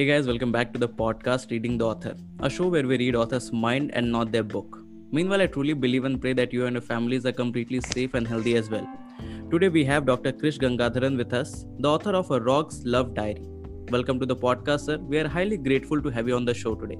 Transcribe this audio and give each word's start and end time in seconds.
Hey 0.00 0.06
guys, 0.06 0.26
welcome 0.26 0.50
back 0.50 0.72
to 0.72 0.78
the 0.78 0.88
podcast 0.88 1.50
Reading 1.50 1.76
the 1.76 1.86
Author, 1.86 2.16
a 2.38 2.48
show 2.48 2.68
where 2.68 2.86
we 2.86 2.96
read 2.96 3.14
author's 3.14 3.52
mind 3.52 3.90
and 3.92 4.10
not 4.10 4.32
their 4.32 4.42
book. 4.42 4.78
Meanwhile, 5.12 5.42
I 5.42 5.46
truly 5.46 5.74
believe 5.74 6.06
and 6.06 6.18
pray 6.18 6.32
that 6.32 6.54
you 6.54 6.64
and 6.64 6.72
your 6.72 6.80
families 6.80 7.26
are 7.26 7.32
completely 7.32 7.82
safe 7.82 8.14
and 8.14 8.26
healthy 8.26 8.56
as 8.56 8.70
well. 8.70 8.88
Today 9.50 9.68
we 9.68 9.84
have 9.84 10.06
Dr. 10.06 10.32
Krish 10.32 10.58
Gangadharan 10.58 11.18
with 11.18 11.34
us, 11.34 11.66
the 11.80 11.90
author 11.90 12.12
of 12.12 12.30
A 12.30 12.40
Rogue's 12.40 12.82
Love 12.86 13.12
Diary. 13.12 13.42
Welcome 13.90 14.18
to 14.20 14.24
the 14.24 14.34
podcast, 14.34 14.86
sir. 14.86 14.96
We 14.96 15.18
are 15.18 15.28
highly 15.28 15.58
grateful 15.58 16.00
to 16.00 16.08
have 16.08 16.26
you 16.26 16.34
on 16.34 16.46
the 16.46 16.54
show 16.54 16.74
today. 16.74 16.96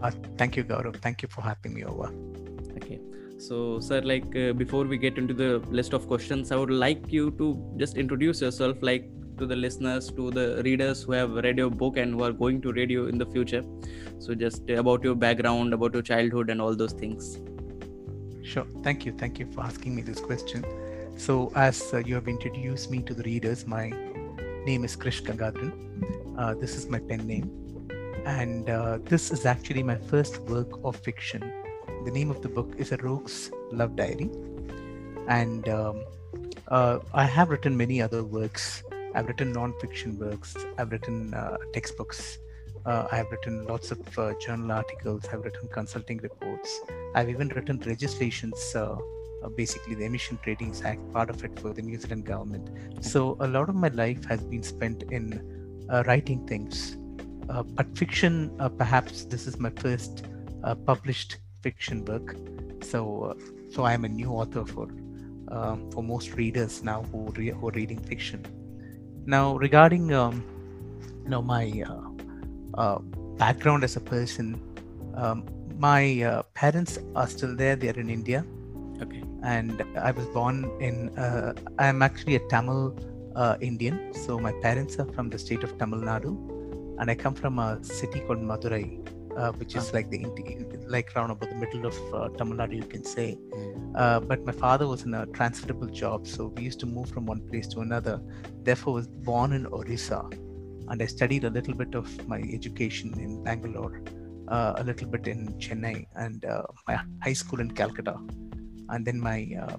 Uh, 0.00 0.12
thank 0.38 0.56
you, 0.56 0.64
Gaurav. 0.64 0.96
Thank 1.02 1.20
you 1.20 1.28
for 1.28 1.42
having 1.42 1.74
me 1.74 1.84
over. 1.84 2.10
Okay. 2.78 3.00
So, 3.36 3.80
sir, 3.80 4.00
like 4.00 4.34
uh, 4.34 4.54
before 4.54 4.84
we 4.84 4.96
get 4.96 5.18
into 5.18 5.34
the 5.34 5.58
list 5.68 5.92
of 5.92 6.06
questions, 6.06 6.52
I 6.52 6.56
would 6.56 6.70
like 6.70 7.12
you 7.12 7.32
to 7.32 7.76
just 7.76 7.98
introduce 7.98 8.40
yourself, 8.40 8.78
like 8.80 9.10
to 9.38 9.46
the 9.46 9.56
listeners, 9.56 10.10
to 10.12 10.30
the 10.30 10.62
readers 10.64 11.02
who 11.02 11.12
have 11.12 11.32
read 11.32 11.58
your 11.58 11.70
book 11.70 11.96
and 11.96 12.14
who 12.14 12.22
are 12.24 12.32
going 12.32 12.60
to 12.62 12.72
read 12.72 12.90
you 12.90 13.06
in 13.06 13.18
the 13.18 13.26
future. 13.26 13.62
So, 14.18 14.34
just 14.34 14.68
about 14.70 15.04
your 15.04 15.14
background, 15.14 15.74
about 15.74 15.94
your 15.94 16.02
childhood, 16.02 16.50
and 16.50 16.60
all 16.60 16.74
those 16.74 16.92
things. 16.92 17.40
Sure. 18.42 18.66
Thank 18.82 19.06
you. 19.06 19.12
Thank 19.12 19.38
you 19.38 19.46
for 19.52 19.62
asking 19.62 19.94
me 19.94 20.02
this 20.02 20.20
question. 20.20 20.64
So, 21.16 21.52
as 21.54 21.92
uh, 21.92 21.98
you 21.98 22.14
have 22.14 22.28
introduced 22.28 22.90
me 22.90 23.02
to 23.02 23.14
the 23.14 23.22
readers, 23.22 23.66
my 23.66 23.90
name 24.66 24.84
is 24.84 24.96
Krish 24.96 25.22
Gangadharan. 25.22 26.38
Uh, 26.38 26.54
this 26.54 26.76
is 26.76 26.88
my 26.88 26.98
pen 26.98 27.26
name. 27.26 27.50
And 28.26 28.70
uh, 28.70 28.98
this 29.04 29.30
is 29.30 29.46
actually 29.46 29.82
my 29.82 29.96
first 29.96 30.40
work 30.42 30.84
of 30.84 30.96
fiction. 30.96 31.40
The 32.04 32.10
name 32.10 32.30
of 32.30 32.42
the 32.42 32.48
book 32.48 32.74
is 32.78 32.92
A 32.92 32.96
Rogue's 32.96 33.50
Love 33.70 33.96
Diary. 33.96 34.30
And 35.28 35.68
um, 35.68 36.04
uh, 36.68 36.98
I 37.12 37.24
have 37.24 37.50
written 37.50 37.76
many 37.76 38.00
other 38.02 38.24
works 38.24 38.82
I've 39.14 39.28
written 39.28 39.52
non-fiction 39.52 40.18
works. 40.18 40.56
I've 40.76 40.90
written 40.90 41.34
uh, 41.34 41.56
textbooks. 41.72 42.38
Uh, 42.84 43.06
I've 43.12 43.30
written 43.30 43.64
lots 43.64 43.92
of 43.92 44.18
uh, 44.18 44.34
journal 44.40 44.72
articles. 44.72 45.24
I've 45.32 45.44
written 45.44 45.68
consulting 45.68 46.18
reports. 46.18 46.80
I've 47.14 47.30
even 47.30 47.48
written 47.48 47.80
legislations, 47.86 48.58
uh, 48.74 48.96
uh, 49.42 49.48
basically 49.56 49.94
the 49.94 50.04
Emission 50.04 50.38
Trading 50.42 50.74
Act, 50.84 51.00
part 51.12 51.30
of 51.30 51.42
it 51.44 51.58
for 51.60 51.72
the 51.72 51.80
New 51.80 51.98
Zealand 51.98 52.26
government. 52.26 52.68
So 53.00 53.36
a 53.40 53.46
lot 53.46 53.68
of 53.68 53.76
my 53.76 53.88
life 53.88 54.24
has 54.24 54.42
been 54.42 54.62
spent 54.62 55.04
in 55.04 55.40
writing 56.06 56.46
things. 56.46 56.96
but 57.46 57.86
fiction, 57.96 58.50
perhaps 58.78 59.24
this 59.26 59.46
is 59.46 59.58
my 59.58 59.70
first 59.70 60.24
published 60.86 61.38
fiction 61.62 62.02
book. 62.02 62.34
So, 62.82 63.36
so 63.70 63.84
I 63.84 63.92
am 63.92 64.04
a 64.04 64.08
new 64.08 64.30
author 64.30 64.66
for 64.66 64.88
for 65.92 66.02
most 66.02 66.32
readers 66.34 66.82
now 66.82 67.02
who, 67.12 67.30
re- 67.36 67.50
who 67.50 67.68
are 67.68 67.72
reading 67.72 68.00
fiction. 68.02 68.44
Now, 69.26 69.56
regarding 69.56 70.12
um, 70.12 70.44
you 71.24 71.30
know 71.30 71.42
my 71.42 71.82
uh, 71.86 72.80
uh, 72.80 72.98
background 73.38 73.84
as 73.84 73.96
a 73.96 74.00
person, 74.00 74.60
um, 75.14 75.44
my 75.78 76.22
uh, 76.22 76.42
parents 76.54 76.98
are 77.16 77.26
still 77.26 77.56
there. 77.56 77.76
They 77.76 77.88
are 77.88 77.98
in 77.98 78.10
India. 78.10 78.44
Okay. 79.02 79.22
And 79.42 79.82
I 79.96 80.10
was 80.10 80.26
born 80.26 80.70
in. 80.80 81.10
Uh, 81.18 81.54
I 81.78 81.86
am 81.86 82.02
actually 82.02 82.36
a 82.36 82.46
Tamil 82.48 82.98
uh, 83.34 83.56
Indian. 83.60 84.12
So 84.14 84.38
my 84.38 84.52
parents 84.62 84.98
are 84.98 85.06
from 85.12 85.30
the 85.30 85.38
state 85.38 85.64
of 85.64 85.76
Tamil 85.78 86.00
Nadu, 86.00 86.32
and 86.98 87.10
I 87.10 87.14
come 87.14 87.34
from 87.34 87.58
a 87.58 87.82
city 87.82 88.20
called 88.20 88.40
Madurai, 88.40 88.86
uh, 89.36 89.52
which 89.52 89.74
is 89.74 89.92
like 89.92 90.10
the 90.10 90.18
like 90.88 91.14
around 91.14 91.30
about 91.30 91.48
the 91.48 91.56
middle 91.56 91.86
of 91.86 91.96
uh, 92.14 92.28
Tamil 92.36 92.56
Nadu, 92.58 92.76
you 92.76 92.84
can 92.84 93.04
say. 93.04 93.38
Mm. 93.52 93.92
Uh, 93.94 94.20
but 94.20 94.44
my 94.44 94.52
father 94.52 94.86
was 94.86 95.02
in 95.04 95.14
a 95.14 95.26
transferable 95.26 95.86
job, 95.88 96.26
so 96.26 96.46
we 96.56 96.62
used 96.64 96.80
to 96.80 96.86
move 96.86 97.08
from 97.08 97.26
one 97.26 97.40
place 97.48 97.66
to 97.68 97.80
another. 97.80 98.20
Therefore, 98.62 98.94
was 98.94 99.06
born 99.06 99.52
in 99.52 99.66
Orissa, 99.66 100.28
and 100.88 101.02
I 101.02 101.06
studied 101.06 101.44
a 101.44 101.50
little 101.50 101.74
bit 101.74 101.94
of 101.94 102.28
my 102.28 102.40
education 102.40 103.14
in 103.18 103.42
Bangalore, 103.42 104.02
uh, 104.48 104.74
a 104.76 104.84
little 104.84 105.08
bit 105.08 105.26
in 105.26 105.48
Chennai, 105.54 106.06
and 106.16 106.44
uh, 106.44 106.62
my 106.86 107.00
high 107.22 107.32
school 107.32 107.60
in 107.60 107.70
Calcutta, 107.70 108.16
and 108.90 109.06
then 109.06 109.20
my 109.20 109.48
uh, 109.60 109.76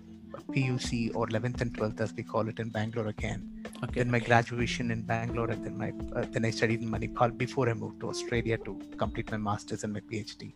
PUC 0.53 1.15
or 1.15 1.27
11th 1.27 1.61
and 1.61 1.73
12th, 1.73 1.99
as 2.01 2.13
we 2.13 2.23
call 2.23 2.47
it, 2.47 2.59
in 2.59 2.69
Bangalore 2.69 3.07
again. 3.07 3.51
Okay. 3.83 4.01
Then 4.01 4.11
my 4.11 4.19
graduation 4.19 4.91
in 4.91 5.01
Bangalore, 5.03 5.49
and 5.49 5.63
then 5.65 5.77
my 5.77 5.91
uh, 6.15 6.25
then 6.31 6.45
I 6.45 6.49
studied 6.49 6.81
in 6.81 6.89
Manipal 6.89 7.37
before 7.37 7.69
I 7.69 7.73
moved 7.73 7.99
to 8.01 8.09
Australia 8.09 8.57
to 8.59 8.79
complete 8.97 9.31
my 9.31 9.37
masters 9.37 9.83
and 9.83 9.93
my 9.93 9.99
PhD. 9.99 10.53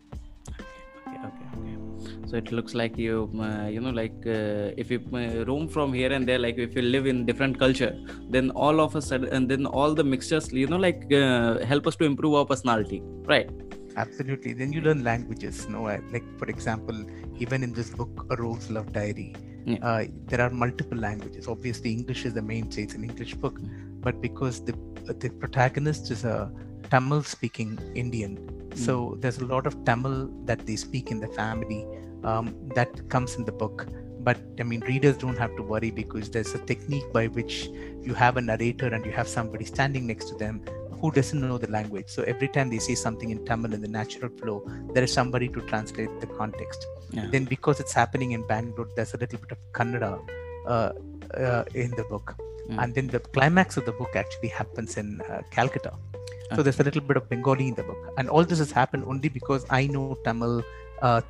So 2.30 2.38
it 2.38 2.52
looks 2.52 2.76
like 2.76 2.96
you, 2.96 3.32
uh, 3.42 3.68
you 3.68 3.80
know, 3.80 3.90
like 3.90 4.18
uh, 4.28 4.82
if 4.82 4.92
you 4.92 5.00
uh, 5.14 5.46
roam 5.46 5.68
from 5.68 5.94
here 5.94 6.14
and 6.14 6.28
there, 6.28 6.38
like 6.38 6.60
if 6.60 6.76
you 6.76 6.84
live 6.84 7.08
in 7.08 7.26
different 7.26 7.58
culture, 7.58 7.94
then 8.30 8.52
all 8.52 8.80
of 8.80 8.96
a 8.96 9.02
sudden, 9.02 9.30
and 9.30 9.50
then 9.50 9.66
all 9.66 9.96
the 9.96 10.04
mixtures, 10.04 10.52
you 10.54 10.68
know, 10.68 10.78
like 10.78 11.12
uh, 11.12 11.58
help 11.66 11.88
us 11.88 11.96
to 11.96 12.04
improve 12.04 12.36
our 12.36 12.46
personality, 12.46 13.02
right? 13.34 13.50
Absolutely. 13.98 14.54
Then 14.54 14.72
you 14.72 14.82
learn 14.82 15.04
languages. 15.04 15.68
No, 15.68 15.84
like 15.84 16.24
for 16.38 16.46
example, 16.46 17.04
even 17.40 17.64
in 17.64 17.74
this 17.74 17.90
book, 17.90 18.28
A 18.30 18.36
Rogue's 18.36 18.70
Love 18.70 18.92
Diary, 18.94 19.36
yeah. 19.66 19.78
uh, 19.82 20.06
there 20.28 20.42
are 20.42 20.52
multiple 20.52 21.00
languages. 21.00 21.48
Obviously, 21.48 21.92
English 21.92 22.26
is 22.26 22.36
the 22.36 22.44
mainstay; 22.44 22.84
it's 22.84 22.94
an 22.94 23.04
English 23.04 23.34
book, 23.34 23.60
mm. 23.60 24.02
but 24.02 24.22
because 24.22 24.64
the 24.64 24.76
the 25.24 25.32
protagonist 25.32 26.12
is 26.12 26.26
a 26.26 26.52
Tamil-speaking 26.92 27.80
Indian, 27.96 28.38
mm. 28.38 28.78
so 28.78 29.18
there's 29.20 29.40
a 29.40 29.46
lot 29.46 29.66
of 29.66 29.84
Tamil 29.84 30.30
that 30.46 30.68
they 30.68 30.76
speak 30.76 31.10
in 31.10 31.20
the 31.20 31.28
family 31.30 31.88
um, 32.24 32.56
that 32.76 33.10
comes 33.10 33.36
in 33.36 33.46
the 33.46 33.52
book. 33.52 33.88
But 34.22 34.38
I 34.60 34.64
mean, 34.64 34.82
readers 34.82 35.18
don't 35.18 35.38
have 35.38 35.56
to 35.56 35.64
worry 35.64 35.92
because 35.92 36.30
there's 36.30 36.54
a 36.54 36.60
technique 36.60 37.12
by 37.14 37.28
which 37.28 37.70
you 38.02 38.14
have 38.14 38.38
a 38.38 38.42
narrator 38.42 38.88
and 38.88 39.06
you 39.06 39.12
have 39.12 39.28
somebody 39.28 39.66
standing 39.66 40.06
next 40.08 40.26
to 40.30 40.36
them 40.36 40.62
who 41.00 41.12
doesn't 41.12 41.40
know 41.40 41.58
the 41.58 41.72
language. 41.72 42.06
So 42.08 42.24
every 42.24 42.50
time 42.50 42.70
they 42.70 42.80
say 42.80 42.96
something 42.96 43.30
in 43.30 43.46
Tamil 43.46 43.74
in 43.74 43.82
the 43.82 43.88
natural 43.88 44.30
flow, 44.40 44.58
there 44.94 45.04
is 45.04 45.14
somebody 45.14 45.48
to 45.50 45.62
translate 45.62 46.20
the 46.20 46.28
context. 46.28 46.86
Yeah. 47.12 47.28
Then 47.32 47.46
because 47.46 47.80
it's 47.80 47.94
happening 47.94 48.32
in 48.34 48.46
Bangalore, 48.48 48.90
there's 48.96 49.14
a 49.14 49.18
little 49.18 49.40
bit 49.40 49.52
of 49.52 49.58
Kannada 49.72 50.20
uh, 50.68 50.92
uh, 51.36 51.64
in 51.74 51.92
the 51.92 52.04
book. 52.04 52.36
Mm. 52.70 52.84
And 52.84 52.96
then 52.96 53.08
the 53.08 53.20
climax 53.20 53.78
of 53.78 53.86
the 53.86 53.94
book 53.94 54.16
actually 54.16 54.50
happens 54.50 54.98
in 54.98 55.22
uh, 55.22 55.42
Calcutta. 55.52 55.94
Okay. 55.94 56.56
So 56.56 56.64
there's 56.64 56.80
a 56.80 56.84
little 56.84 57.02
bit 57.02 57.18
of 57.18 57.30
Bengali 57.30 57.68
in 57.70 57.76
the 57.76 57.84
book. 57.84 58.14
And 58.18 58.30
all 58.30 58.44
this 58.44 58.60
has 58.60 58.72
happened 58.72 59.06
only 59.08 59.30
because 59.30 59.66
I 59.70 59.88
know 59.88 60.18
Tamil, 60.24 60.64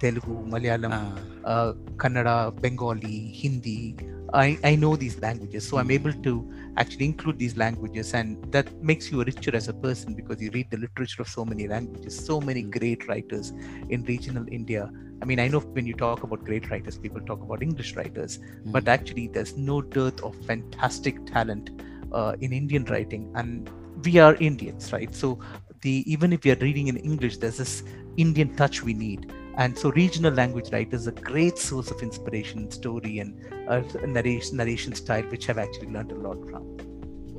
Telugu, 0.01 0.33
Malayalam, 0.49 0.91
ah. 0.91 1.13
uh, 1.45 1.71
Kannada, 1.97 2.51
Bengali, 2.61 3.31
Hindi, 3.31 3.95
I, 4.33 4.57
I 4.63 4.75
know 4.75 4.95
these 4.95 5.19
languages 5.19 5.67
so 5.67 5.77
i'm 5.77 5.91
able 5.91 6.13
to 6.13 6.51
actually 6.77 7.05
include 7.05 7.39
these 7.39 7.57
languages 7.57 8.13
and 8.13 8.51
that 8.51 8.67
makes 8.83 9.11
you 9.11 9.23
richer 9.23 9.55
as 9.55 9.67
a 9.67 9.73
person 9.73 10.13
because 10.13 10.41
you 10.41 10.51
read 10.51 10.69
the 10.69 10.77
literature 10.77 11.21
of 11.21 11.27
so 11.27 11.45
many 11.45 11.67
languages 11.67 12.25
so 12.25 12.39
many 12.39 12.61
great 12.61 13.07
writers 13.07 13.53
in 13.89 14.03
regional 14.03 14.45
india. 14.51 14.89
I 15.21 15.25
mean 15.25 15.39
i 15.39 15.47
know 15.47 15.59
when 15.59 15.85
you 15.85 15.93
talk 15.93 16.23
about 16.23 16.45
great 16.45 16.69
writers 16.69 16.97
people 16.97 17.21
talk 17.21 17.41
about 17.41 17.61
english 17.61 17.95
writers 17.95 18.37
mm-hmm. 18.37 18.71
but 18.71 18.87
actually 18.87 19.27
there's 19.27 19.57
no 19.57 19.81
dearth 19.81 20.21
of 20.21 20.35
fantastic 20.45 21.25
talent 21.25 21.71
uh, 22.11 22.35
in 22.39 22.53
indian 22.53 22.85
writing 22.85 23.31
and 23.35 23.69
we 24.05 24.17
are 24.17 24.35
indians 24.35 24.93
right? 24.93 25.13
So 25.13 25.39
the 25.81 26.03
even 26.11 26.31
if 26.33 26.43
we 26.43 26.51
are 26.51 26.59
reading 26.61 26.87
in 26.87 26.97
english 26.97 27.37
there's 27.37 27.57
this 27.57 27.83
indian 28.17 28.55
touch 28.55 28.83
we 28.83 28.93
need 28.93 29.31
and 29.63 29.77
so 29.77 29.91
regional 29.91 30.33
language 30.33 30.71
writers 30.71 31.07
are 31.07 31.11
a 31.11 31.21
great 31.29 31.57
source 31.57 31.91
of 31.91 32.01
inspiration 32.01 32.71
story 32.71 33.19
and 33.19 33.31
uh, 33.67 33.81
narration, 34.05 34.57
narration 34.57 34.93
style 34.93 35.23
which 35.33 35.49
i've 35.49 35.57
actually 35.57 35.89
learned 35.89 36.11
a 36.11 36.19
lot 36.27 36.37
from. 36.49 36.77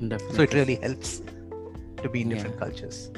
Definitely. 0.09 0.37
so 0.37 0.43
it 0.43 0.55
really 0.55 0.75
helps 0.77 1.23
to 2.03 2.09
be 2.09 2.23
in 2.23 2.31
different 2.31 2.59
cultures. 2.59 3.11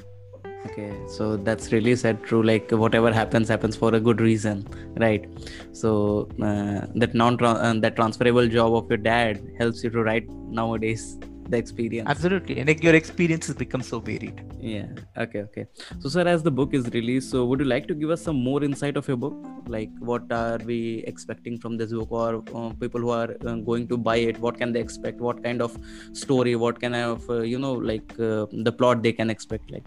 Okay 0.66 0.92
so 1.08 1.36
that's 1.36 1.72
really 1.72 1.96
said 1.96 2.22
true 2.22 2.42
like 2.42 2.70
whatever 2.70 3.12
happens 3.12 3.48
happens 3.48 3.76
for 3.76 3.92
a 3.94 4.00
good 4.00 4.20
reason 4.20 4.66
right? 4.96 5.28
So 5.72 6.28
uh, 6.41 6.86
that 6.94 7.14
non 7.14 7.42
uh, 7.44 7.74
that 7.80 7.96
transferable 7.96 8.46
job 8.46 8.74
of 8.74 8.88
your 8.88 8.98
dad 8.98 9.42
helps 9.59 9.82
you 9.82 9.91
to 9.91 10.03
write 10.03 10.28
nowadays 10.60 11.18
the 11.53 11.59
experience. 11.65 12.09
Absolutely. 12.15 12.59
And 12.59 12.69
like 12.69 12.83
your 12.83 12.95
experiences 12.95 13.54
become 13.54 13.83
so 13.83 14.01
varied. 14.01 14.43
Yeah. 14.60 14.87
Okay 15.25 15.43
okay. 15.49 15.66
So 16.01 16.09
sir 16.15 16.27
as 16.34 16.43
the 16.49 16.54
book 16.60 16.75
is 16.78 16.89
released 16.99 17.31
so 17.34 17.45
would 17.51 17.60
you 17.65 17.69
like 17.72 17.87
to 17.93 17.97
give 18.03 18.10
us 18.16 18.22
some 18.28 18.39
more 18.49 18.63
insight 18.69 18.97
of 18.97 19.09
your 19.13 19.19
book? 19.25 19.34
Like 19.77 19.91
what 20.13 20.33
are 20.33 20.59
we 20.72 20.81
expecting 21.13 21.59
from 21.59 21.77
this 21.83 21.93
book 21.93 22.10
or 22.10 22.43
uh, 22.54 22.71
people 22.84 23.01
who 23.01 23.10
are 23.10 23.31
uh, 23.47 23.57
going 23.71 23.87
to 23.93 23.99
buy 24.09 24.16
it 24.31 24.41
what 24.47 24.59
can 24.59 24.72
they 24.72 24.81
expect? 24.81 25.21
What 25.28 25.45
kind 25.45 25.63
of 25.69 25.78
story 26.25 26.57
what 26.57 26.81
kind 26.81 26.97
of 26.97 27.31
uh, 27.31 27.41
you 27.53 27.59
know 27.66 27.75
like 27.93 28.19
uh, 28.19 28.47
the 28.71 28.72
plot 28.72 29.03
they 29.03 29.13
can 29.13 29.31
expect 29.31 29.71
like? 29.71 29.87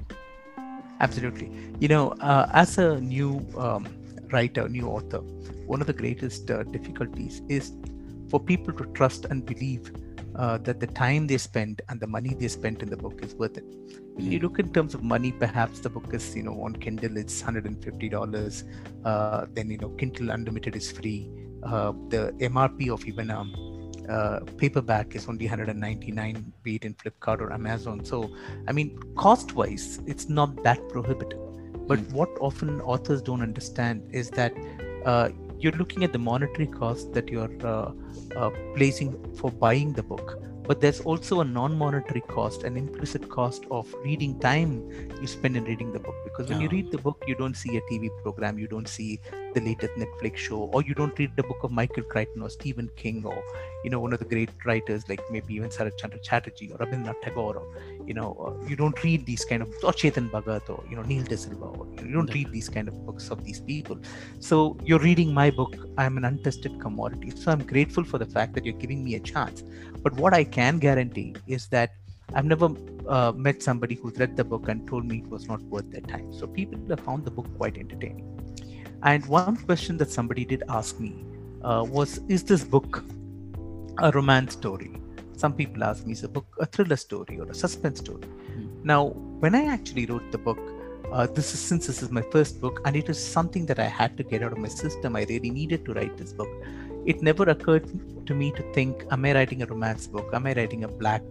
Absolutely. 1.01 1.51
You 1.79 1.89
know 1.89 2.05
uh, 2.31 2.49
as 2.53 2.77
a 2.77 2.89
new 3.01 3.45
um, 3.57 3.87
writer 4.31 4.67
new 4.69 4.87
author 4.87 5.19
one 5.73 5.81
of 5.81 5.87
the 5.87 5.93
greatest 5.93 6.49
uh, 6.51 6.63
difficulties 6.63 7.41
is 7.49 7.73
for 8.29 8.39
people 8.39 8.73
to 8.73 8.85
trust 8.97 9.25
and 9.25 9.45
believe 9.45 9.91
uh, 10.37 10.57
that 10.59 10.79
the 10.79 10.87
time 10.87 11.27
they 11.27 11.37
spend 11.37 11.81
and 11.89 11.99
the 11.99 12.07
money 12.07 12.33
they 12.33 12.47
spent 12.47 12.81
in 12.81 12.89
the 12.89 12.97
book 12.97 13.19
is 13.23 13.35
worth 13.35 13.57
it. 13.57 13.65
When 14.13 14.31
you 14.31 14.39
hmm. 14.39 14.45
look 14.45 14.59
in 14.59 14.71
terms 14.73 14.93
of 14.93 15.03
money, 15.03 15.31
perhaps 15.31 15.79
the 15.79 15.89
book 15.89 16.13
is, 16.13 16.35
you 16.35 16.43
know, 16.43 16.61
on 16.61 16.75
Kindle 16.75 17.17
it's 17.17 17.41
$150. 17.41 18.63
Uh, 19.03 19.45
then, 19.53 19.69
you 19.69 19.77
know, 19.77 19.89
Kindle 19.89 20.31
Unlimited 20.31 20.75
is 20.75 20.91
free. 20.91 21.29
Uh, 21.63 21.93
the 22.09 22.33
MRP 22.39 22.89
of 22.91 23.05
even 23.05 23.29
a 23.29 23.45
uh, 24.09 24.39
paperback 24.57 25.15
is 25.15 25.27
only 25.27 25.45
199 25.45 26.53
be 26.63 26.75
it 26.75 26.85
in 26.85 26.93
flipkart 26.93 27.41
or 27.41 27.51
amazon 27.51 28.05
so 28.05 28.29
i 28.67 28.71
mean 28.71 28.99
cost 29.15 29.53
wise 29.53 29.99
it's 30.05 30.29
not 30.29 30.63
that 30.63 30.77
prohibitive 30.89 31.39
but 31.87 31.99
mm. 31.99 32.13
what 32.13 32.29
often 32.39 32.81
authors 32.81 33.21
don't 33.21 33.41
understand 33.41 34.07
is 34.11 34.29
that 34.29 34.53
uh, 35.05 35.29
you're 35.59 35.73
looking 35.73 36.03
at 36.03 36.13
the 36.13 36.19
monetary 36.19 36.67
cost 36.67 37.13
that 37.13 37.29
you're 37.29 37.51
uh, 37.65 37.91
uh, 38.35 38.49
placing 38.75 39.13
for 39.35 39.51
buying 39.51 39.93
the 39.93 40.03
book 40.03 40.41
but 40.67 40.81
there's 40.81 40.99
also 41.01 41.41
a 41.41 41.45
non-monetary 41.45 42.21
cost 42.21 42.63
an 42.63 42.77
implicit 42.77 43.29
cost 43.29 43.65
of 43.69 43.93
reading 44.03 44.39
time 44.39 44.89
you 45.21 45.27
spend 45.27 45.55
in 45.55 45.63
reading 45.63 45.91
the 45.91 45.99
book. 45.99 46.15
Because 46.23 46.49
when 46.49 46.59
you 46.59 46.69
read 46.69 46.91
the 46.91 46.97
book 46.97 47.23
you 47.27 47.35
don't 47.35 47.55
see 47.55 47.77
a 47.77 47.81
tv 47.81 48.09
program 48.21 48.57
you 48.57 48.67
don't 48.67 48.87
see 48.87 49.19
the 49.53 49.61
latest 49.61 49.93
netflix 49.93 50.37
show 50.37 50.69
or 50.73 50.81
you 50.83 50.93
don't 50.93 51.17
read 51.17 51.31
the 51.35 51.43
book 51.43 51.63
of 51.63 51.71
michael 51.71 52.03
crichton 52.03 52.41
or 52.41 52.49
stephen 52.49 52.89
king 52.95 53.23
or 53.25 53.41
you 53.85 53.91
know 53.93 53.99
one 54.05 54.13
of 54.15 54.19
the 54.23 54.29
great 54.33 54.49
writers 54.67 55.07
like 55.09 55.21
maybe 55.35 55.53
even 55.57 55.69
Sarath 55.69 55.97
Chandra 56.01 56.19
Chatterjee 56.27 56.71
or 56.71 56.77
Rabindranath 56.83 57.21
Tagore 57.25 57.57
or 57.61 57.67
you 58.07 58.15
know 58.19 58.29
uh, 58.45 58.67
you 58.69 58.75
don't 58.81 59.01
read 59.03 59.25
these 59.25 59.45
kind 59.49 59.61
of 59.65 59.69
or 59.83 59.93
Chetan 60.01 60.29
Bhagat 60.35 60.69
or 60.75 60.83
you 60.89 60.95
know 60.95 61.03
Neil 61.03 61.23
D'Silva 61.23 61.67
or 61.79 61.85
you 62.03 62.13
don't 62.17 62.33
read 62.33 62.51
these 62.51 62.69
kind 62.77 62.87
of 62.87 63.05
books 63.05 63.29
of 63.29 63.43
these 63.43 63.59
people. 63.59 63.99
So 64.39 64.77
you're 64.83 65.03
reading 65.09 65.33
my 65.33 65.51
book 65.59 65.75
I'm 65.97 66.17
an 66.17 66.25
untested 66.25 66.79
commodity. 66.79 67.31
So 67.35 67.51
I'm 67.51 67.63
grateful 67.73 68.03
for 68.03 68.17
the 68.17 68.25
fact 68.37 68.53
that 68.55 68.65
you're 68.65 68.81
giving 68.85 69.03
me 69.03 69.15
a 69.15 69.19
chance. 69.19 69.63
But 70.01 70.13
what 70.13 70.33
I 70.33 70.43
can 70.43 70.79
guarantee 70.79 71.35
is 71.47 71.67
that 71.67 71.91
I've 72.33 72.45
never 72.45 72.69
uh, 73.07 73.33
met 73.35 73.61
somebody 73.61 73.95
who's 73.95 74.17
read 74.17 74.35
the 74.35 74.43
book 74.43 74.67
and 74.67 74.87
told 74.87 75.05
me 75.05 75.19
it 75.19 75.27
was 75.27 75.47
not 75.47 75.61
worth 75.73 75.91
their 75.91 76.01
time. 76.01 76.33
So 76.33 76.47
people 76.47 76.79
have 76.89 77.01
found 77.01 77.23
the 77.23 77.31
book 77.31 77.47
quite 77.57 77.77
entertaining. 77.77 78.31
And 79.03 79.25
one 79.27 79.57
question 79.57 79.97
that 79.97 80.09
somebody 80.09 80.43
did 80.43 80.63
ask 80.69 80.99
me 80.99 81.13
uh, 81.63 81.83
was 81.87 82.19
is 82.27 82.43
this 82.43 82.63
book 82.63 83.03
a 83.99 84.11
romance 84.11 84.53
story. 84.53 84.91
Some 85.37 85.53
people 85.53 85.83
ask 85.83 86.05
me, 86.05 86.13
is 86.13 86.23
a 86.23 86.29
book 86.29 86.45
a 86.59 86.65
thriller 86.65 86.95
story 86.95 87.39
or 87.39 87.45
a 87.45 87.53
suspense 87.53 87.99
story? 87.99 88.23
Mm. 88.57 88.83
Now, 88.83 89.07
when 89.43 89.55
I 89.55 89.65
actually 89.65 90.05
wrote 90.05 90.31
the 90.31 90.37
book, 90.37 90.59
uh, 91.11 91.27
this 91.27 91.53
is 91.53 91.59
since 91.59 91.87
this 91.87 92.01
is 92.01 92.09
my 92.09 92.23
first 92.31 92.59
book 92.59 92.81
and 92.85 92.95
it 92.95 93.09
is 93.09 93.23
something 93.23 93.65
that 93.67 93.79
I 93.79 93.85
had 93.85 94.17
to 94.17 94.23
get 94.23 94.43
out 94.43 94.51
of 94.51 94.57
my 94.57 94.67
system. 94.67 95.15
I 95.15 95.25
really 95.29 95.49
needed 95.49 95.85
to 95.85 95.93
write 95.93 96.17
this 96.17 96.33
book. 96.33 96.49
It 97.05 97.21
never 97.21 97.43
occurred 97.43 97.87
to 98.25 98.33
me 98.33 98.51
to 98.51 98.73
think, 98.73 99.05
am 99.11 99.25
I 99.25 99.33
writing 99.33 99.61
a 99.61 99.65
romance 99.65 100.07
book? 100.07 100.29
Am 100.33 100.47
I 100.47 100.53
writing 100.53 100.83
a 100.83 100.87
black 100.87 101.21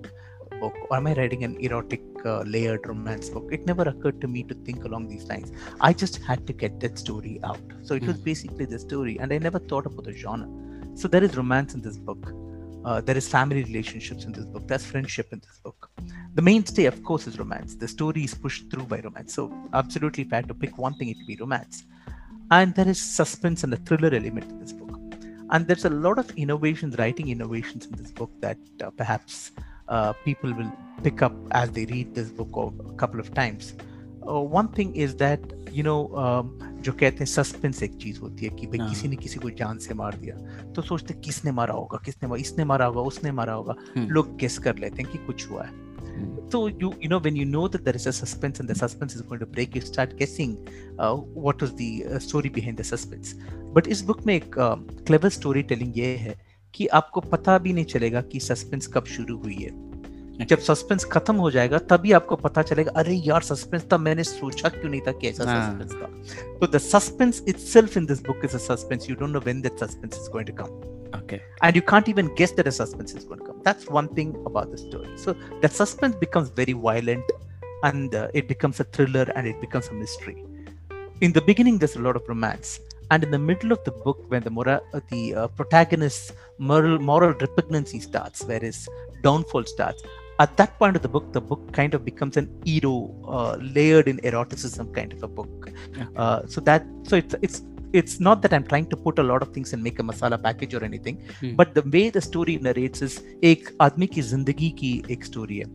book? 0.60 0.76
Or 0.88 0.96
am 0.96 1.06
I 1.06 1.14
writing 1.14 1.42
an 1.44 1.56
erotic 1.58 2.02
uh, 2.24 2.42
layered 2.42 2.86
romance 2.86 3.28
book? 3.28 3.48
It 3.50 3.66
never 3.66 3.82
occurred 3.82 4.20
to 4.20 4.28
me 4.28 4.44
to 4.44 4.54
think 4.54 4.84
along 4.84 5.08
these 5.08 5.26
lines. 5.26 5.50
I 5.80 5.92
just 5.92 6.22
had 6.22 6.46
to 6.46 6.52
get 6.52 6.78
that 6.80 6.98
story 6.98 7.40
out. 7.42 7.60
So 7.82 7.94
it 7.94 8.04
mm. 8.04 8.08
was 8.08 8.18
basically 8.18 8.64
the 8.66 8.78
story, 8.78 9.18
and 9.18 9.32
I 9.32 9.38
never 9.38 9.58
thought 9.58 9.86
about 9.86 10.04
the 10.04 10.12
genre. 10.12 10.48
So 10.94 11.08
there 11.08 11.24
is 11.24 11.36
romance 11.36 11.74
in 11.74 11.82
this 11.82 11.98
book 11.98 12.32
uh, 12.84 13.00
there 13.00 13.16
is 13.16 13.28
family 13.28 13.62
relationships 13.64 14.24
in 14.24 14.32
this 14.32 14.44
book. 14.44 14.66
There's 14.66 14.84
friendship 14.84 15.32
in 15.32 15.40
this 15.40 15.58
book. 15.62 15.90
The 16.34 16.42
mainstay, 16.42 16.84
of 16.84 17.02
course, 17.02 17.26
is 17.26 17.38
romance. 17.38 17.74
The 17.74 17.88
story 17.88 18.24
is 18.24 18.34
pushed 18.34 18.70
through 18.70 18.84
by 18.84 19.00
romance. 19.00 19.34
So, 19.34 19.52
absolutely, 19.72 20.24
if 20.24 20.32
I 20.32 20.36
had 20.36 20.48
to 20.48 20.54
pick 20.54 20.76
one 20.76 20.94
thing, 20.94 21.08
it 21.08 21.16
would 21.16 21.26
be 21.26 21.36
romance. 21.36 21.84
And 22.50 22.74
there 22.74 22.88
is 22.88 23.00
suspense 23.00 23.64
and 23.64 23.72
a 23.72 23.78
thriller 23.78 24.14
element 24.14 24.50
in 24.50 24.60
this 24.60 24.72
book. 24.72 25.00
And 25.50 25.66
there's 25.66 25.84
a 25.84 25.90
lot 25.90 26.18
of 26.18 26.30
innovations, 26.36 26.98
writing 26.98 27.28
innovations 27.28 27.86
in 27.86 27.92
this 27.92 28.10
book 28.10 28.30
that 28.40 28.58
uh, 28.82 28.90
perhaps 28.90 29.52
uh, 29.88 30.12
people 30.24 30.52
will 30.52 30.72
pick 31.02 31.22
up 31.22 31.34
as 31.52 31.70
they 31.70 31.86
read 31.86 32.14
this 32.14 32.30
book 32.30 32.48
a 32.56 32.92
couple 32.94 33.20
of 33.20 33.32
times. 33.34 33.74
Uh, 34.26 34.40
one 34.40 34.68
thing 34.68 34.94
is 34.96 35.16
that, 35.16 35.40
you 35.70 35.82
know, 35.82 35.98
um, 36.16 36.60
जो 36.84 36.92
कहते 36.92 37.18
हैं 37.18 37.26
suspense 37.26 37.82
एक 37.82 37.94
चीज़ 38.00 38.18
होती 38.20 38.46
है 38.46 38.50
कि 38.56 38.66
भाई 38.66 38.78
किसी 38.88 39.08
ने 39.08 39.16
किसी 39.16 39.38
को 39.40 39.50
जान 39.60 39.78
से 39.84 39.94
मार 39.94 40.16
दिया 40.20 40.36
तो 40.76 40.82
सोचते 40.82 41.14
किसने 41.24 41.52
मारा 41.52 41.74
होगा 41.74 41.98
किसने 42.04 42.28
मारा 42.28 42.40
इसने 42.40 42.64
मारा 42.64 42.86
होगा 42.86 43.02
उसने 43.10 43.32
मारा 43.32 43.52
होगा 43.52 43.74
लोग 43.96 44.36
गेस 44.40 44.58
कर 44.66 44.76
लेते 44.78 45.02
हैं 45.02 45.10
कि 45.12 45.18
कुछ 45.26 45.48
हुआ 45.50 45.62
है 45.64 45.82
so 46.52 46.58
you 46.80 46.88
you 47.02 47.08
know 47.10 47.18
when 47.18 47.36
you 47.36 47.44
know 47.52 47.62
that 47.68 47.84
there 47.84 47.96
is 47.96 48.06
a 48.06 48.12
suspense 48.12 48.60
and 48.60 48.68
the 48.68 48.74
suspense 48.80 49.14
is 49.14 49.22
going 49.22 49.40
to 49.40 49.46
break 49.46 49.74
you 49.74 49.80
start 49.80 50.12
guessing 50.18 50.52
uh, 50.98 51.14
what 51.46 51.64
was 51.64 51.72
the 51.74 51.88
uh, 52.06 52.18
story 52.18 52.52
behind 52.58 52.82
the 52.82 52.86
suspense 52.90 53.32
but 53.76 53.88
इस 53.94 54.02
book 54.10 54.20
में 54.26 54.34
एक 54.34 54.54
clever 54.58 55.28
story 55.38 55.62
telling 55.72 55.98
ये 55.98 56.14
है 56.16 56.36
कि 56.74 56.86
आपको 57.00 57.20
पता 57.32 57.58
भी 57.64 57.72
नहीं 57.72 57.84
चलेगा 57.94 58.20
कि 58.32 58.40
सस्पेंस 58.40 58.86
कब 58.94 59.04
शुरू 59.16 59.38
हुई 59.38 59.54
है 59.54 59.70
जब 60.49 60.59
सस्पेंस 60.65 61.03
खत्म 61.11 61.35
हो 61.35 61.49
जाएगा 61.51 61.77
तभी 61.91 62.11
आपको 62.19 62.35
पता 62.43 62.61
चलेगा 62.61 62.91
अरे 62.99 63.13
यार 63.25 63.41
सस्पेंस 63.43 63.85
था 63.91 63.97
मैंने 63.97 64.23
सोचा 64.23 64.69
क्यों 64.69 64.89
नहीं 64.89 65.01
था 65.07 65.11
कि 65.11 65.27
ऐसा 65.27 65.43
सस्पेंस 65.43 65.91
था 66.01 66.07
तो 66.59 66.67
the 66.67 66.77
suspense 66.85 67.43
itself 67.47 67.97
in 67.97 68.05
this 68.13 68.21
book 68.27 68.45
is 68.45 68.55
a 68.55 68.63
suspense 68.67 69.09
you 69.09 69.15
don't 69.15 69.29
know 69.29 69.39
when 69.45 69.61
that 69.61 69.83
suspense 69.83 70.17
is 70.21 70.31
going 70.31 70.47
to 70.47 70.63
come 70.63 70.97
okay 71.17 71.41
and 71.61 71.75
you 71.75 71.81
can't 71.81 72.09
even 72.09 72.33
guess 72.35 72.51
that 72.57 72.67
a 72.67 72.71
suspense 72.71 73.13
is 73.13 73.23
going 73.29 73.39
to 73.39 73.45
come 73.45 73.61
that's 73.67 73.87
one 73.97 74.07
thing 74.17 74.35
about 74.49 74.71
the 74.71 74.77
story 74.77 75.09
so 75.23 75.35
that 75.61 75.71
suspense 75.71 76.15
becomes 76.15 76.49
very 76.49 76.73
violent 76.73 77.31
and 77.83 78.15
uh, 78.15 78.27
it 78.33 78.47
becomes 78.47 78.79
a 78.79 78.83
thriller 78.83 79.25
and 79.35 79.47
it 79.47 79.59
becomes 79.61 79.89
a 79.89 79.93
mystery 79.93 80.37
in 81.21 81.31
the 81.31 81.41
beginning 81.41 81.77
there's 81.77 81.95
a 81.95 82.05
lot 82.07 82.15
of 82.15 82.27
romance 82.33 82.79
and 83.11 83.23
in 83.23 83.31
the 83.31 83.39
middle 83.39 83.71
of 83.71 83.83
the 83.83 83.91
book 84.05 84.23
when 84.29 84.43
the 84.43 84.49
mora- 84.49 84.81
uh, 84.93 84.99
the 85.09 85.35
uh, 85.35 85.47
protagonist's 85.59 86.31
moral 86.59 86.99
moral 86.99 87.33
repugnancy 87.45 87.99
starts 87.99 88.43
where 88.43 88.59
his 88.59 88.87
downfall 89.23 89.65
starts 89.65 90.03
at 90.39 90.55
that 90.57 90.77
point 90.79 90.95
of 90.95 91.01
the 91.01 91.09
book, 91.09 91.33
the 91.33 91.41
book 91.41 91.71
kind 91.73 91.93
of 91.93 92.05
becomes 92.05 92.37
an 92.37 92.47
ero 92.65 93.13
uh, 93.27 93.57
layered 93.77 94.07
in 94.07 94.19
eroticism 94.23 94.93
kind 94.93 95.11
of 95.13 95.23
a 95.23 95.27
book. 95.27 95.49
Okay. 95.59 96.05
Uh, 96.15 96.41
so 96.47 96.61
that 96.61 96.85
so 97.03 97.17
it's 97.17 97.35
it's 97.41 97.61
it's 97.91 98.19
not 98.19 98.41
that 98.43 98.53
I'm 98.53 98.63
trying 98.63 98.85
to 98.87 98.95
put 98.95 99.19
a 99.19 99.23
lot 99.23 99.41
of 99.41 99.49
things 99.49 99.73
and 99.73 99.83
make 99.83 99.99
a 99.99 100.03
masala 100.03 100.41
package 100.41 100.73
or 100.73 100.83
anything, 100.83 101.17
hmm. 101.39 101.55
but 101.55 101.73
the 101.73 101.81
way 101.81 102.09
the 102.09 102.21
story 102.21 102.57
narrates 102.57 103.01
is 103.01 103.21
एक 103.43 103.69
आदमी 103.81 104.07
की 104.15 104.21
जिंदगी 104.21 104.69
की 104.79 104.91
एक 105.11 105.25
story 105.25 105.57
है 105.57 105.65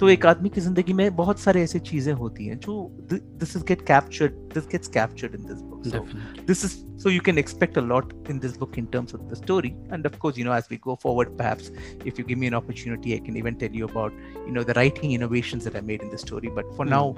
तो 0.00 0.08
एक 0.08 0.26
आदमी 0.26 0.48
की 0.48 0.60
ज़िंदगी 0.60 0.92
में 0.92 1.16
बहुत 1.16 1.38
सारे 1.40 1.62
ऐसी 1.62 1.78
चीज़ें 1.90 2.12
होती 2.14 2.46
हैं 2.46 2.58
जो 2.60 2.74
this 3.12 3.56
is 3.56 3.64
get 3.68 3.80
captured 3.86 4.32
this 4.54 4.66
gets 4.72 4.88
captured 4.96 5.34
in 5.34 5.46
this 5.46 5.60
book 5.62 6.44
this 6.46 6.64
is 6.64 6.76
so 7.02 7.10
you 7.10 7.20
can 7.26 7.38
expect 7.38 7.78
a 7.78 7.80
lot 7.82 8.12
in 8.30 8.38
this 8.38 8.56
book 8.58 8.78
in 8.78 8.86
terms 8.92 9.14
of 9.14 9.22
the 9.30 9.36
story 9.42 9.68
and 9.92 10.06
of 10.06 10.18
course 10.18 10.38
you 10.38 10.44
know 10.44 10.54
as 10.56 10.68
we 10.70 10.76
go 10.84 10.98
forward 11.02 11.36
perhaps 11.38 11.72
if 12.06 12.20
you 12.20 12.26
give 12.26 12.38
me 12.38 12.46
an 12.46 12.54
opportunity 12.54 13.12
I 13.12 13.18
can 13.26 13.36
even 13.36 13.54
tell 13.62 13.76
you 13.78 13.86
about 13.86 14.20
you 14.36 14.54
know 14.54 14.64
the 14.64 14.78
writing 14.78 15.12
innovations 15.12 15.64
that 15.64 15.76
I 15.76 15.82
made 15.92 16.02
in 16.02 16.10
the 16.10 16.16
story 16.26 16.48
but 16.58 16.76
for 16.76 16.88
now 16.88 17.14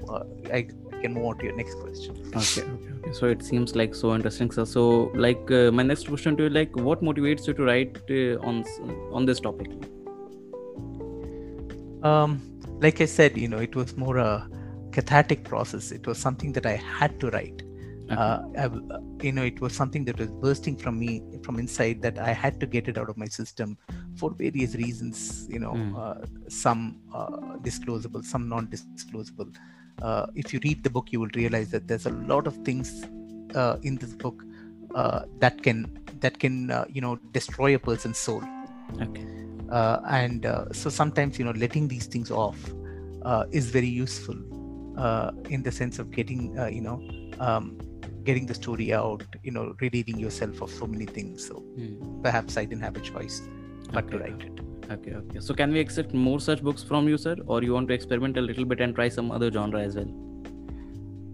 I 0.53 0.63
can 0.63 1.13
move 1.13 1.27
on 1.27 1.37
to 1.39 1.47
your 1.47 1.57
next 1.57 1.79
question 1.83 2.39
okay 2.39 2.89
so 3.19 3.27
it 3.27 3.43
seems 3.43 3.75
like 3.75 3.95
so 3.95 4.15
interesting 4.15 4.51
sir. 4.51 4.65
So 4.65 4.83
like 5.15 5.51
uh, 5.51 5.71
my 5.73 5.83
next 5.83 6.09
question 6.09 6.37
to 6.37 6.45
you 6.45 6.51
like 6.51 6.77
what 6.89 7.03
motivates 7.03 7.47
you 7.47 7.55
to 7.55 7.65
write 7.65 7.97
uh, 8.11 8.51
on 8.51 8.63
on 9.13 9.27
this 9.31 9.41
topic? 9.41 9.73
Um 12.03 12.39
like 12.81 13.01
I 13.01 13.05
said, 13.05 13.37
you 13.37 13.49
know, 13.49 13.59
it 13.59 13.75
was 13.77 13.97
more 13.97 14.17
a 14.17 14.49
cathartic 14.93 15.45
process. 15.45 15.93
It 15.93 16.07
was 16.07 16.19
something 16.19 16.53
that 16.53 16.67
I 16.67 16.77
had 16.77 17.21
to 17.21 17.31
write. 17.31 17.63
Uh, 18.11 18.43
I, 18.59 18.65
you 19.23 19.31
know, 19.31 19.45
it 19.45 19.61
was 19.61 19.73
something 19.73 20.05
that 20.07 20.19
was 20.19 20.33
bursting 20.33 20.77
from 20.77 20.99
me 20.99 21.23
from 21.45 21.61
inside 21.61 22.03
that 22.03 22.19
I 22.19 22.33
had 22.33 22.59
to 22.59 22.67
get 22.67 22.89
it 22.89 22.99
out 22.99 23.09
of 23.09 23.17
my 23.17 23.27
system 23.27 23.79
for 24.17 24.33
various 24.33 24.75
reasons. 24.75 25.47
You 25.49 25.61
know, 25.61 25.73
mm. 25.75 25.97
uh, 25.97 26.27
some 26.49 26.99
uh, 27.15 27.59
disclosable, 27.59 28.25
some 28.25 28.49
non-disclosable. 28.49 29.55
Uh, 30.03 30.27
if 30.35 30.53
you 30.53 30.59
read 30.65 30.83
the 30.83 30.91
book, 30.91 31.13
you 31.13 31.21
will 31.21 31.31
realize 31.35 31.71
that 31.71 31.87
there's 31.87 32.07
a 32.07 32.11
lot 32.11 32.49
of 32.49 32.57
things 32.65 33.05
uh, 33.55 33.77
in 33.83 33.95
this 33.97 34.15
book 34.15 34.43
uh, 34.97 35.23
that 35.39 35.63
can 35.63 35.97
that 36.19 36.41
can 36.41 36.85
you 36.91 37.01
know 37.01 37.15
destroy 37.31 37.77
a 37.77 37.79
person's 37.79 38.19
soul. 38.19 38.43
Okay 39.01 39.25
uh, 39.71 40.01
and 40.09 40.47
uh, 40.47 40.65
so 40.73 40.91
sometimes 40.91 41.39
you 41.39 41.45
know 41.45 41.53
letting 41.53 41.89
these 41.89 42.07
things 42.07 42.31
off 42.31 42.59
uh, 43.23 43.45
is 43.51 43.71
very 43.71 43.89
useful 43.89 44.37
uh, 44.99 45.31
in 45.49 45.63
the 45.63 45.73
sense 45.73 45.99
of 45.99 46.11
getting 46.11 46.59
uh, 46.59 46.67
you 46.67 46.81
know 46.81 47.01
um, 47.39 47.79
getting 48.25 48.47
the 48.47 48.55
story 48.55 48.93
out 48.93 49.25
you 49.43 49.51
know 49.51 49.75
relieving 49.81 50.19
yourself 50.19 50.61
of 50.61 50.71
so 50.71 50.87
many 50.87 51.07
things. 51.07 51.47
So 51.47 51.55
hmm. 51.55 52.23
perhaps 52.23 52.57
i 52.57 52.65
didn't 52.65 52.83
have 52.83 52.97
a 52.97 53.01
choice 53.01 53.43
but 53.93 54.05
okay. 54.05 54.11
to 54.13 54.19
write 54.19 54.43
it. 54.43 54.61
Okay 54.91 55.13
okay. 55.13 55.41
So 55.41 55.55
can 55.55 55.73
we 55.73 55.81
expect 55.81 56.15
more 56.15 56.41
such 56.41 56.63
books 56.63 56.83
from 56.83 57.09
you 57.09 57.19
sir? 57.19 57.37
Or 57.47 57.63
you 57.63 57.75
want 57.75 57.89
to 57.89 57.95
experiment 57.95 58.37
a 58.37 58.41
little 58.41 58.65
bit 58.65 58.81
and 58.81 58.95
try 58.95 59.09
some 59.09 59.31
other 59.31 59.51
genre 59.51 59.81
as 59.81 59.97
well? 59.97 60.13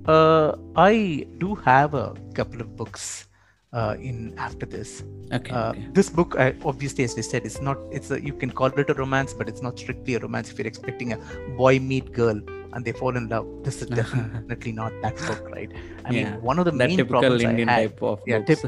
Uh, 0.06 0.56
i 0.76 1.26
do 1.38 1.54
have 1.54 1.94
a 1.94 2.14
couple 2.34 2.60
of 2.60 2.76
books 2.76 3.26
uh, 3.73 3.95
in 3.99 4.33
after 4.37 4.65
this. 4.65 5.03
Okay, 5.33 5.51
uh, 5.51 5.69
okay. 5.69 5.87
This 5.93 6.09
book, 6.09 6.35
uh, 6.37 6.51
obviously, 6.65 7.03
as 7.03 7.17
I 7.17 7.21
said, 7.21 7.45
it's 7.45 7.61
not. 7.61 7.77
It's 7.91 8.11
a, 8.11 8.21
you 8.21 8.33
can 8.33 8.51
call 8.51 8.67
it 8.67 8.89
a 8.89 8.93
romance, 8.93 9.33
but 9.33 9.47
it's 9.47 9.61
not 9.61 9.79
strictly 9.79 10.15
a 10.15 10.19
romance. 10.19 10.51
If 10.51 10.59
you're 10.59 10.67
expecting 10.67 11.13
a 11.13 11.17
boy 11.57 11.79
meet 11.79 12.11
girl 12.11 12.41
and 12.73 12.85
they 12.85 12.91
fall 12.93 13.15
in 13.17 13.27
love, 13.27 13.47
this 13.63 13.81
is 13.81 13.87
definitely 13.87 14.71
not 14.71 14.93
that 15.01 15.15
book, 15.27 15.49
right? 15.51 15.71
I 16.05 16.11
yeah, 16.11 16.31
mean, 16.31 16.41
one 16.41 16.59
of 16.59 16.65
the 16.65 16.71
main 16.71 17.05
problems 17.05 17.43
Indian 17.43 17.69
I 17.69 17.73
had, 17.73 17.89
type 17.89 18.03
of 18.03 18.21
yeah, 18.25 18.39
tip, 18.39 18.59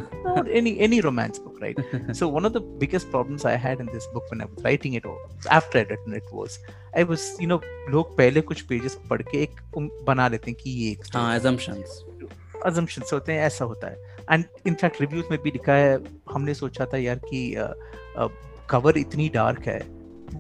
any 0.52 0.80
any 0.80 1.02
romance 1.02 1.40
book, 1.40 1.60
right? 1.62 1.78
so 2.14 2.28
one 2.28 2.46
of 2.46 2.54
the 2.54 2.62
biggest 2.62 3.10
problems 3.12 3.46
I 3.46 3.56
had 3.56 3.80
in 3.80 3.88
this 3.88 4.08
book 4.14 4.30
when 4.30 4.42
I 4.42 4.46
was 4.46 4.64
writing 4.64 4.94
it, 4.94 5.06
or 5.06 5.18
after 5.50 5.80
I'd 5.80 5.90
written 5.90 6.14
it, 6.14 6.24
was 6.32 6.60
I 6.96 7.04
was, 7.04 7.36
you 7.40 7.48
know, 7.48 7.62
लोग 7.90 8.16
पहले 8.18 8.42
कुछ 8.42 8.62
pages 8.72 8.98
पढ़ 9.10 9.22
के 9.32 9.42
एक 9.44 9.62
बना 10.08 10.28
लेते 10.28 10.52
हैं 10.52 10.60
कि 10.64 10.70
ये 10.70 10.92
एक 10.92 11.06
assumptions 11.06 12.02
assumptions 12.66 13.14
होते 13.14 13.34
हैं 13.34 13.42
ऐसा 13.46 13.66
होता 13.66 13.88
है 13.88 13.98
एंड 14.31 14.45
इनफैक्ट 14.67 15.01
रिव्यूज़ 15.01 15.27
में 15.31 15.41
भी 15.43 15.51
लिखा 15.51 15.73
है, 15.73 15.99
हमने 16.33 16.55
सोचा 16.55 16.87
था 16.87 16.97
यार 16.97 17.21
कि 17.25 17.55
कवर 18.71 18.99
इतनी 18.99 19.29
डार्क 19.29 19.67
है। 19.67 19.79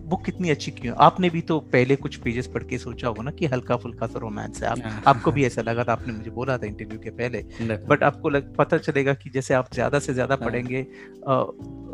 बुक 0.08 0.24
कितनी 0.24 0.50
अच्छी 0.50 0.70
क्यों 0.70 0.94
आपने 1.00 1.30
भी 1.30 1.40
तो 1.40 1.58
पहले 1.72 1.96
कुछ 1.96 2.16
पेजेस 2.16 2.46
पढ़ 2.46 2.62
के 2.64 2.78
सोचा 2.78 3.08
होगा 3.08 3.22
ना 3.22 3.30
कि 3.30 3.46
हल्का 3.46 3.76
फुल्का 3.76 4.06
सा 4.06 4.18
रोमांस 4.18 4.62
है। 4.62 4.68
आप, 4.68 4.78
हाँ। 4.84 5.02
आपको 5.06 5.32
भी 5.32 5.44
ऐसा 5.46 5.62
लगा 5.62 5.84
था 5.84 5.92
आपने 5.92 6.12
मुझे 6.12 6.30
बोला 6.30 6.56
था 6.58 6.66
इंटरव्यू 6.66 6.98
के 6.98 7.10
पहले। 7.12 7.42
बट 7.88 8.02
आपको 8.02 8.30
लग, 8.30 8.54
पता 8.56 8.78
चलेगा 8.78 9.14
कि 9.14 9.30
जैसे 9.30 9.54
आप 9.54 9.72
ज़्यादा 9.74 9.98
से 9.98 10.14
ज़्यादा 10.14 10.34
हाँ। 10.34 10.48
पढ़ेंगे 10.48 10.86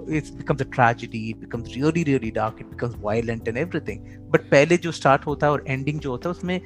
it's 0.09 0.30
becomes 0.33 0.61
a 0.61 0.64
tragedy 0.73 1.18
it 1.30 1.37
becomes 1.40 1.75
really 1.75 2.02
really 2.04 2.30
dark 2.30 2.56
it 2.61 2.66
becomes 2.66 2.94
violent 3.00 3.49
and 3.49 3.56
everything 3.59 4.00
but 4.30 4.50
पहले 4.50 4.76
जो 4.76 4.92
स्टार्ट 4.92 5.26
होता 5.26 5.47
है 5.47 5.52
और 5.52 5.64
एंडिंग 5.68 6.00
जो 6.00 6.11
होता 6.11 6.28
है 6.28 6.35
उसमें 6.35 6.61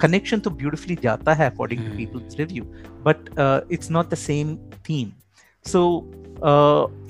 कनेक्शन 0.00 0.40
तो 0.40 0.50
ब्यूटीफुली 0.52 0.98
जाता 1.02 1.34
है 1.34 1.50
according 1.50 1.84
to 1.84 1.96
people's 1.96 2.38
review 2.38 2.64
but 3.06 3.70
it's 3.72 3.90
not 3.90 4.10
the 4.10 4.14
same 4.18 4.56
theme 4.88 5.12
so 5.64 5.82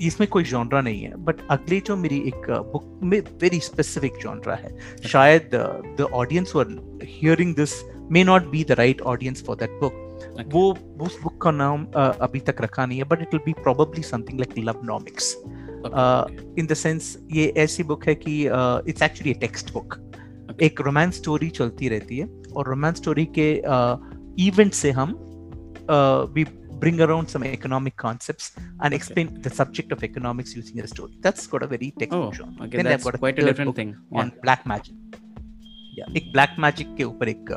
इसमें 0.01 0.27
कोई 0.29 0.43
जॉनरा 0.43 0.81
नहीं 0.81 1.01
है 1.03 1.15
बट 1.25 1.35
अगली 1.51 1.79
जो 1.87 1.95
मेरी 1.95 2.17
एक 2.27 2.49
बुक 2.73 2.99
में 3.03 3.19
वेरी 3.41 3.59
स्पेसिफिक 3.59 4.17
जॉनरा 4.21 4.55
है 4.55 4.77
शायद 5.07 5.49
the 5.99 6.07
audience 6.13 6.55
were 6.55 6.77
hearing 7.03 7.55
this 7.55 7.73
may 8.11 8.23
not 8.23 8.49
be 8.49 8.63
the 8.63 8.71
right 8.79 9.01
audience 9.13 9.43
for 9.47 9.55
that 9.55 9.79
book 9.81 10.01
वो 10.53 10.69
उस 11.05 11.19
बुक 11.23 11.41
का 11.41 11.51
नाम 11.51 11.85
uh, 11.85 12.15
अभी 12.21 12.39
तक 12.39 12.61
रखा 12.61 12.85
नहीं 12.85 12.97
है 12.97 13.03
but 13.03 13.21
it 13.21 13.33
will 13.33 13.41
be 13.45 13.53
probably 13.53 14.03
something 14.03 14.39
like 14.39 14.57
Lovenomics 14.85 15.35
in 16.59 16.67
the 16.69 16.73
sense 16.75 17.17
ये 17.31 17.53
ऐसी 17.57 17.83
बुक 17.83 18.07
है 18.07 18.15
कि 18.15 18.41
इट्स 18.89 19.01
एक्चुअली 19.01 19.33
टेक्स्ट 19.39 19.73
बुक 19.73 19.99
एक 20.61 20.81
रोमांस 20.81 21.15
स्टोरी 21.17 21.49
चलती 21.51 21.89
रहती 21.89 22.17
है 22.17 22.27
और 22.55 22.69
रोमांस 22.69 22.97
स्टोरी 22.97 23.25
के 23.39 23.51
इवेंट 24.47 24.71
uh, 24.71 24.77
से 24.77 24.91
हम 24.91 25.15
we 26.33 26.43
uh, 26.43 26.62
bring 26.83 26.99
around 27.05 27.29
some 27.33 27.43
economic 27.45 27.95
concepts 27.95 28.47
and 28.57 28.87
okay. 28.87 28.95
explain 28.95 29.27
the 29.41 29.53
subject 29.59 29.91
of 29.91 30.03
economics 30.03 30.55
using 30.55 30.79
a 30.81 30.87
story. 30.87 31.13
That's 31.21 31.47
got 31.47 31.63
a 31.63 31.67
very 31.67 31.91
technical 31.99 32.27
oh, 32.27 32.31
genre. 32.31 32.65
Okay, 32.65 32.77
then 32.77 32.85
that's 32.85 33.03
got 33.03 33.15
a 33.15 33.23
quite 33.25 33.39
a 33.39 33.45
different 33.45 33.75
thing 33.75 33.95
yeah. 33.95 34.19
on 34.19 34.33
black 34.43 34.65
magic. 34.65 34.95
Yeah, 35.97 36.13
एक 36.17 36.31
black 36.33 36.55
magic 36.59 36.95
के 36.97 37.03
ऊपर 37.03 37.29
एक 37.29 37.49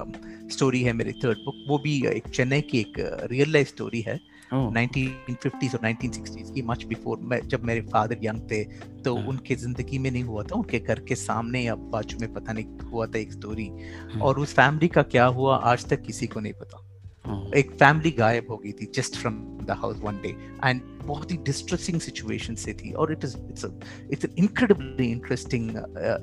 story 0.52 0.80
um, 0.80 0.86
है 0.86 0.92
मेरी 0.92 1.12
third 1.24 1.38
book 1.44 1.64
वो 1.68 1.78
भी 1.84 2.00
uh, 2.00 2.12
एक 2.12 2.28
चेन्नई 2.28 2.60
की 2.70 2.80
एक 2.80 2.98
रियल 3.30 3.52
लाइफ 3.52 3.68
स्टोरी 3.68 4.00
है 4.08 4.18
नाइनटीन 4.52 5.34
फिफ्टीज 5.34 5.74
और 5.74 5.80
नाइनटीन 5.82 6.10
सिक्सटीज 6.12 6.50
की 6.54 6.62
मच 6.62 6.84
बिफोर 6.84 7.40
जब 7.44 7.64
मेरे 7.64 7.80
फादर 7.92 8.18
यंग 8.24 8.40
थे 8.50 8.62
तो 9.04 9.16
हाँ. 9.16 9.26
उनके 9.28 9.54
ज़िंदगी 9.54 9.98
में 9.98 10.10
नहीं 10.10 10.22
हुआ 10.24 10.42
था 10.42 10.56
उनके 10.56 10.78
घर 10.78 11.00
के 11.08 11.14
सामने 11.14 11.62
या 11.62 11.74
बाजू 11.94 12.18
में 12.20 12.32
पता 12.34 12.52
नहीं 12.52 12.88
हुआ 12.90 13.06
था 13.06 13.18
एक 13.18 13.32
स्टोरी 13.32 13.68
हाँ. 13.68 14.20
और 14.22 14.38
उस 14.40 14.54
फैमिली 14.54 14.88
का 14.88 15.02
क्या 15.14 15.26
हुआ 15.38 15.56
आज 15.72 15.86
तक 15.90 16.02
किसी 16.02 16.26
को 16.26 16.40
नहीं 16.40 16.52
पता 16.60 16.85
एक 17.56 17.70
फैमिली 17.72 18.10
गायब 18.18 18.50
हो 18.50 18.56
गई 18.56 18.72
थी 18.72 18.90
just 18.94 19.16
from 19.16 19.34
the 19.66 19.76
house 19.80 20.00
one 20.02 20.20
day 20.22 20.28
and 20.64 20.80
बहुत 21.04 21.30
ही 21.32 21.36
डिस्ट्रेसिंग 21.46 22.00
सिचुएशन 22.00 22.54
से 22.54 22.72
थी 22.74 22.92
और 22.92 23.12
it 23.12 23.24
is 23.24 23.36
it's 23.50 23.64
it's 24.12 24.24
an 24.24 24.34
incredibly 24.38 25.10
interesting 25.10 25.70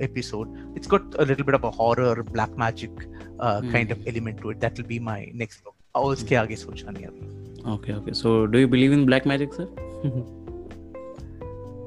episode 0.02 0.76
it's 0.78 0.90
got 0.90 1.16
a 1.16 1.26
little 1.26 1.46
bit 1.46 1.56
of 1.56 1.66
a 1.66 1.72
horror 1.80 2.22
black 2.32 2.56
magic 2.60 3.00
kind 3.42 3.92
of 3.92 4.08
element 4.10 4.42
to 4.42 4.52
it 4.52 4.58
that 4.58 4.80
will 4.80 4.88
be 4.88 5.00
my 5.10 5.32
next 5.36 5.64
book 5.64 5.76
और 5.96 6.12
उसके 6.14 6.36
आगे 6.36 6.56
सोचा 6.56 6.92
नहीं 6.92 7.06
अभी 7.06 7.72
okay 7.74 7.98
okay 7.98 8.14
so 8.14 8.46
do 8.46 8.60
you 8.60 8.68
believe 8.68 8.94
in 8.94 9.06
black 9.06 9.28
magic 9.28 9.54
sir 9.54 10.42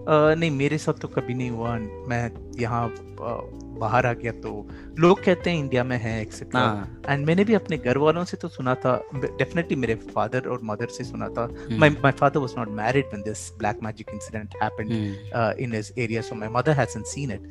नहीं 0.09 0.51
मेरे 0.51 0.79
साथ 0.79 1.01
तो 1.01 1.09
कभी 1.09 1.35
नहीं 1.35 1.51
हुआ। 1.51 1.77
मैं 2.09 2.31
यहाँ 2.61 2.89
बाहर 3.81 4.07
आ 4.07 4.13
गया 4.13 4.33
तो 4.33 4.51
लोग 4.99 5.23
कहते 5.25 5.51
हैं 5.51 5.59
इंडिया 5.59 5.85
में 5.85 5.97
है 5.99 6.21
एक्सेट्रा 6.23 6.63
एंड। 7.09 7.27
मैंने 7.27 7.45
भी 7.45 7.55
अपने 7.55 7.79
घर 7.79 7.99
वालों 7.99 8.25
से 8.25 8.37
तो 8.37 8.49
सुना 8.49 8.75
था 8.75 8.95
डेफिनेटली 9.15 9.77
मेरे 9.77 9.95
फादर 10.15 10.49
और 10.49 10.61
मदर 10.65 10.89
से 10.89 11.05
सुना 11.05 11.29
था। 11.29 11.47
My 11.73 11.91
my 11.91 12.13
father 12.13 12.41
was 12.41 12.55
not 12.59 12.69
married 12.75 13.07
when 13.07 13.23
this 13.23 13.51
black 13.59 13.83
magic 13.83 14.11
incident 14.15 14.55
happened 14.63 14.91
in 15.61 15.75
his 15.75 15.93
area 15.99 16.23
so 16.23 16.35
my 16.35 16.49
mother 16.49 16.73
hasn't 16.73 17.07
seen 17.07 17.33
it 17.33 17.49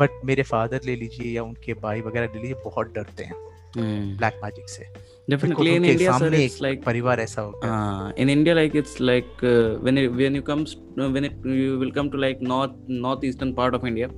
but 0.00 0.20
मेरे 0.24 0.42
फादर 0.42 0.80
ले 0.84 0.96
लीजिए 0.96 1.32
या 1.32 1.42
उनके 1.42 1.74
भाई 1.82 2.00
वगैरह 2.00 2.32
ले 2.34 2.40
लीजिए 2.40 2.62
बहुत 2.64 2.94
डरते 2.94 3.24
हैं 3.24 3.48
ब्लैक 3.76 4.34
hmm. 4.34 4.44
मैजिक 4.44 4.68
से। 4.68 4.84
definitely 5.32 5.72
in 5.78 5.84
india 5.92 6.12
sir, 6.20 6.30
it's 6.44 6.60
like 6.66 6.78
parivar 6.86 7.16
aisa 7.24 7.42
uh, 7.68 8.06
in 8.22 8.28
india 8.36 8.54
like 8.60 8.74
it's 8.80 8.94
like 9.10 9.32
uh, 9.52 9.70
when 9.84 9.96
it, 10.02 10.08
when 10.20 10.34
you 10.38 10.44
comes 10.50 10.70
uh, 11.02 11.10
when 11.14 11.24
it, 11.28 11.34
you 11.60 11.78
will 11.82 11.92
come 11.98 12.08
to 12.14 12.18
like 12.26 12.40
north 12.52 12.74
northeastern 13.06 13.52
part 13.60 13.74
of 13.78 13.84
india 13.92 14.08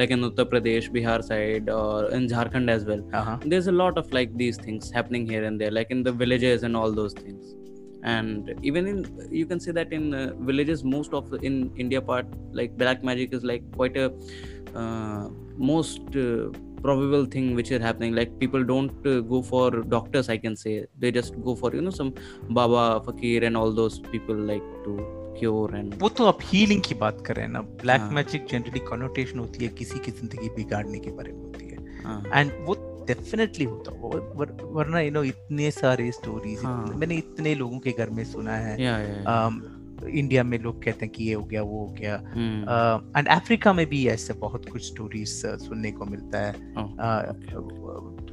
like 0.00 0.12
in 0.16 0.28
uttar 0.30 0.46
pradesh 0.52 0.88
bihar 0.96 1.18
side 1.30 1.68
or 1.80 1.98
in 2.18 2.24
jharkhand 2.34 2.74
as 2.76 2.84
well 2.90 3.02
uh-huh. 3.20 3.36
there's 3.52 3.70
a 3.74 3.76
lot 3.82 3.96
of 4.02 4.12
like 4.18 4.32
these 4.42 4.58
things 4.66 4.92
happening 4.98 5.26
here 5.34 5.44
and 5.50 5.64
there 5.64 5.74
like 5.80 5.92
in 5.96 6.02
the 6.08 6.14
villages 6.24 6.62
and 6.68 6.82
all 6.82 6.92
those 7.02 7.16
things 7.24 7.44
and 8.14 8.52
even 8.70 8.86
in 8.92 8.98
you 9.40 9.46
can 9.50 9.60
say 9.66 9.72
that 9.78 9.92
in 9.98 10.04
uh, 10.14 10.32
villages 10.50 10.84
most 10.96 11.12
of 11.18 11.32
in 11.48 11.54
india 11.84 12.00
part 12.10 12.26
like 12.60 12.76
black 12.82 13.02
magic 13.10 13.32
is 13.38 13.44
like 13.52 13.64
quite 13.78 13.96
a 13.96 14.08
uh, 14.80 15.24
most 15.72 16.16
uh, 16.26 16.46
probable 16.84 17.26
thing 17.34 17.50
which 17.58 17.74
is 17.74 17.84
happening 17.88 18.14
like 18.20 18.38
people 18.38 18.64
don't 18.72 19.10
uh, 19.12 19.20
go 19.34 19.42
for 19.50 19.66
doctors 19.96 20.28
i 20.28 20.38
can 20.46 20.56
say 20.62 20.74
they 20.98 21.12
just 21.18 21.42
go 21.50 21.56
for 21.60 21.74
you 21.76 21.84
know 21.88 21.94
some 22.00 22.14
baba 22.60 22.86
fakir 23.10 23.44
and 23.44 23.62
all 23.62 23.78
those 23.82 24.00
people 24.14 24.48
like 24.54 24.72
to 24.86 24.96
cure 25.38 25.76
and 25.76 25.94
वो 26.00 26.08
तो 26.08 26.26
आप 26.26 26.38
healing 26.44 26.82
की 26.88 26.94
बात 26.94 27.22
कर 27.26 27.36
रहे 27.36 27.44
हैं 27.44 27.52
ना 27.52 27.60
black 27.82 28.02
magic 28.18 28.46
generally 28.50 28.80
connotation 28.90 29.38
होती 29.38 29.64
है 29.64 29.70
किसी 29.78 29.98
की 30.04 30.10
ज़िंदगी 30.10 30.48
बिगाड़ने 30.56 30.98
के 31.06 31.10
बारे 31.16 31.32
में 31.32 31.40
होती 31.40 31.68
है 31.68 32.40
एंड 32.40 32.52
वो 32.66 32.74
डेफिनेटली 33.08 33.64
होता 33.64 33.92
है 33.92 33.98
वर, 34.38 34.56
वरना 34.62 35.00
यू 35.00 35.10
नो 35.12 35.22
इतने 35.24 35.70
सारे 35.70 36.10
स्टोरीज 36.12 36.64
मैंने 37.00 37.14
इतने 37.14 37.54
लोगों 37.54 37.78
के 37.86 37.92
घर 37.98 38.10
में 38.10 38.24
सुना 38.24 38.56
है 38.56 38.76
इंडिया 40.08 40.44
में 40.44 40.58
लोग 40.58 40.82
कहते 40.82 41.06
हैं 41.06 41.14
कि 41.14 41.24
ये 41.24 41.34
हो 41.34 41.44
गया 41.44 41.62
वो 41.62 41.86
हो 41.86 41.92
गया। 41.92 42.14
एंड 43.16 43.28
uh, 43.28 43.34
अफ्रीका 43.34 43.72
में 43.72 43.86
भी 43.86 44.08
ऐसे 44.08 44.32
बहुत 44.32 44.68
कुछ 44.68 44.86
स्टोरीज 44.86 45.28
सुनने 45.46 45.92
को 45.92 46.04
मिलता 46.04 46.38
है। 46.38 46.52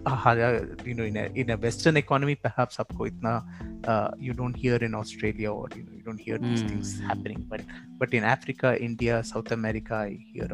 Uh, 0.06 0.66
you 0.84 0.96
know 0.96 1.04
in 1.04 1.18
a, 1.18 1.30
in 1.36 1.50
a 1.52 1.58
western 1.58 1.96
economy 1.96 2.36
perhaps 2.36 2.80
uh, 2.80 4.12
you 4.18 4.34
don't 4.34 4.56
hear 4.56 4.76
in 4.78 4.96
australia 4.96 5.52
or 5.52 5.68
you 5.76 5.84
know 5.84 5.92
you 5.94 6.02
don't 6.02 6.20
hear 6.20 6.38
these 6.38 6.64
mm. 6.64 6.70
things 6.70 7.00
hmm. 7.00 7.08
happening. 7.08 7.46
But 7.50 7.62
but 8.00 8.14
in 8.14 8.24
africa 8.24 8.82
india 8.82 9.24
south 9.24 9.52
america 9.52 9.96
i 9.96 10.18
hear 10.34 10.50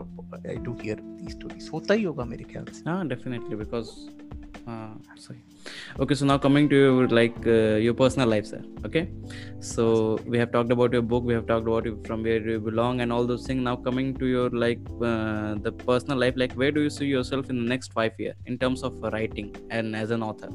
i 0.49 0.55
do 0.55 0.73
hear 0.75 0.97
these 1.19 1.33
stories. 1.33 1.67
hota 1.69 1.93
hi 1.93 2.03
hoga 2.03 2.27
mere 2.31 2.45
khayal 2.53 3.09
definitely 3.13 3.55
because 3.55 4.09
uh, 4.67 4.95
sorry. 5.15 5.41
Okay 5.99 6.15
so 6.15 6.25
now 6.25 6.37
coming 6.37 6.67
to 6.69 6.75
your 6.75 7.07
like 7.07 7.47
uh, 7.47 7.75
your 7.85 7.93
personal 7.93 8.27
life 8.27 8.45
sir. 8.45 8.61
Okay? 8.85 9.09
So 9.59 10.19
we 10.25 10.37
have 10.37 10.51
talked 10.51 10.71
about 10.71 10.91
your 10.91 11.01
book 11.01 11.23
we 11.23 11.33
have 11.33 11.47
talked 11.47 11.67
about 11.67 11.87
from 12.05 12.23
where 12.23 12.41
you 12.49 12.59
belong 12.59 13.01
and 13.01 13.11
all 13.11 13.25
those 13.25 13.45
things. 13.45 13.61
Now 13.61 13.75
coming 13.75 14.13
to 14.15 14.25
your 14.25 14.49
like 14.49 14.79
uh, 15.01 15.55
the 15.55 15.71
personal 15.71 16.17
life 16.17 16.33
like 16.35 16.53
where 16.53 16.71
do 16.71 16.81
you 16.81 16.89
see 16.89 17.05
yourself 17.05 17.49
in 17.49 17.57
the 17.63 17.69
next 17.69 17.93
five 17.93 18.13
year 18.17 18.35
in 18.45 18.57
terms 18.57 18.83
of 18.83 19.03
uh, 19.03 19.09
writing 19.11 19.26
and 19.35 19.95
as 19.95 20.11
an 20.11 20.23
author 20.23 20.49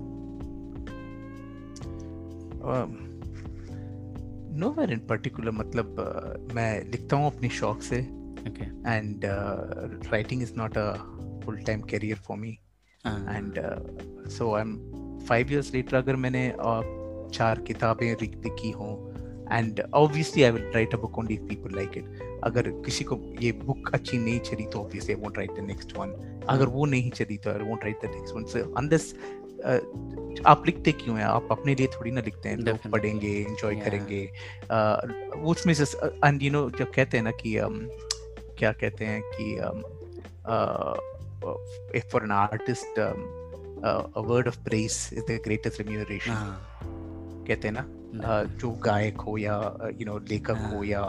um, 2.65 3.21
nowhere 4.51 4.91
in 4.91 5.01
particular 5.01 5.53
मतलब 5.53 5.97
uh, 5.99 6.55
मैं 6.55 6.91
लिखता 6.91 7.17
हूँ 7.17 7.27
अपने 7.27 7.49
शौक 7.49 7.83
से 7.83 8.01
okay 8.49 8.69
and 8.85 9.25
uh, 9.25 10.11
writing 10.11 10.41
is 10.41 10.57
not 10.57 10.77
a 10.77 10.99
full 11.45 11.59
time 11.69 11.83
career 11.83 12.17
for 12.17 12.37
me 12.37 12.59
and 13.07 13.55
so 14.31 14.55
I 14.55 14.61
am 14.63 14.77
five 15.19 15.53
years 15.53 15.75
later 15.75 15.97
अगर 15.97 16.17
मैंने 16.17 16.53
uh, 16.53 16.83
चार 17.35 17.61
किताबें 17.61 18.17
लिखी 18.23 18.71
हों 18.71 19.12
and 19.53 19.83
obviously 19.95 20.43
I 20.43 20.51
will 20.51 20.73
write 20.75 20.95
a 20.95 20.97
book 20.97 21.19
only 21.19 21.35
if 21.35 21.43
people 21.43 21.77
like 21.77 21.91
it 21.97 22.41
अगर 22.45 22.69
किसी 22.69 23.05
को 23.05 23.21
ये 23.41 23.53
बुक 23.53 23.91
अच्छी 23.95 24.19
नहीं 24.19 24.41
चली 24.41 24.67
तो 24.67 24.81
obviously 24.81 25.15
I 25.15 25.21
won't 25.21 25.39
write 25.39 25.51
the 25.51 25.59
next 25.59 25.97
one 25.99 26.41
अगर 26.49 26.67
वो 26.67 26.87
नहीं 26.87 27.11
चली 27.11 27.37
तो 27.37 27.51
I 27.51 27.59
won't 27.59 27.85
write 27.85 27.97
the 28.03 28.11
next 28.15 28.35
one 28.35 28.45
so 28.45 28.75
unless 28.75 29.15
आप 30.47 30.63
लिखते 30.67 30.93
क्यों 30.93 31.19
हैं? 31.19 31.25
आप 31.25 31.49
अपने 31.51 31.75
लिए 31.75 31.87
थोड़ी 31.87 32.11
ना 32.11 32.21
लिखते 32.21 32.49
हैं। 32.49 32.57
लोग 32.57 32.91
पढ़ेंगे 32.91 33.29
एंजॉय 33.29 33.75
करेंगे। 33.75 34.33
Uh, 34.65 35.37
उसमें 35.43 35.75
से 35.75 35.85
एंड 36.07 36.43
यू 36.43 36.51
नो 36.51 36.71
जब 36.71 36.91
कहते 36.91 37.17
हैं 37.17 37.25
ना 37.25 37.31
कि 37.31 37.59
um, 37.59 37.77
क्या 38.59 38.73
कहते 38.73 39.05
हैं 39.05 39.23
कि 39.25 39.61
um, 39.61 39.79
uh, 40.53 40.97
if 41.95 42.11
for 42.11 42.23
an 42.25 42.31
artist 42.31 42.99
um, 42.99 43.23
uh, 43.85 44.03
a 44.17 44.23
word 44.23 44.47
of 44.47 44.65
praise 44.65 44.99
is 45.13 45.25
the 45.31 45.39
greatest 45.49 45.81
remuneration. 45.81 46.35
कहते 47.49 47.69
हैं 47.69 47.73
ना? 47.73 48.02
जो 48.62 48.72
गायक 48.72 49.22
हो 49.22 49.38
या 49.38 49.56
यू 50.00 50.06
नो 50.06 50.18
लेखक 50.30 50.70
हो 50.74 50.84
या 50.84 51.02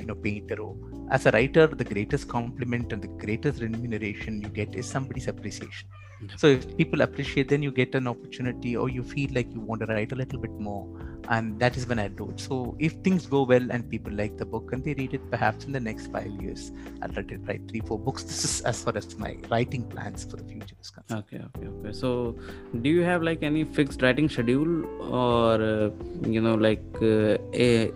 यू 0.00 0.06
नो 0.06 0.14
पेंटर 0.14 0.58
हो 0.58 0.74
as 1.14 1.24
a 1.26 1.32
writer 1.34 1.64
the 1.80 1.84
greatest 1.88 2.26
compliment 2.30 2.92
and 2.94 3.04
the 3.06 3.10
greatest 3.24 3.60
remuneration 3.62 4.40
you 4.44 4.48
get 4.48 4.74
is 4.80 4.88
somebody's 4.94 5.28
appreciation 5.32 5.88
so 6.36 6.48
if 6.48 6.64
people 6.78 7.02
appreciate 7.02 7.48
then 7.48 7.62
you 7.62 7.70
get 7.70 7.94
an 7.94 8.08
opportunity 8.12 8.76
or 8.76 8.88
you 8.88 9.02
feel 9.02 9.36
like 9.38 9.52
you 9.54 9.60
want 9.60 9.80
to 9.80 9.86
write 9.86 10.14
a 10.16 10.18
little 10.22 10.40
bit 10.46 10.56
more 10.68 10.82
and 11.29 11.59
that 11.59 11.77
is 11.77 11.85
when 11.87 11.99
i 11.99 12.05
it 12.05 12.39
so 12.39 12.75
if 12.79 12.93
things 13.03 13.25
go 13.25 13.43
well 13.43 13.71
and 13.71 13.89
people 13.89 14.13
like 14.13 14.37
the 14.37 14.45
book 14.45 14.71
and 14.73 14.83
they 14.83 14.93
read 14.95 15.13
it 15.13 15.31
perhaps 15.31 15.65
in 15.65 15.71
the 15.71 15.79
next 15.79 16.07
five 16.07 16.31
years 16.41 16.71
i'll 17.01 17.09
write, 17.09 17.31
it, 17.31 17.39
write 17.47 17.61
three 17.69 17.81
four 17.81 17.99
books. 17.99 18.23
This 18.23 18.43
is 18.45 18.61
as 18.61 18.83
far 18.83 18.95
as 18.97 19.17
my 19.17 19.35
writing 19.49 19.83
plans 19.93 20.23
for 20.29 20.37
the 20.37 20.43
future 20.43 20.75
is 20.81 20.89
concerned. 20.89 21.23
Okay 21.23 21.41
okay 21.47 21.67
okay. 21.67 21.93
So 22.01 22.35
do 22.81 22.89
you 22.89 23.03
have 23.09 23.23
like 23.29 23.43
any 23.43 23.63
fixed 23.63 24.01
writing 24.01 24.29
schedule 24.29 24.73
or 25.21 25.61
uh, 25.61 25.89
you 26.35 26.41
know 26.45 26.55
like 26.55 26.83
uh, 27.01 27.37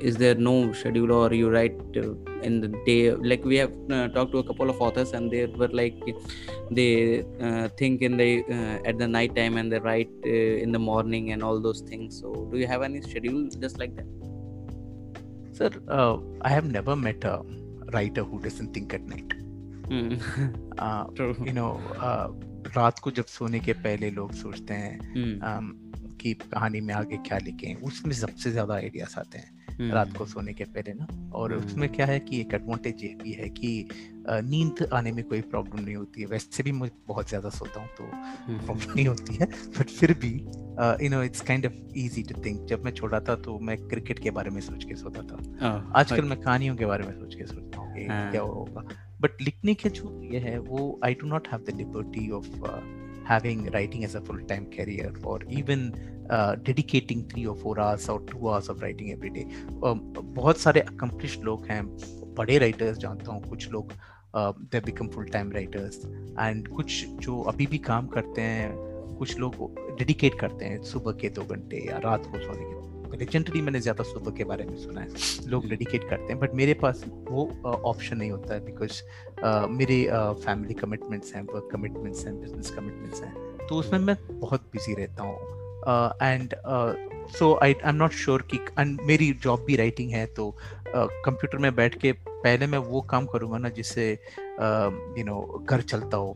is 0.09 0.17
there 0.23 0.35
no 0.35 0.55
schedule 0.73 1.11
or 1.11 1.33
you 1.33 1.49
write 1.49 1.79
uh, 1.97 2.13
in 2.41 2.61
the 2.61 2.69
day? 2.85 3.11
Like 3.11 3.45
we 3.45 3.57
have 3.57 3.73
uh, 3.89 4.07
talked 4.09 4.31
to 4.33 4.39
a 4.39 4.43
couple 4.43 4.69
of 4.69 4.81
authors 4.81 5.13
and 5.13 5.31
they 5.31 5.45
were 5.45 5.73
like 5.81 5.99
they 6.71 7.23
uh, 7.41 7.67
think 7.79 8.01
in 8.01 8.17
the 8.17 8.43
uh, 8.57 8.89
at 8.89 8.97
the 8.97 9.07
night 9.07 9.35
time 9.35 9.57
and 9.57 9.71
they 9.71 9.79
write 9.79 10.09
in 10.23 10.71
the 10.71 10.79
morning 10.79 11.31
and 11.31 11.43
all 11.43 11.59
those 11.59 11.81
things. 11.81 12.19
So 12.19 12.33
do 12.51 12.57
you 12.57 12.67
have 12.67 12.81
any 12.81 13.01
schedule 13.15 13.49
just 13.59 13.77
like 13.77 13.95
that 13.95 14.07
sir 15.53 15.71
uh, 15.87 16.15
i 16.41 16.49
have 16.49 16.65
never 16.65 16.95
met 16.95 17.23
a 17.23 17.37
writer 17.93 18.23
who 18.23 18.39
doesn't 18.39 18.73
think 18.73 18.93
at 18.93 19.07
night 19.07 19.33
mm. 19.87 20.19
True. 21.15 21.35
you 21.45 21.53
know 21.53 21.71
रात 22.75 22.99
को 22.99 23.11
जब 23.11 23.25
सोने 23.25 23.59
के 23.59 23.73
पहले 23.73 24.09
लोग 24.11 24.31
सोचते 24.31 24.73
हैं 24.73 24.99
hmm. 24.99 26.17
कि 26.21 26.33
कहानी 26.33 26.81
में 26.81 26.93
आगे 26.93 27.17
क्या 27.17 27.37
लिखें 27.37 27.75
उसमें 27.75 28.13
सबसे 28.13 28.51
ज़्यादा 28.51 28.73
आइडियाज़ 28.73 29.19
आते 29.19 29.37
हैं 29.37 29.77
hmm. 29.77 29.93
रात 29.93 30.17
को 30.17 30.25
सोने 30.25 30.53
के 30.53 30.63
पहले 30.63 30.93
ना 30.93 31.07
और 31.31 31.57
hmm. 31.57 31.65
उसमें 31.65 31.89
क्या 31.89 32.05
है 32.05 32.19
कि 32.19 32.41
एक 32.41 32.53
एडवांटेज 32.53 33.03
ये 33.03 33.15
भी 33.23 33.31
है 33.31 33.49
कि 33.49 33.89
नींद 34.29 34.87
आने 34.93 35.11
में 35.11 35.23
कोई 35.23 35.41
प्रॉब्लम 35.41 35.83
नहीं 35.83 35.95
होती 35.95 36.21
है। 36.21 36.27
वैसे 36.27 36.63
भी 36.63 36.71
मैं 36.71 36.89
बहुत 37.07 37.29
ज़्यादा 37.29 37.49
सोता 37.49 37.79
हूँ 37.79 37.89
तो 37.97 38.09
प्रॉब्लम 38.65 38.93
नहीं 38.93 39.07
होती 39.07 39.35
है 39.35 39.45
बट 39.77 39.89
फिर 39.89 40.13
भी 40.21 40.31
you 41.03 41.09
know 41.09 41.21
it's 41.23 41.41
kind 41.41 41.65
of 41.65 41.73
easy 41.97 42.23
to 42.23 42.41
think 42.45 42.65
जब 42.69 42.85
मैं 42.85 42.91
छोटा 42.91 43.19
था 43.29 43.35
तो 43.45 43.57
मैं 43.59 43.77
क्रिकेट 43.87 44.19
के 44.19 44.31
बारे 44.31 44.49
में 44.49 44.61
सोच 44.61 44.83
के 44.83 44.95
सोता 44.95 45.21
था। 45.21 45.37
oh, 45.37 45.95
आजकल 45.95 46.25
मैं 46.25 46.39
कहानियों 46.41 46.75
के 46.75 46.85
बारे 46.85 47.07
में 47.07 47.13
सोच 47.19 47.35
के 47.35 47.45
सोचता 47.45 47.79
हूँ 47.79 48.07
हाँ। 48.07 48.29
क्या 48.31 48.41
होगा। 48.41 48.87
बट 49.21 49.41
लिखने 49.41 49.73
के 49.73 49.89
जो 49.89 50.19
ये 50.33 50.39
है 50.39 50.57
वो 50.59 50.99
I 51.05 51.13
do 51.13 51.27
not 51.27 51.47
have 51.47 51.63
the 51.69 51.75
liberty 51.77 52.29
of 52.31 52.49
having 53.27 53.61
writing 53.73 54.03
as 54.05 54.15
a 54.17 54.19
full-time 54.25 54.65
career 54.73 55.07
or 55.29 55.37
even 55.59 55.85
uh, 56.29 56.55
dedicating 56.65 57.21
three 57.29 57.45
or 57.51 57.55
four 57.61 57.71
hours 57.85 58.03
or 58.07 58.17
two 58.31 58.49
hours 58.49 58.67
of 58.73 58.83
writing 58.83 59.07
every 59.13 59.31
day 59.37 59.45
um, 59.83 60.03
बहुत 60.35 60.57
सारे 60.57 60.83
accomplished 60.91 61.43
लोग 61.43 61.65
हैं 61.65 61.81
बड़े 62.39 62.57
राइटर्स 62.57 62.97
जानता 62.97 63.31
हूँ 63.31 63.41
कुछ 63.49 63.67
लोग 63.71 63.93
they 64.37 64.79
become 64.79 65.07
full 65.07 65.25
time 65.25 65.51
writers 65.51 66.01
and 66.39 66.67
कुछ 66.67 67.05
जो 67.07 67.41
अभी 67.41 67.65
भी 67.65 67.77
काम 67.77 68.07
करते 68.07 68.41
हैं 68.41 68.75
कुछ 69.17 69.39
लोग 69.39 69.55
डेडिकेट 69.97 70.39
करते 70.39 70.65
हैं 70.65 70.83
सुबह 70.83 71.11
के 71.11 71.29
दो 71.29 71.41
घंटे 71.41 71.77
या 71.89 71.97
रात 71.97 72.25
को 72.25 72.39
सोने 72.39 72.63
के 72.63 72.75
जनरली 73.25 73.61
मैंने 73.61 73.79
ज़्यादा 73.79 74.03
सुबह 74.03 74.31
के 74.31 74.43
बारे 74.43 74.63
में 74.63 74.75
सुना 74.77 75.01
है। 75.01 75.07
लोग 75.47 75.67
डेडिकेट। 75.69 76.09
करते 76.09 76.23
हैं 76.23 76.39
बट 76.39 76.53
मेरे 76.53 76.73
पास 76.73 77.03
वो 77.07 77.45
ऑप्शन 77.65 78.17
नहीं 78.17 78.31
होता 78.31 78.53
है 78.53 78.65
बिकॉज़ 78.65 79.01
मेरे 79.71 80.09
फैमिली 80.45 80.73
कमिटमेंट्स 80.73 81.35
हैं 81.35 81.41
वर्क 81.43 81.69
कमिटमेंट्स 81.71 82.25
हैं 82.25 82.41
बिज़नेस 82.41 82.69
कमिटमेंट्स 82.69 83.21
हैं। 83.21 83.33
तो 83.69 83.75
उसमें 83.75 83.99
मैं 83.99 84.17
बहुत 84.31 84.61
बिज़ी 84.61 84.93
रहता 84.93 85.23
हूँ। 85.23 85.35
And 86.23 86.53
so 87.39 87.59
I 87.63 87.73
I 87.73 87.89
am 87.89 87.95
not 87.95 88.11
sure 88.11 88.47
कि 88.53 88.59
मेरी 88.79 89.33
जॉब 89.33 89.63
भी 89.67 89.75
राइटिंग 89.75 90.11
है 90.11 90.25
तो 90.25 90.57
कंप्यूटर 90.97 91.57
uh, 91.57 91.63
में 91.63 91.75
बैठ 91.75 91.99
के 91.99 92.11
पहले 92.27 92.67
मैं 92.67 92.77
वो 92.77 93.01
काम 93.01 93.25
करूँगा 93.25 93.57
ना 93.57 93.69
जिससे 93.69 94.19
यू 95.17 95.23
नो 95.23 95.65
घर 95.69 95.81
चलता 95.81 96.17
हो। 96.17 96.35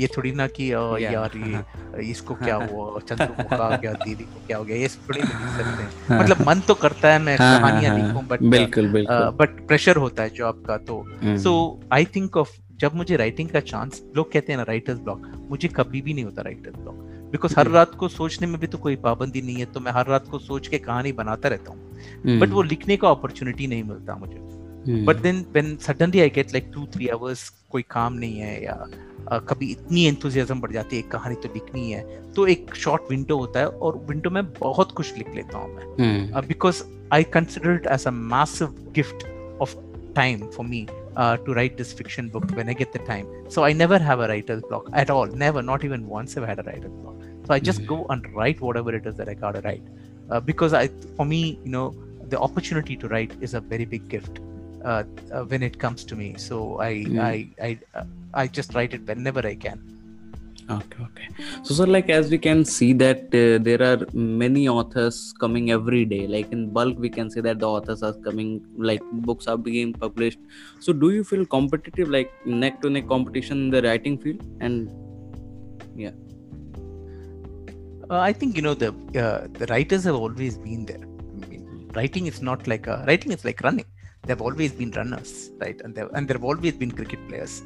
ये 0.00 0.06
थोड़ी 0.06 0.32
ना 0.32 0.46
कि 0.46 0.70
uh, 0.70 1.00
यार 1.00 1.30
ये 1.36 2.00
इसको 2.10 2.34
क्या 2.34 2.56
हुआ 2.56 3.00
चंद्र 3.00 3.26
को 3.26 3.42
क्या 3.42 3.76
गया 3.76 3.92
दीदी 3.92 4.24
को 4.24 4.46
क्या 4.46 4.58
हो 4.58 4.64
गया 4.64 4.76
ये 4.76 4.88
थोड़ी 4.88 5.20
नहीं 5.22 5.58
सकते 5.58 5.82
हैं। 5.82 6.20
मतलब 6.20 6.46
मन 6.46 6.60
तो 6.60 6.74
करता 6.74 7.12
है 7.12 7.18
मैं 7.18 7.36
हाँ, 7.36 7.60
कहानियाँ 7.60 7.98
हाँ, 7.98 8.08
लिखूं 8.08 8.26
बट 8.26 8.42
बिल्कुल 8.42 8.88
बिल्कुल। 8.88 9.16
बट 9.16 9.66
प्रेशर 9.66 9.96
होता 9.96 10.22
है 10.22 10.30
जॉब 10.30 10.64
का 10.66 10.76
तो। 10.76 11.04
सो 11.24 11.80
आई 11.92 12.04
थिंक 12.04 12.36
ऑफ़ 12.36 12.50
जब 12.76 12.94
मुझे 12.94 13.16
राइटिंग 13.16 13.48
का 13.48 13.60
चांस 13.60 14.02
लोग 14.16 14.32
कहते 14.32 14.52
हैं 14.52 14.56
ना 14.56 14.62
राइटर्स 14.62 14.98
ब्लॉक 14.98 15.46
मुझे 15.50 15.68
कभी 15.68 16.02
भी 16.02 16.14
नहीं 16.14 16.24
होता 16.24 16.42
राइटर्स 16.42 16.76
ब्लॉक 16.76 17.09
बिकॉज़ 17.30 17.54
हर 17.58 17.68
रात 17.68 17.94
को 17.94 18.08
सोचने 18.08 18.46
में 18.46 18.58
भी 18.60 18.66
तो 18.66 18.78
कोई 18.78 18.96
पाबंदी 19.04 19.42
नहीं 19.42 19.56
है 19.56 19.64
तो 19.72 19.80
मैं 19.80 19.92
हर 19.92 20.06
रात 20.06 20.28
को 20.28 20.38
सोच 20.38 20.68
के 20.68 20.78
कहानी 20.78 21.12
बनाता 21.12 21.48
रहता 21.48 21.72
हूँ। 21.72 22.38
बट 22.40 22.48
वो 22.48 22.62
लिखने 22.62 22.96
का 22.96 23.10
अपॉर्चुनिटी 23.10 23.66
नहीं 23.66 23.84
मिलता 23.84 24.16
मुझे। 24.16 25.04
But 25.04 25.16
then 25.22 25.44
when 25.52 25.76
suddenly 25.76 26.20
I 26.20 26.30
get 26.30 26.52
like 26.52 26.70
two 26.74 26.86
three 26.94 27.08
hours 27.08 27.48
कोई 27.70 27.82
काम 27.90 28.12
नहीं 28.12 28.38
है 28.38 28.64
या 28.64 28.76
uh, 28.84 29.40
कभी 29.48 29.70
इतनी 29.70 30.04
एंथुजियाज्म 30.04 30.60
बढ़ 30.60 30.72
जाती 30.72 30.96
है 30.96 31.02
एक 31.02 31.10
कहानी 31.10 31.34
तो 31.34 31.48
लिखनी 31.54 31.90
है 31.90 32.32
तो 32.32 32.46
एक 32.46 32.74
शॉर्ट 32.74 33.10
विंडो 33.10 33.36
होता 33.38 33.60
है 33.60 33.68
और 33.68 33.98
विंडो 34.08 34.30
में 34.30 34.44
बहुत 34.52 34.92
कुछ 34.92 35.16
लिख 35.18 35.34
लेता 35.34 35.58
हूँ 35.58 35.74
मैं। 35.74 36.46
Because 36.48 36.82
I 37.12 37.24
consider 37.36 37.74
it 37.74 37.86
as 37.92 38.06
a 38.06 38.10
massive 38.10 38.74
gift 38.94 39.26
of 39.60 39.76
time 40.16 40.46
for 40.46 40.66
me 40.66 40.86
uh, 41.16 41.36
to 41.36 41.54
write 41.54 41.76
this 41.76 41.92
fiction 41.92 42.28
book 42.28 42.44
when 42.56 42.68
I 42.68 42.72
get 42.72 42.92
the 42.92 43.00
time. 43.00 43.26
So 43.48 43.64
I 43.64 43.72
never 43.72 43.98
have 43.98 44.20
a 44.20 44.28
writer's 44.28 44.62
block 44.62 44.88
at 44.92 45.10
all. 45.10 45.26
Never, 45.26 45.62
not 45.62 45.84
even 45.84 46.06
once 46.08 46.34
have 46.34 46.44
I 46.44 46.48
had 46.48 46.60
a 46.60 46.62
writer's 46.62 46.92
block. 46.92 47.09
So 47.50 47.54
I 47.54 47.58
just 47.58 47.80
mm-hmm. 47.80 47.94
go 47.94 48.06
and 48.10 48.32
write 48.32 48.60
whatever 48.60 48.94
it 48.94 49.06
is 49.06 49.16
that 49.16 49.28
I 49.28 49.34
gotta 49.34 49.60
write. 49.62 49.82
Uh, 50.30 50.38
because 50.38 50.72
I, 50.72 50.86
for 51.16 51.26
me, 51.26 51.58
you 51.64 51.70
know, 51.70 51.92
the 52.28 52.38
opportunity 52.38 52.96
to 52.96 53.08
write 53.08 53.32
is 53.40 53.54
a 53.54 53.60
very 53.60 53.84
big 53.84 54.08
gift 54.08 54.38
uh, 54.84 55.02
uh 55.32 55.42
when 55.52 55.64
it 55.68 55.80
comes 55.80 56.04
to 56.04 56.14
me. 56.14 56.28
So 56.36 56.80
I, 56.80 56.92
mm. 56.92 57.18
I, 57.20 57.48
I, 57.68 57.78
uh, 57.96 58.04
I 58.34 58.46
just 58.46 58.72
write 58.76 58.94
it 58.94 59.04
whenever 59.04 59.44
I 59.44 59.56
can 59.56 59.82
okay 60.74 61.02
okay 61.04 61.28
so 61.64 61.74
so 61.74 61.84
like 61.84 62.08
as 62.16 62.30
we 62.30 62.38
can 62.38 62.64
see 62.64 62.92
that 62.92 63.34
uh, 63.34 63.58
there 63.68 63.82
are 63.82 64.06
many 64.12 64.68
authors 64.68 65.34
coming 65.40 65.72
every 65.72 66.04
day 66.04 66.28
like 66.28 66.52
in 66.52 66.70
bulk 66.70 66.96
we 66.96 67.10
can 67.10 67.28
say 67.28 67.40
that 67.40 67.58
the 67.58 67.68
authors 67.68 68.04
are 68.04 68.12
coming 68.26 68.64
like 68.78 69.02
books 69.28 69.48
are 69.48 69.56
being 69.56 69.92
published 69.92 70.38
so 70.78 70.92
do 70.92 71.10
you 71.10 71.24
feel 71.24 71.44
competitive 71.44 72.08
like 72.08 72.30
neck 72.46 72.80
to 72.80 72.88
neck 72.88 73.08
competition 73.08 73.64
in 73.64 73.70
the 73.70 73.82
writing 73.82 74.16
field 74.16 74.40
and 74.60 74.88
uh, 78.10 78.20
i 78.30 78.32
think 78.32 78.56
you 78.56 78.62
know 78.66 78.74
the 78.74 78.90
uh, 79.24 79.40
the 79.60 79.66
writers 79.72 80.04
have 80.04 80.18
always 80.24 80.56
been 80.58 80.84
there 80.90 81.04
I 81.42 81.46
mean, 81.50 81.90
writing 81.94 82.26
is 82.26 82.40
not 82.42 82.66
like 82.72 82.86
a, 82.86 83.04
writing 83.08 83.32
is 83.32 83.44
like 83.44 83.60
running 83.68 83.88
they've 84.24 84.40
always 84.40 84.72
been 84.72 84.90
runners, 84.92 85.50
right? 85.58 85.80
And 85.82 85.94
there 85.94 86.08
and 86.14 86.28
there 86.28 86.36
have 86.36 86.44
always 86.44 86.74
been 86.74 86.90
cricket 86.90 87.26
players. 87.28 87.62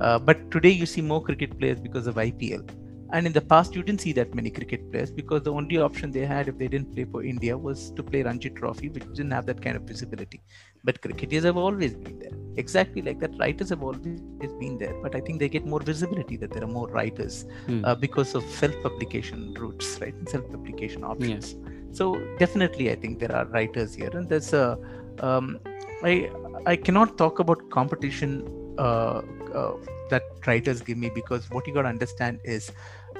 Uh, 0.00 0.18
but 0.18 0.50
today 0.50 0.70
you 0.70 0.86
see 0.86 1.02
more 1.02 1.22
cricket 1.22 1.58
players 1.58 1.80
because 1.80 2.06
of 2.06 2.16
IPL. 2.16 2.68
And 3.12 3.26
in 3.26 3.32
the 3.32 3.40
past, 3.40 3.74
you 3.74 3.82
didn't 3.82 4.02
see 4.02 4.12
that 4.12 4.34
many 4.34 4.50
cricket 4.50 4.90
players 4.90 5.10
because 5.10 5.42
the 5.42 5.52
only 5.52 5.78
option 5.78 6.10
they 6.10 6.26
had 6.26 6.48
if 6.48 6.58
they 6.58 6.68
didn't 6.68 6.94
play 6.94 7.04
for 7.04 7.22
India 7.22 7.56
was 7.56 7.90
to 7.92 8.02
play 8.02 8.22
Ranji 8.22 8.50
Trophy, 8.50 8.90
which 8.90 9.04
didn't 9.14 9.30
have 9.30 9.46
that 9.46 9.62
kind 9.62 9.76
of 9.76 9.82
visibility. 9.82 10.42
But 10.84 11.00
cricketers 11.00 11.44
have 11.44 11.56
always 11.56 11.94
been 11.94 12.18
there. 12.18 12.32
Exactly 12.56 13.00
like 13.02 13.18
that, 13.20 13.38
writers 13.38 13.70
have 13.70 13.82
always 13.82 14.20
been 14.60 14.76
there. 14.78 14.94
But 15.02 15.14
I 15.14 15.20
think 15.20 15.38
they 15.38 15.48
get 15.48 15.64
more 15.64 15.80
visibility 15.80 16.36
that 16.36 16.52
there 16.52 16.62
are 16.64 16.74
more 16.80 16.88
writers 16.88 17.46
hmm. 17.66 17.84
uh, 17.84 17.94
because 17.94 18.34
of 18.34 18.44
self 18.44 18.74
publication 18.82 19.54
routes, 19.54 19.98
right? 20.00 20.14
Self 20.28 20.50
publication 20.50 21.02
options. 21.04 21.54
Yeah. 21.54 21.70
So 21.92 22.14
definitely, 22.38 22.90
I 22.90 22.96
think 22.96 23.20
there 23.20 23.34
are 23.34 23.46
writers 23.46 23.94
here. 23.94 24.10
And 24.12 24.28
there's 24.28 24.52
a 24.52 24.78
um, 25.20 25.60
I 26.02 26.30
I 26.66 26.76
cannot 26.76 27.16
talk 27.16 27.38
about 27.38 27.70
competition 27.70 28.46
uh, 28.78 29.22
uh, 29.54 29.72
that 30.10 30.46
writers 30.46 30.80
give 30.88 30.98
me 31.04 31.10
because 31.14 31.50
what 31.50 31.66
you 31.66 31.74
got 31.74 31.86
to 31.88 31.92
understand 31.94 32.48
is 32.56 32.70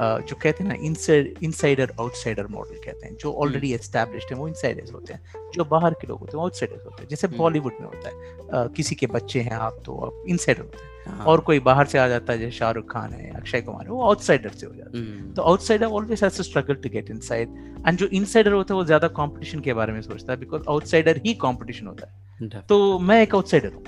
uh, 0.01 0.19
जो 0.29 0.37
कहते 0.43 0.65
हैं 0.65 0.69
ना 0.71 0.75
inside 0.89 1.39
insider 1.43 1.93
outsider 2.01 2.47
model 2.51 2.81
कहते 2.85 3.07
हैं 3.07 3.17
जो 3.21 3.33
already 3.45 3.73
established 3.75 4.33
है 4.33 4.39
वो 4.39 4.49
Insiders 4.49 4.93
होते 4.93 5.15
हैं 5.15 5.51
जो 5.55 5.65
बाहर 5.73 5.95
के 6.01 6.07
लोग 6.09 6.19
होते 6.21 6.37
हैं 6.37 6.43
आउटसाइडर्स 6.45 6.85
होते 6.85 7.03
हैं 7.03 7.09
जैसे 7.11 7.29
बॉलीवुड 7.37 7.81
में 7.81 7.87
होता 7.87 8.09
है 8.09 8.15
uh, 8.15 8.77
किसी 8.77 8.95
के 8.95 9.07
बच्चे 9.17 9.41
हैं 9.41 9.57
आप 9.69 9.83
तो 9.87 9.99
आप 10.07 10.25
इनसाइडर 10.29 10.63
होते 10.63 10.85
हैं 10.85 10.97
हाँ. 11.09 11.25
और 11.27 11.41
कोई 11.41 11.59
बाहर 11.67 11.87
से 11.87 11.99
आ 11.99 12.07
जाता 12.09 12.33
है 12.33 12.39
जैसे 12.39 12.57
शाहरुख 12.57 12.93
खान 12.93 13.13
है 13.13 13.31
अक्षय 13.37 13.61
कुमार 13.61 13.85
है 13.85 13.91
वो 13.91 14.03
आउटसाइडर 14.05 14.51
से 14.51 14.67
हो 14.67 14.75
जाता 14.75 14.99
है। 14.99 15.33
तो 15.35 15.43
outsider 15.43 15.87
always 15.87 16.25
has 16.25 16.37
to 16.37 16.43
struggle 16.43 16.75
to 16.75 16.89
get 16.89 17.11
inside 17.11 17.55
and 17.87 17.99
जो 17.99 18.07
इनसाइडर 18.07 18.53
होता 18.53 18.75
है 18.75 18.79
वो 18.81 18.85
ज़्यादा 18.85 19.09
कंपटीशन 19.21 19.61
के 19.61 19.75
बारे 19.75 19.93
में 19.93 20.01
सोचता 20.03 20.33
है 20.33 20.39
बिकॉज़ 20.41 20.63
आउटसाइडर 20.69 21.21
ही 21.27 21.35
कंपटीशन 21.45 21.87
होता 21.87 22.07
है। 22.07 22.61
तो 22.69 22.99
मैं 22.99 23.23
एक 23.23 23.35
आउटसाइडर 23.35 23.73
हूँ। 23.75 23.85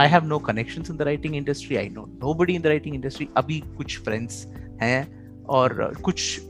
I 0.00 0.08
have 0.08 0.24
no 0.24 0.38
connection 0.38 0.84
in 0.90 0.96
the 0.96 1.02
writing 1.02 1.36
industry 1.36 1.76
I 1.76 1.88
know 1.88 2.06
nobody 2.34 2.54
in 2.54 2.62
the 2.62 2.66
writing 2.66 2.94
industry 2.94 3.28
अभी 3.36 3.60
कुछ 3.76 3.98
फ्रेंड्स 3.98 4.46
हैं 4.82 5.00
और 5.44 5.92
कुछ 6.02 6.40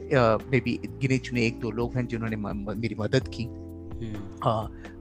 मे 0.52 0.60
बी 0.60 0.78
गिने 0.86 1.18
चुने 1.18 1.46
एक 1.46 1.60
दो 1.60 1.70
लोग 1.70 1.96
हैं 1.96 2.06
जिन्होंने 2.06 2.36
मेरी 2.80 2.94
मदद 2.94 3.28
की। 3.28 3.46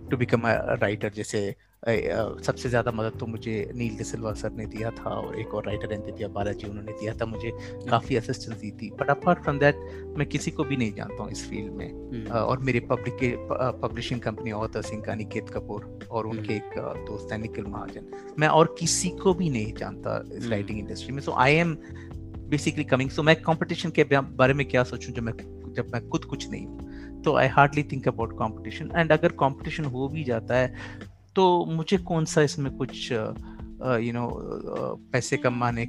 टू 0.09 0.17
बिकम 0.17 0.41
अ 0.41 0.53
राइटर 0.81 1.11
जैसे 1.15 1.55
सबसे 1.83 2.69
ज़्यादा 2.69 2.91
मदद 2.91 3.17
तो 3.19 3.25
मुझे 3.25 3.53
नील 3.75 3.95
डिसिल्वा 3.97 4.33
सर 4.33 4.51
ने 4.53 4.65
दिया 4.65 4.89
था 4.91 5.09
और 5.11 5.39
एक 5.39 5.53
और 5.55 5.65
राइटर 5.65 5.93
एंतिया 5.93 6.27
बालाजी 6.27 6.67
उन्होंने 6.67 6.91
दिया 6.91 7.13
था 7.21 7.25
मुझे 7.25 7.51
काफ़ी 7.89 8.15
असिस्टेंस 8.15 8.57
दी 8.57 8.69
थी। 8.71 8.89
बट 8.99 9.09
अपार्ट 9.09 9.41
फ्रॉम 9.43 9.59
दैट 9.59 9.79
मैं 10.17 10.27
किसी 10.27 10.51
को 10.51 10.63
भी 10.63 10.77
नहीं 10.77 10.93
जानता 10.93 11.23
हूँ 11.23 11.31
इस 11.31 11.49
फ़ील्ड 11.49 11.73
में। 11.73 11.87
हम्म। 11.87 12.31
और 12.31 12.59
मेरे 12.59 12.79
public 12.91 13.47
publishing 13.81 14.21
company 14.21 14.51
author 14.51 14.81
Singh 14.81 15.01
का 15.01 15.15
निकेत 15.15 15.49
कपूर 15.49 16.07
और 16.11 16.27
उनके 16.27 16.53
हम्म। 16.53 16.89
एक 16.91 17.05
दोस्त 17.07 17.33
है 17.33 17.37
निखिल 17.41 17.65
महाजन। 17.67 18.11
मैं 18.39 18.47
और 18.49 18.75
किसी 18.79 19.09
को 19.23 19.33
भी 19.33 19.49
नहीं 19.49 19.73
जानता 19.73 20.21
इस 20.33 20.49
राइटिंग 20.49 20.79
हम्म। 20.79 20.87
इंडस्ट्री 20.87 21.13
में। 21.13 21.21
So 21.21 21.31
I 21.37 21.55
am 21.55 21.75
basically 22.49 22.83
coming 22.83 23.09
so 23.09 23.23
मैं 23.23 23.35
कंपटीशन 23.41 23.89
के 23.89 24.03
बारे 24.13 24.53
में 24.53 24.67
क्या 24.67 24.83
सोचूं 24.83 25.13
जब 25.13 25.23
मैं 25.23 25.33
जब 25.73 25.91
मैं 25.93 26.07
खुद 26.09 26.25
कुछ 26.25 26.49
नहीं 26.49 26.65
हूँ? 26.65 27.21
तो 27.21 27.35
I 27.37 27.47
hardly 27.47 27.83
think 27.83 28.07
about 28.07 28.37
competition 28.37 28.91
and 28.95 29.11
अगर 29.11 29.31
कॉम्पिटिशन 29.41 29.85
हो 29.85 30.07
भी 30.07 30.23
जाता 30.23 30.55
है 30.55 31.09
तो 31.35 31.65
मुझे 31.65 31.97
कौन 31.97 32.25
सा 32.25 32.41
इसमें 32.41 32.71
कुछ 32.77 33.11
यू 33.11 34.13
नो 34.13 34.27
पैसे 35.13 35.37
कमाने 35.37 35.85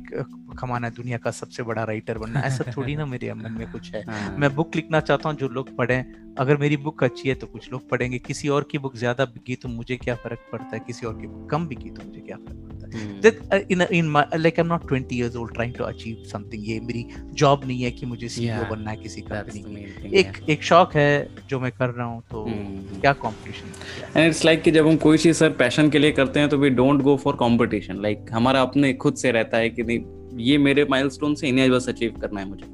कमाना 0.52 0.86
है 0.86 0.94
दुनिया 0.94 1.18
का 1.18 1.30
सबसे 1.30 1.62
बड़ा 1.62 1.84
राइटर 1.84 2.18
बनना 2.18 2.40
ऐसा 2.40 2.64
थोड़ी 2.76 2.96
ना 2.96 3.06
मेरे 3.06 3.34
मन 3.34 3.52
में 3.52 3.72
कुछ 3.72 3.94
है। 3.94 4.02
हाँ। 4.08 4.36
मैं 4.38 4.54
बुक 4.54 4.76
लिखना 4.76 5.00
चाहता 5.00 5.28
हूँ 5.28 5.36
जो 5.38 5.48
लोग 5.48 5.76
पढ़े। 5.76 6.04
अगर 6.38 6.56
मेरी 6.56 6.76
बुक 6.76 7.04
अच्छी 7.04 7.28
है 7.28 7.34
तो 7.34 7.46
कुछ 7.46 7.72
लोग 7.72 7.88
पढ़ेंगे। 7.88 8.18
किसी 8.18 8.48
और 8.48 8.68
की 8.70 8.78
बुक 8.78 8.96
ज़्यादा 8.96 9.24
बिकी 9.24 9.54
तो 9.54 9.68
मुझे 9.68 9.96
क्या 9.96 10.14
फ़र्क 10.14 10.38
पड़ता 10.52 10.70
है? 10.72 10.82
किसी 10.86 11.06
और 11.06 11.20
की 11.20 11.26
बुक 11.26 11.50
कम 11.50 11.66
बिकी 11.66 11.90
तो 11.90 12.02
मुझे 12.04 12.20
क्या 12.20 12.36
फ़र्क 12.36 12.56
पड़ता 12.56 13.56
है? 13.56 13.66
In 13.70 13.82
in 13.82 14.12
like 14.36 14.58
I 14.58 14.60
am 14.60 14.66
not 14.66 14.82
20 14.92 15.12
years 15.12 15.36
old 15.36 15.54
trying 15.54 15.74
to 15.74 15.84
achieve 15.84 16.24
something 16.32 16.68
ये 16.68 16.80
मेरी 16.80 17.06
जॉब 17.24 17.64
नहीं 17.66 17.82
है 17.82 17.90
कि 17.90 18.06
मुझे 18.06 18.28
सीईओ 18.28 18.64
बनना 18.70 18.90
है 18.90 18.96
किसी 18.96 19.20
कंपनी 19.20 20.18
एक 20.18 20.32
एक 20.48 20.62
शौक 20.62 20.94
है 20.94 21.28
जो 21.48 21.60
मैं 21.60 21.72
कर 21.72 21.88
रहा 21.88 22.06
हूँ 22.06 22.22
तो 22.30 22.44
hmm. 22.44 23.00
क्या 23.00 23.12
कंपटीशन 23.12 24.20
एंड 24.20 24.28
इट्स 24.28 24.44
लाइक 24.44 24.62
कि 24.62 24.70
जब 24.70 24.86
हम 24.86 24.96
कोई 24.96 25.18
चीज़ 25.18 25.36
सर 25.36 25.50
पैशन 25.50 25.90
के 25.90 25.98
लिए 25.98 26.12
करते 26.12 26.40
हैं 26.40 26.48
तो 26.48 26.58
we 26.58 26.70
don't 26.70 27.02
go 27.02 27.16
for 27.16 27.34
competition 27.34 28.02
like 28.02 28.26
हमारा 28.32 28.62
अपने 28.62 28.92
खुद 28.94 29.14
से 29.14 29.32
रहता 29.32 29.56
है 29.56 29.70
कि 29.70 29.82
नहीं 29.82 30.21
ये 30.36 30.58
मेरे 30.58 30.84
माइलस्टोन 30.84 31.34
से 31.34 31.48
इन्हें 31.48 31.70
बस 31.70 31.88
अचीव 31.88 32.18
करना 32.20 32.40
है 32.40 32.48
मुझे। 32.48 32.64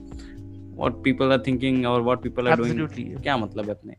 व्हाट 0.76 0.92
पीपल 0.92 1.32
आर 1.32 1.42
थिंकिंग 1.46 1.86
और 1.86 2.02
व्हाट 2.02 2.22
पीपल 2.22 2.48
आर 2.48 2.56
डूइंग 2.56 2.88
क्या 3.22 3.36
मतलब 3.36 3.64
है 3.64 3.70
अपने? 3.70 3.94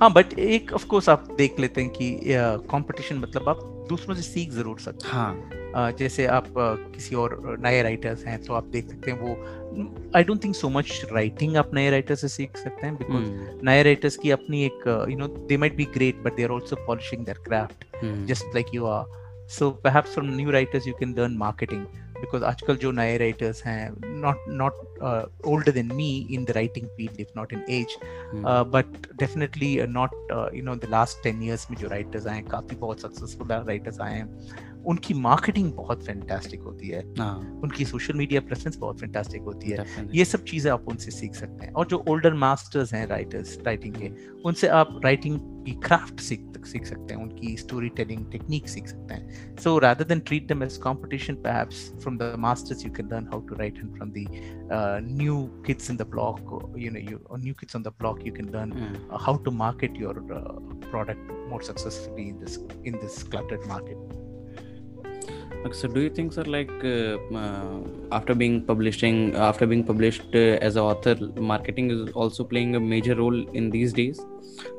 हाँ 0.00 0.12
बट 0.12 0.32
एक 0.38 0.72
ऑफ़ 0.72 0.86
कोर्स 0.86 1.08
आप 1.08 1.28
देख 1.38 1.60
लेते 1.60 1.80
हैं 1.80 1.90
कि 1.90 2.20
कंपटीशन 2.70 3.16
uh, 3.16 3.22
मतलब 3.22 3.48
आप 3.48 3.86
दूसरों 3.88 4.14
से 4.14 4.22
सीख 4.22 4.50
ज़रूर 4.50 4.78
सकते 4.78 5.08
हैं। 5.08 5.14
हाँ। 5.14 5.92
जैसे 5.92 6.26
आप 6.26 6.44
uh, 6.44 6.94
किसी 6.94 7.14
और 7.14 7.56
नए 7.60 7.82
राइटर्स 7.82 8.24
हैं 8.26 8.42
तो 8.42 8.54
आप 8.54 8.64
देख 8.64 8.88
सकते 8.88 9.10
हैं 9.10 9.20
वो 9.20 10.10
I 10.16 10.24
don't 10.24 10.44
think 10.44 10.54
so 10.54 10.68
much 10.68 11.06
writing 11.12 11.56
आप 11.56 11.70
नए 11.74 11.90
राइटर 11.90 12.14
से 12.14 12.28
सीख 12.28 12.56
सकते 12.56 12.86
हैं 12.86 12.96
बिकॉज़ 12.96 13.24
hmm. 13.24 13.64
नए 13.64 13.82
राइटर्स 13.82 14.16
की 14.16 14.30
अपनी 14.30 14.64
एक 14.64 15.06
you 15.10 15.16
know 15.18 15.26
they 15.26 15.56
might 15.56 15.76
be 15.76 15.84
great 15.84 16.22
but 16.22 16.36
they 16.36 16.44
are 16.44 16.52
also 16.52 16.76
polishing 16.76 17.24
their 17.24 17.38
craft 17.38 17.84
just 18.26 18.44
like 18.46 18.66
you 18.74 18.84
are 18.84 19.21
so 19.58 19.82
perhaps 19.86 20.06
from 20.06 20.26
new 20.26 20.50
writers 20.50 20.86
you 20.86 20.94
can 20.94 21.14
learn 21.18 21.36
marketing 21.36 21.84
because 22.20 22.44
आजकल 22.44 22.76
जो 22.76 22.90
नए 22.92 23.16
राइटर्स 23.18 23.64
हैं 23.64 23.90
not 24.04 24.44
not 24.48 24.72
older 25.46 25.72
than 25.72 25.94
me 25.94 26.28
in 26.30 26.44
the 26.44 26.50
writing 26.50 26.86
field 26.86 27.20
if 27.20 27.28
not 27.36 27.52
in 27.52 27.64
age 27.70 27.96
but 28.74 29.16
definitely 29.18 29.76
not 29.88 30.10
you 30.54 30.62
know 30.62 30.74
the 30.74 30.84
last 30.90 31.22
ten 31.24 31.42
years 31.42 31.70
में 31.70 31.78
जो 31.78 31.88
writers 31.88 32.26
आए 32.26 32.36
हैं 32.36 32.44
काफ़ी 32.44 32.76
बहुत 32.76 33.00
सक्सेसफुल 33.00 33.48
राइटर्स 33.52 34.00
आए 34.00 34.14
हैं 34.14 34.82
उनकी 34.86 35.14
मार्केटिंग 35.14 35.72
बहुत 35.72 36.04
फैंटास्टिक 36.06 36.62
होती 36.62 36.88
है। 36.88 37.02
हाँ। 37.18 37.60
उनकी 37.62 37.84
सोशल 37.84 38.14
मीडिया 38.14 38.40
प्रेजेंस 38.40 38.76
बहुत 38.76 39.00
फैंटास्टिक 39.00 39.42
होती 39.42 39.70
है। 39.70 39.76
Definitely. 39.78 40.16
ये 40.16 40.24
सब 40.24 40.44
चीज़ें 40.44 40.70
आप 40.72 40.88
उनसे 40.88 41.10
सीख 41.10 41.34
सकते 41.34 41.66
हैं। 41.66 41.72
और 41.72 41.86
जो 41.86 42.04
ओल्डर 42.08 42.34
मास्टर्स 42.34 42.94
हैं 42.94 43.06
राइटर्स 43.06 43.58
राइटिंग 43.66 43.94
के 43.94 44.10
उनसे 44.42 44.68
आप 44.68 45.00
राइटिंग 45.04 45.38
की 45.66 45.72
क्राफ्ट 45.72 46.20
सीख 46.20 46.51
सीख 46.66 46.86
सकते 46.86 47.14
हैं 47.14 47.22
उनकी 47.22 47.56
स्टोरी 47.56 47.88
टेलिंग 47.96 48.24
टेक्निक 48.32 48.68
सीख 48.68 48.86
सकते 48.86 49.14
हैं। 49.14 49.56
So 49.56 49.78
rather 49.78 50.04
than 50.04 50.20
treat 50.28 50.48
them 50.48 50.62
as 50.62 50.76
competition 50.84 51.34
perhaps 51.44 51.84
from 52.02 52.18
the 52.18 52.34
masters 52.38 52.84
you 52.86 52.92
can 52.92 53.08
learn 53.12 53.28
how 53.32 53.40
to 53.48 53.54
write 53.54 53.78
and 53.78 53.94
from 53.96 54.12
the 54.16 54.26
new 55.20 55.42
kids 55.66 55.90
in 55.90 55.96
the 55.96 56.08
block 56.10 56.74
you 56.78 56.90
know 56.90 57.00
you 57.10 57.18
new 57.36 57.54
kids 57.60 57.76
on 57.76 57.82
the 57.82 57.92
block 58.00 58.26
you 58.26 58.32
can 58.32 58.48
learn 58.54 58.96
how 59.20 59.36
to 59.44 59.50
market 59.66 60.00
your 60.00 60.26
product 60.30 61.30
more 61.50 61.62
successfully 61.62 62.28
in 62.28 62.38
this 62.38 62.58
in 62.58 62.98
this 63.02 63.22
cluttered 63.22 63.68
market 63.68 64.20
so 65.70 65.86
do 65.86 66.00
you 66.00 66.10
think 66.10 66.32
sir 66.32 66.42
like 66.42 66.70
uh, 66.84 67.16
uh, 67.40 67.78
after 68.10 68.34
being 68.34 68.62
publishing 68.62 69.34
after 69.36 69.64
being 69.64 69.84
published 69.84 70.34
uh, 70.34 70.58
as 70.68 70.74
an 70.74 70.82
author 70.82 71.14
marketing 71.36 71.90
is 71.90 72.10
also 72.12 72.42
playing 72.42 72.74
a 72.74 72.80
major 72.80 73.14
role 73.14 73.48
in 73.50 73.70
these 73.70 73.92
days? 73.92 74.20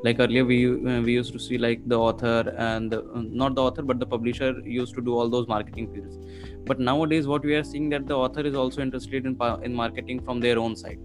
Like 0.02 0.20
earlier 0.20 0.44
we 0.44 0.58
uh, 0.66 1.00
we 1.00 1.14
used 1.14 1.32
to 1.32 1.38
see 1.38 1.56
like 1.56 1.88
the 1.88 1.98
author 1.98 2.54
and 2.58 2.90
the, 2.90 3.02
not 3.14 3.54
the 3.54 3.62
author 3.62 3.82
but 3.82 3.98
the 3.98 4.06
publisher 4.06 4.50
used 4.60 4.94
to 4.96 5.00
do 5.00 5.16
all 5.18 5.28
those 5.28 5.48
marketing 5.48 5.92
fields. 5.94 6.18
But 6.66 6.80
nowadays 6.80 7.26
what 7.26 7.44
we 7.44 7.54
are 7.54 7.64
seeing 7.64 7.88
that 7.90 8.06
the 8.06 8.16
author 8.16 8.42
is 8.42 8.54
also 8.54 8.82
interested 8.82 9.24
in 9.24 9.38
in 9.62 9.74
marketing 9.74 10.22
from 10.22 10.40
their 10.40 10.58
own 10.58 10.76
side. 10.76 11.00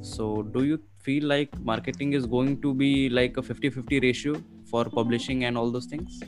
So 0.00 0.42
do 0.42 0.64
you 0.64 0.80
feel 0.98 1.24
like 1.24 1.56
marketing 1.60 2.14
is 2.14 2.26
going 2.26 2.60
to 2.62 2.74
be 2.74 3.08
like 3.08 3.36
a 3.36 3.42
50 3.42 3.70
50 3.70 4.00
ratio 4.00 4.34
for 4.70 4.84
publishing 4.86 5.44
and 5.44 5.56
all 5.56 5.70
those 5.70 5.86
things 5.86 6.20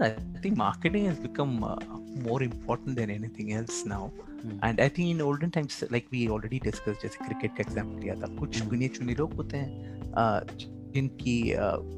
I 0.00 0.10
think 0.42 0.56
marketing 0.56 1.06
has 1.06 1.18
become 1.18 1.64
uh, 1.64 1.76
more 2.22 2.42
important 2.42 2.96
than 2.96 3.10
anything 3.10 3.52
else 3.52 3.84
now. 3.84 4.12
Hmm. 4.42 4.58
And 4.62 4.80
I 4.80 4.88
think 4.88 5.10
in 5.10 5.20
olden 5.20 5.50
times, 5.50 5.82
like 5.90 6.06
we 6.10 6.28
already 6.28 6.60
discussed, 6.60 7.02
जैसे 7.02 7.24
cricket 7.24 7.56
का 7.56 7.62
example 7.62 8.00
लिया 8.00 8.14
था 8.14 8.34
कुछ 8.38 8.58
hmm. 8.58 8.70
गिने 8.70 8.88
चुने 8.88 9.14
लोग 9.14 9.34
होते 9.34 9.56
हैं 9.56 9.96
जिनकी 10.94 11.34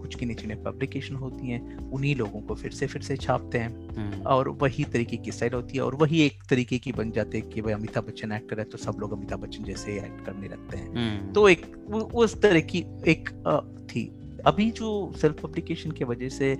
कुछ 0.01 0.17
गिने 0.19 0.35
चुने 0.35 0.55
पब्लिकेशन 0.65 1.15
होती 1.15 1.51
हैं 1.51 1.77
उन्हीं 1.91 2.15
लोगों 2.17 2.41
को 2.41 2.55
फिर 2.55 2.73
से 2.73 2.87
फिर 2.87 3.03
से 3.03 3.17
छापते 3.17 3.59
हैं 3.59 3.71
hmm. 3.89 4.27
और 4.27 4.49
वही 4.63 4.85
तरीके 4.93 5.17
की 5.17 5.33
स्टाइल 5.33 5.53
होती 5.55 5.77
है 5.77 5.83
और 5.85 5.95
वही 6.03 6.23
एक 6.27 6.43
तरीके 6.51 6.79
की 6.79 6.93
बन 6.93 7.11
जाते 7.19 7.39
हैं 7.39 7.49
कि 7.49 7.63
भाई 7.63 7.73
अमिताभ 7.73 8.07
बच्चन 8.07 8.33
एक्टर 8.33 8.59
है 8.59 8.65
तो 8.65 8.79
सब 8.79 9.01
लोग 9.01 9.13
अमिताभ 9.13 9.41
बच्चन 9.41 9.65
जैसे 9.65 9.99
एक्ट 9.99 10.25
करने 10.27 10.49
लगते 10.49 10.79
हैं 10.79 11.33
तो 11.33 11.49
एक 11.49 11.67
उस 12.15 12.41
तरह 12.43 12.61
की 12.73 12.85
एक 13.09 13.31
थी 13.91 14.11
अभी 14.47 14.71
जो 14.71 14.91
सेल्फ 15.21 15.41
पब्लिकेशन 15.43 15.91
की 15.91 16.05
वजह 16.05 16.29
से 16.29 16.55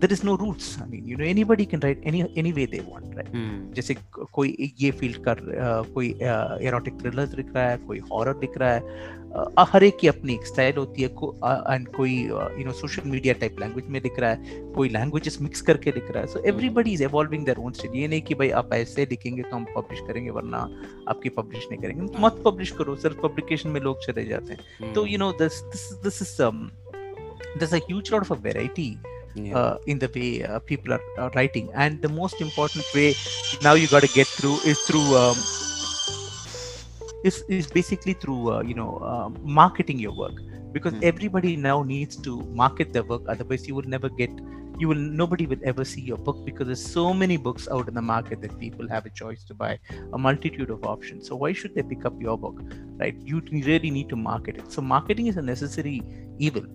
there 0.00 0.12
is 0.14 0.22
no 0.28 0.32
roots 0.40 0.64
i 0.82 0.86
mean 0.88 1.04
you 1.10 1.16
know 1.18 1.26
anybody 1.34 1.64
can 1.72 1.82
write 1.84 2.02
any 2.10 2.18
any 2.40 2.50
way 2.56 2.64
they 2.72 2.80
want 2.88 3.14
right? 3.18 3.28
Hmm. 3.34 3.60
जैसे 3.76 3.94
कोई 4.32 4.72
ये 4.80 4.90
फ़ील्ड 5.00 5.16
कर 5.28 5.40
कोई 5.94 6.08
एरोटिक 6.68 7.00
थ्रिलर 7.00 7.36
लिख 7.36 7.54
रहा 7.54 7.68
है 7.70 7.76
कोई 7.86 7.98
हॉरर 8.10 8.40
लिख 8.40 8.58
रहा 8.58 8.72
है 8.72 9.64
हर 9.70 9.84
एक 9.84 9.96
की 10.00 10.08
अपनी 10.08 10.34
एक 10.34 10.46
स्टाइल 10.46 10.76
होती 10.76 11.02
है 11.02 11.08
एंड 11.08 11.88
कोई 11.96 12.12
you 12.22 12.64
know 12.66 12.72
social 12.72 13.08
media 13.10 13.34
type 13.40 13.60
language 13.60 13.88
में 13.90 14.00
लिख 14.02 14.20
रहा 14.20 14.30
है 14.30 14.60
कोई 14.76 14.88
लैंग्वेजेस 14.88 15.38
मिक्स 15.42 15.60
करके 15.70 15.90
लिख 15.90 16.10
रहा 16.10 16.20
है। 16.20 16.26
So 16.32 16.42
everybody 16.52 16.92
is 16.92 17.02
evolving 17.04 17.44
their 17.44 17.58
own 17.64 17.72
style 17.72 17.98
ये 18.00 18.08
नहीं 18.08 18.22
कि 18.22 18.34
भाई 18.34 18.50
आप 18.60 18.72
ऐसे 18.74 19.06
लिखेंगे 19.10 19.42
तो 19.42 19.56
हम 19.56 19.66
पब्लिश 19.76 20.00
करेंगे 20.08 20.30
वरना 20.30 20.58
आपकी 21.08 21.28
पब्लिश 21.40 21.66
नहीं 21.70 21.80
करेंगे। 21.82 22.06
Hmm. 22.06 22.20
मत 22.20 22.42
पब्लिश 22.44 22.70
करो 22.78 22.96
सिर्फ़ 22.96 23.20
पब्लिकेशन 23.26 23.70
में 23.70 23.80
लोग 23.80 24.06
चले 24.06 24.24
जाते 24.24 24.52
हैं. 24.52 24.92
तो 24.92 25.06
you 25.06 25.18
know 25.18 25.32
this 25.42 25.62
this 25.74 25.92
this 26.04 26.22
is 26.22 26.42
there's 27.58 27.72
a 27.72 27.78
huge 27.84 28.08
lot 28.12 28.24
of 28.24 28.30
a 28.34 28.36
variety 28.46 28.90
yeah. 29.36 29.56
uh, 29.56 29.78
in 29.86 29.98
the 29.98 30.10
way 30.14 30.42
uh, 30.42 30.58
people 30.60 30.92
are 30.92 31.00
uh, 31.18 31.30
writing. 31.34 31.70
And 31.74 32.00
the 32.02 32.08
most 32.08 32.40
important 32.40 32.84
way 32.94 33.14
now 33.62 33.74
you 33.74 33.88
got 33.88 34.02
to 34.02 34.08
get 34.08 34.26
through 34.26 34.58
is 34.64 34.78
through 34.80 35.16
um, 35.16 35.36
is, 37.24 37.44
is 37.48 37.66
basically 37.66 38.14
through 38.14 38.52
uh, 38.52 38.62
you 38.62 38.74
know 38.74 38.98
um, 39.00 39.38
marketing 39.42 39.98
your 39.98 40.16
work. 40.16 40.34
Because 40.72 40.92
mm. 40.94 41.04
everybody 41.04 41.56
now 41.56 41.82
needs 41.82 42.16
to 42.16 42.42
market 42.62 42.92
their 42.92 43.04
work 43.04 43.22
otherwise 43.28 43.66
you 43.66 43.74
will 43.74 43.88
never 43.88 44.10
get 44.10 44.30
you 44.78 44.88
will 44.88 45.02
nobody 45.20 45.46
will 45.46 45.62
ever 45.64 45.84
see 45.84 46.02
your 46.02 46.18
book 46.18 46.44
because 46.44 46.66
there's 46.66 46.84
so 46.84 47.14
many 47.14 47.36
books 47.38 47.66
out 47.68 47.88
in 47.88 47.94
the 47.94 48.02
market 48.02 48.42
that 48.42 48.58
people 48.58 48.86
have 48.88 49.06
a 49.06 49.10
choice 49.10 49.42
to 49.44 49.54
buy 49.54 49.78
a 50.12 50.18
multitude 50.18 50.68
of 50.68 50.84
options. 50.84 51.26
So 51.28 51.36
why 51.36 51.54
should 51.54 51.74
they 51.74 51.82
pick 51.82 52.04
up 52.04 52.20
your 52.20 52.36
book 52.36 52.60
right? 52.98 53.16
You 53.24 53.40
really 53.50 53.90
need 53.90 54.10
to 54.10 54.16
market 54.16 54.58
it. 54.58 54.70
So 54.70 54.82
marketing 54.82 55.28
is 55.28 55.38
a 55.38 55.42
necessary 55.42 56.02
evil 56.38 56.66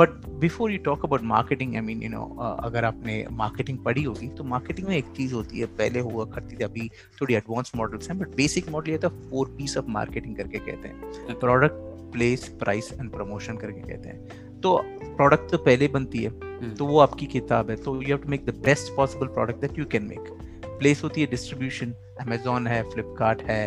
but 0.00 0.10
before 0.40 0.72
you 0.72 0.78
talk 0.78 1.04
about 1.04 1.22
marketing 1.22 1.74
I 1.74 1.80
mean 1.80 2.02
you 2.02 2.08
know 2.08 2.24
अगर 2.64 2.84
आपने 2.84 3.24
marketing 3.32 3.78
पढ़ी 3.78 4.02
होगी 4.02 4.28
तो 4.28 4.44
marketing 4.44 4.88
में 4.88 4.96
एक 4.96 5.04
चीज़ 5.16 5.34
होती 5.34 5.60
है 5.60 5.66
पहले 5.66 6.00
हुआ 6.00 6.24
करती 6.24 6.56
थी 6.56 6.64
अभी 6.64 6.88
थोड़ी 7.20 7.34
एडवांस 7.34 7.72
मॉडल्स 7.76 8.10
हैं 8.10 8.18
बट 8.18 8.28
बेसिक 8.36 8.68
मॉडल 8.68 8.90
ये 8.90 8.98
था 8.98 9.08
फोर 9.08 9.54
पीस 9.58 9.76
ऑफ़ 9.76 9.86
मार्केटिंग 9.88 10.36
करके 10.36 10.58
कहते 10.58 10.88
हैं। 10.88 11.38
Product 11.38 11.88
place 12.12 12.48
price 12.48 12.92
and 12.92 13.10
promotion 13.10 13.56
करके 13.56 13.80
कहते 13.80 14.08
हैं। 14.08 14.60
तो 14.60 14.76
प्रोडक्ट 15.16 15.50
तो 15.50 15.58
पहले 15.58 15.88
बनती 15.88 16.22
है 16.22 16.30
hmm. 16.30 16.78
तो 16.78 16.86
वो 16.86 16.98
आपकी 16.98 17.26
किताब 17.26 17.70
है 17.70 17.76
तो 17.76 17.94
you 17.94 18.08
have 18.08 18.16
to 18.16 18.28
make 18.28 18.44
the 18.44 18.54
best 18.64 18.96
possible 18.96 19.26
product 19.26 19.60
that 19.60 19.78
you 19.78 19.84
can 19.84 20.04
make 20.04 20.32
place 20.66 21.04
होती 21.04 21.20
है 21.20 21.26
डिस्ट्रीब्यूशन 21.26 21.94
अमेजोन 22.20 22.66
है 22.66 22.82
फ्लिपकार्ट 22.90 23.42
है 23.42 23.62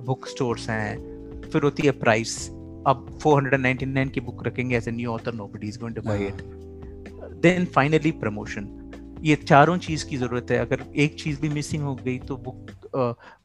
बुक 0.00 0.26
स्टोर्स 0.26 0.68
हैं 0.70 0.96
फिर 1.52 1.62
होती 1.62 1.82
है 1.86 1.90
प्राइस 1.90 2.36
अब 2.88 3.18
499 3.18 4.10
की 4.10 4.20
बुक 4.20 4.46
रखेंगे 4.46 4.76
as 4.76 4.88
a 4.88 4.90
new 4.90 5.10
author 5.10 5.34
nobody 5.34 5.68
is 5.68 5.78
going 5.78 5.96
to 5.96 6.02
buy 6.02 6.26
it 6.26 6.42
then 7.42 7.64
finally 7.64 8.10
promotion 8.10 8.74
ये 9.22 9.36
चारों 9.36 9.76
चीज़ 9.78 10.06
की 10.06 10.16
ज़रूरत 10.16 10.50
है। 10.50 10.58
अगर 10.58 10.84
एक 10.96 11.20
चीज़ 11.20 11.40
भी 11.40 11.48
मिसिंग 11.48 11.82
हो 11.82 11.94
गई 11.94 12.18
तो 12.18 12.36
बुक 12.36 12.70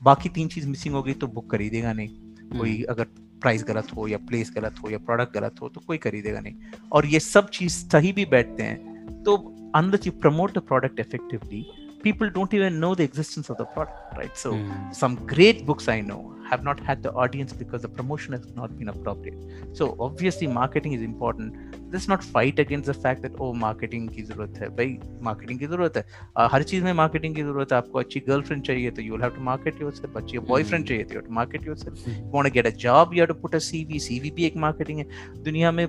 बाकी 0.04 0.30
तीन 0.30 0.48
चीज़ 0.48 0.68
मिसिंग 0.68 0.96
हो 0.96 1.04
गई 1.04 1.14
तो 1.14 1.28
बुक 1.28 1.52
खरीदेगा 1.52 1.94
नहीं। 1.94 2.10
hmm. 2.10 2.58
कोई 2.58 2.84
अगर 2.84 3.04
प्राइस 3.42 3.64
गलत 3.68 3.88
हो 3.98 4.08
या 4.08 4.18
प्लेस 4.18 4.52
गलत 4.56 4.76
हो 4.84 4.90
या 4.90 4.98
प्रोडक्ट 4.98 5.34
गलत 5.34 5.56
हो 5.62 5.70
तो 5.70 5.82
कोई 5.88 5.98
खरीदेगा 5.98 6.40
नहीं। 6.40 6.54
और 6.92 7.06
ये 7.06 7.20
सब 7.20 7.50
चीज़ 7.50 7.72
सही 7.72 8.12
भी 8.12 8.26
बैठते 8.26 8.64
हैं। 8.64 9.24
तो 9.24 9.38
unless 9.78 10.04
you 10.08 10.14
promote 10.26 10.52
the 10.58 10.62
product 10.72 11.00
effectively 11.04 11.64
people 12.06 12.30
don't 12.36 12.54
even 12.58 12.76
know 12.84 12.90
the 13.00 13.06
existence 13.10 13.50
of 13.52 13.58
the 13.60 13.66
product 13.76 14.18
right? 14.20 14.36
So 14.42 14.52
mm. 14.54 14.72
some 15.02 15.14
great 15.32 15.62
books 15.68 15.88
i 15.94 16.00
know 16.10 16.22
have 16.54 16.64
not 16.64 16.82
had 16.82 17.04
the 17.04 17.14
audience 17.24 17.54
because 17.54 17.82
the 17.82 17.90
promotion 17.90 18.34
has 18.34 18.46
not 18.56 18.76
been 18.80 18.90
appropriate 18.90 19.38
so 19.74 19.88
obviously 20.00 20.50
marketing 20.56 20.94
is 20.94 21.02
important 21.04 21.80
let's 21.94 22.08
not 22.08 22.24
fight 22.26 22.60
against 22.60 22.92
the 22.92 22.96
fact 22.96 23.26
that 23.26 23.40
oh 23.40 23.52
marketing 23.64 24.08
की 24.16 24.24
ज़रूरत 24.24 24.60
है 24.62 24.70
भाई 24.78 24.98
marketing 25.28 25.60
की 25.60 25.68
ज़रूरत 25.68 25.98
है 25.98 26.04
uh, 26.38 26.48
हर 26.52 26.64
चीज़ 26.64 26.84
में 26.84 26.94
marketing 27.02 27.36
की 27.36 27.44
ज़रूरत 27.44 27.72
है 27.72 27.78
आपको 27.78 28.00
अच्छी 28.00 28.20
गर्लफ्रेंड 28.28 28.64
चाहिए 28.64 28.92
तो 28.92 29.02
you 29.02 29.16
will 29.16 29.26
have 29.28 29.36
to 29.40 29.46
market 29.50 29.84
yourself 29.84 30.18
अच्छी 30.18 30.40
बॉयफ्रेंड 30.54 30.88
चाहिए 30.88 31.04
तो 31.04 31.14
you 31.14 31.22
have 31.22 31.30
to 31.30 31.38
market 31.42 31.70
yourself 31.72 32.08
you 32.08 32.32
want 32.38 32.52
to 32.52 32.56
get 32.60 32.72
a 32.72 32.76
job 32.86 33.18
you 33.18 33.26
have 33.26 33.34
to 33.34 33.40
put 33.46 33.60
a 33.60 33.64
CV 33.70 34.02
CV 34.08 34.34
भी 34.36 34.46
एक 34.48 34.58
marketing 34.68 35.04
है 35.04 35.08
दुनिया 35.44 35.72
में 35.80 35.88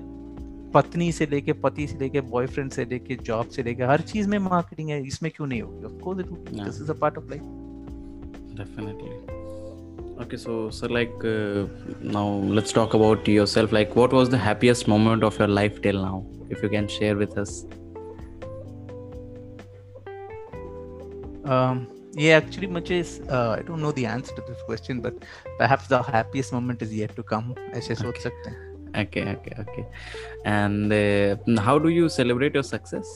पत्नी 0.74 1.10
से 1.12 1.26
लेके 1.26 1.52
पति 1.64 1.86
से 1.86 1.98
लेके 1.98 2.20
बॉयफ्रेंड 2.30 2.70
से 2.72 2.84
लेके 2.84 3.16
जॉब 3.26 3.48
से 3.56 3.62
लेके 3.62 3.84
हर 3.92 4.00
चीज़ 4.12 4.28
में 4.28 4.38
मार्केटिंग 4.48 4.88
है 4.90 5.02
इसमें 5.06 5.30
क्यों 5.36 5.46
नहीं 5.46 5.62
होगी 5.62 5.84
of 5.84 6.00
course 6.02 6.26
this 6.50 6.80
is 6.82 6.90
a 6.90 6.98
part 7.00 7.18
of 7.18 7.30
life 7.30 7.62
definitely 8.56 9.43
okay 10.21 10.37
so 10.37 10.69
so 10.69 10.87
like 10.87 11.13
uh, 11.23 11.65
now 12.01 12.27
let's 12.57 12.71
talk 12.71 12.93
about 12.93 13.27
yourself 13.27 13.71
like 13.71 13.95
what 13.95 14.11
was 14.11 14.29
the 14.29 14.37
happiest 14.37 14.87
moment 14.87 15.23
of 15.23 15.37
your 15.39 15.47
life 15.47 15.81
till 15.81 16.01
now 16.01 16.25
if 16.49 16.63
you 16.63 16.69
can 16.69 16.87
share 16.87 17.15
with 17.15 17.37
us 17.37 17.65
um 21.45 21.87
yeah 22.13 22.37
actually 22.37 22.67
मुझे 22.67 22.99
uh, 23.29 23.51
I 23.57 23.61
don't 23.61 23.81
know 23.81 23.91
the 23.91 24.05
answer 24.05 24.35
to 24.35 24.41
this 24.47 24.61
question 24.65 24.99
but 24.99 25.13
perhaps 25.57 25.87
the 25.87 26.01
happiest 26.03 26.53
moment 26.53 26.81
is 26.81 26.93
yet 26.93 27.15
to 27.15 27.23
come 27.23 27.53
ऐसे 27.75 27.95
सोच 27.95 28.17
सकते 28.23 28.49
हैं 28.49 28.67
okay 29.01 29.23
okay 29.35 29.55
okay 29.61 29.85
and 30.45 30.93
uh, 30.93 31.61
how 31.61 31.77
do 31.77 31.89
you 31.89 32.09
celebrate 32.09 32.55
your 32.59 32.63
success 32.63 33.09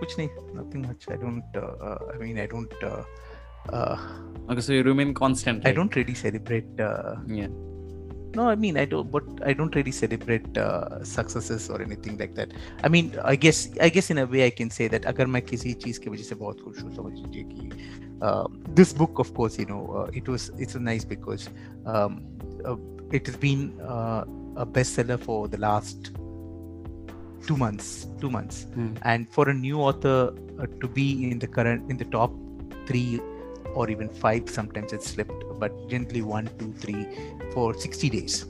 kuch 0.00 0.14
nahi 0.20 0.28
nothing 0.58 0.82
much 0.88 1.08
i 1.14 1.16
don't 1.22 1.56
uh, 1.62 1.72
uh, 1.88 1.98
i 2.14 2.18
mean 2.22 2.38
i 2.44 2.46
don't 2.52 2.84
uh, 2.90 3.02
uh, 3.69 3.97
okay 4.49 4.61
so 4.61 4.73
you 4.73 4.83
remain 4.83 5.13
constant 5.13 5.65
i 5.65 5.71
don't 5.71 5.95
really 5.95 6.13
celebrate 6.13 6.79
uh, 6.79 7.15
yeah. 7.27 7.47
no 8.35 8.49
i 8.49 8.55
mean 8.55 8.77
i 8.77 8.85
don't 8.85 9.11
but 9.11 9.23
i 9.45 9.53
don't 9.53 9.75
really 9.75 9.91
celebrate 9.91 10.57
uh, 10.57 11.03
successes 11.03 11.69
or 11.69 11.81
anything 11.81 12.17
like 12.17 12.35
that. 12.35 12.53
I 12.83 12.89
mean 12.89 13.15
i 13.23 13.35
guess 13.35 13.69
i 13.81 13.89
guess 13.89 14.09
in 14.09 14.17
a 14.17 14.25
way 14.25 14.45
i 14.45 14.49
can 14.49 14.69
say 14.69 14.87
that 14.87 15.03
kisi 15.03 15.75
cheez 15.75 16.01
ki 16.01 16.09
wajah 16.09 16.25
se 16.25 16.35
bahut 16.35 16.63
khush 16.65 16.81
hu 16.83 16.91
samajh 16.99 17.19
lijiye 17.25 17.45
ki 17.49 17.71
this 18.75 18.93
book 18.93 19.19
of 19.19 19.33
course 19.33 19.59
you 19.59 19.65
know 19.65 19.83
uh, 19.99 20.07
it 20.13 20.27
was 20.27 20.51
it's 20.57 20.75
nice 20.75 21.05
because 21.05 21.49
um, 21.85 22.21
uh, 22.65 22.77
it 23.11 23.25
has 23.27 23.37
been 23.37 23.73
uh, 23.81 24.23
a 24.57 24.65
bestseller 24.65 25.19
for 25.19 25.47
the 25.47 25.57
last 25.57 26.11
two 27.47 27.57
months 27.57 28.07
two 28.21 28.29
months. 28.29 28.67
Mm. 28.77 28.97
and 29.03 29.29
for 29.29 29.49
a 29.49 29.53
new 29.53 29.79
author 29.79 30.33
uh, 30.59 30.67
to 30.79 30.87
be 30.87 31.31
in 31.31 31.39
the 31.39 31.47
current 31.47 31.89
in 31.89 31.97
the 31.97 32.05
top 32.05 32.31
three 32.85 33.19
or 33.75 33.89
even 33.89 34.09
five 34.09 34.49
sometimes 34.49 34.93
it's 34.93 35.07
slipped 35.07 35.43
but 35.59 35.71
generally 35.87 36.21
one 36.21 36.49
two 36.59 36.71
three 36.73 37.05
for 37.53 37.73
60 37.73 38.09
days 38.09 38.45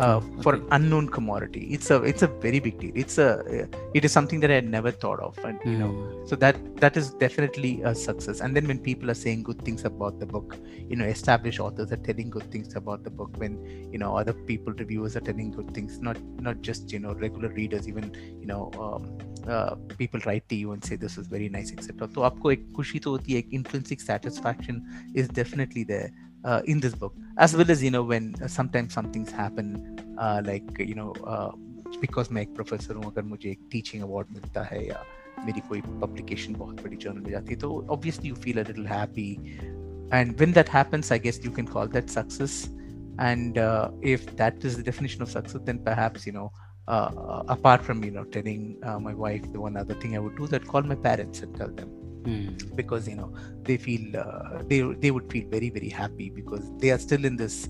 uh, 0.00 0.16
okay. 0.16 0.42
for 0.42 0.54
an 0.54 0.66
unknown 0.76 1.08
commodity 1.08 1.62
it's 1.74 1.90
a 1.90 2.02
it's 2.02 2.22
a 2.22 2.26
very 2.44 2.60
big 2.66 2.78
deal 2.80 2.92
it's 2.94 3.18
a 3.18 3.28
it 3.94 4.04
is 4.04 4.12
something 4.12 4.40
that 4.40 4.50
i 4.50 4.54
had 4.54 4.68
never 4.76 4.90
thought 4.90 5.20
of 5.20 5.38
and 5.44 5.58
you 5.64 5.76
know 5.76 5.90
hmm. 5.90 6.26
so 6.26 6.36
that 6.36 6.56
that 6.76 6.96
is 6.96 7.10
definitely 7.24 7.82
a 7.82 7.94
success 7.94 8.40
and 8.40 8.56
then 8.56 8.66
when 8.66 8.78
people 8.78 9.10
are 9.10 9.20
saying 9.22 9.42
good 9.42 9.60
things 9.62 9.84
about 9.84 10.18
the 10.18 10.26
book 10.26 10.56
you 10.88 10.96
know 10.96 11.04
established 11.04 11.60
authors 11.60 11.92
are 11.92 12.02
telling 12.08 12.30
good 12.30 12.50
things 12.50 12.76
about 12.76 13.04
the 13.04 13.10
book 13.10 13.30
when 13.36 13.58
you 13.92 13.98
know 13.98 14.16
other 14.16 14.32
people 14.50 14.72
reviewers 14.84 15.16
are 15.16 15.26
telling 15.30 15.50
good 15.50 15.72
things 15.74 15.98
not 16.00 16.16
not 16.48 16.60
just 16.62 16.92
you 16.92 16.98
know 16.98 17.12
regular 17.26 17.50
readers 17.50 17.86
even 17.88 18.14
you 18.40 18.46
know 18.46 18.70
um, 18.78 19.18
uh, 19.48 19.74
people 19.98 20.20
write 20.26 20.46
to 20.48 20.54
you 20.54 20.72
and 20.72 20.84
say 20.84 20.96
this 20.96 21.18
is 21.18 21.26
very 21.26 21.48
nice 21.48 21.72
etc 21.72 22.08
so 22.14 22.22
आपको 22.30 22.50
एक 22.52 22.66
खुशी 22.76 22.98
तो 23.04 23.10
होती 23.10 23.32
है 23.32 23.38
एक 23.38 23.50
intrinsic 23.58 24.00
satisfaction 24.00 24.82
is 25.14 25.28
definitely 25.28 25.84
there 25.92 26.10
uh, 26.44 26.60
in 26.66 26.80
this 26.80 26.94
book 26.94 27.14
as 27.38 27.56
well 27.56 27.70
as 27.70 27.82
you 27.82 27.90
know 27.90 28.02
when 28.02 28.34
uh, 28.42 28.48
sometimes 28.48 28.94
something's 28.94 29.30
happen 29.30 29.72
uh, 30.18 30.40
like 30.44 30.78
you 30.78 30.94
know 30.94 31.12
uh, 31.24 31.50
because 32.00 32.30
मैं 32.32 32.42
एक 32.42 32.54
professor 32.54 32.94
हूँ 32.94 33.04
अगर 33.12 33.22
मुझे 33.32 33.50
एक 33.50 33.68
टीचिंग 33.72 34.02
अवार्ड 34.02 34.26
मिलता 34.34 34.62
है 34.72 34.86
या 34.86 35.02
मेरी 35.46 35.60
कोई 35.68 35.80
पब्लिकेशन 35.80 36.54
बहुत 36.54 36.82
बड़ी 36.82 36.96
जर्नल 36.96 37.20
में 37.20 37.30
जाती 37.30 37.52
है 37.52 37.58
तो 37.60 37.70
obviously 37.90 38.28
you 38.28 38.34
feel 38.44 38.58
a 38.60 38.66
little 38.68 38.86
happy 38.86 39.28
and 40.18 40.40
when 40.40 40.52
that 40.52 40.68
happens 40.68 41.10
i 41.12 41.18
guess 41.24 41.36
you 41.44 41.50
can 41.56 41.66
call 41.74 41.86
that 41.96 42.10
success 42.10 42.54
and 43.18 43.58
uh, 43.58 43.90
if 44.02 44.24
that 44.36 44.64
is 44.64 44.76
the 44.76 44.82
definition 44.82 45.22
of 45.22 45.30
success 45.30 45.60
then 45.64 45.78
perhaps 45.88 46.26
you 46.26 46.32
know 46.32 46.50
uh, 46.88 47.42
apart 47.48 47.84
from 47.88 48.02
you 48.02 48.10
know 48.10 48.24
telling 48.24 48.76
uh, 48.82 48.98
my 48.98 49.14
wife 49.14 49.44
the 49.52 49.60
one 49.60 49.76
other 49.76 49.94
thing 49.94 50.16
i 50.16 50.18
would 50.18 50.36
do 50.36 50.46
that 50.46 50.66
call 50.66 50.82
my 50.82 50.98
parents 51.08 51.42
and 51.42 51.54
tell 51.56 51.68
them 51.80 51.90
mm. 52.25 52.75
because 52.75 53.07
you 53.07 53.15
know 53.15 53.33
they 53.63 53.77
feel 53.77 54.17
uh, 54.17 54.61
they 54.67 54.81
they 54.81 55.11
would 55.11 55.31
feel 55.31 55.47
very 55.49 55.69
very 55.69 55.89
happy 55.89 56.29
because 56.29 56.71
they 56.77 56.91
are 56.91 56.99
still 56.99 57.25
in 57.25 57.35
this 57.35 57.69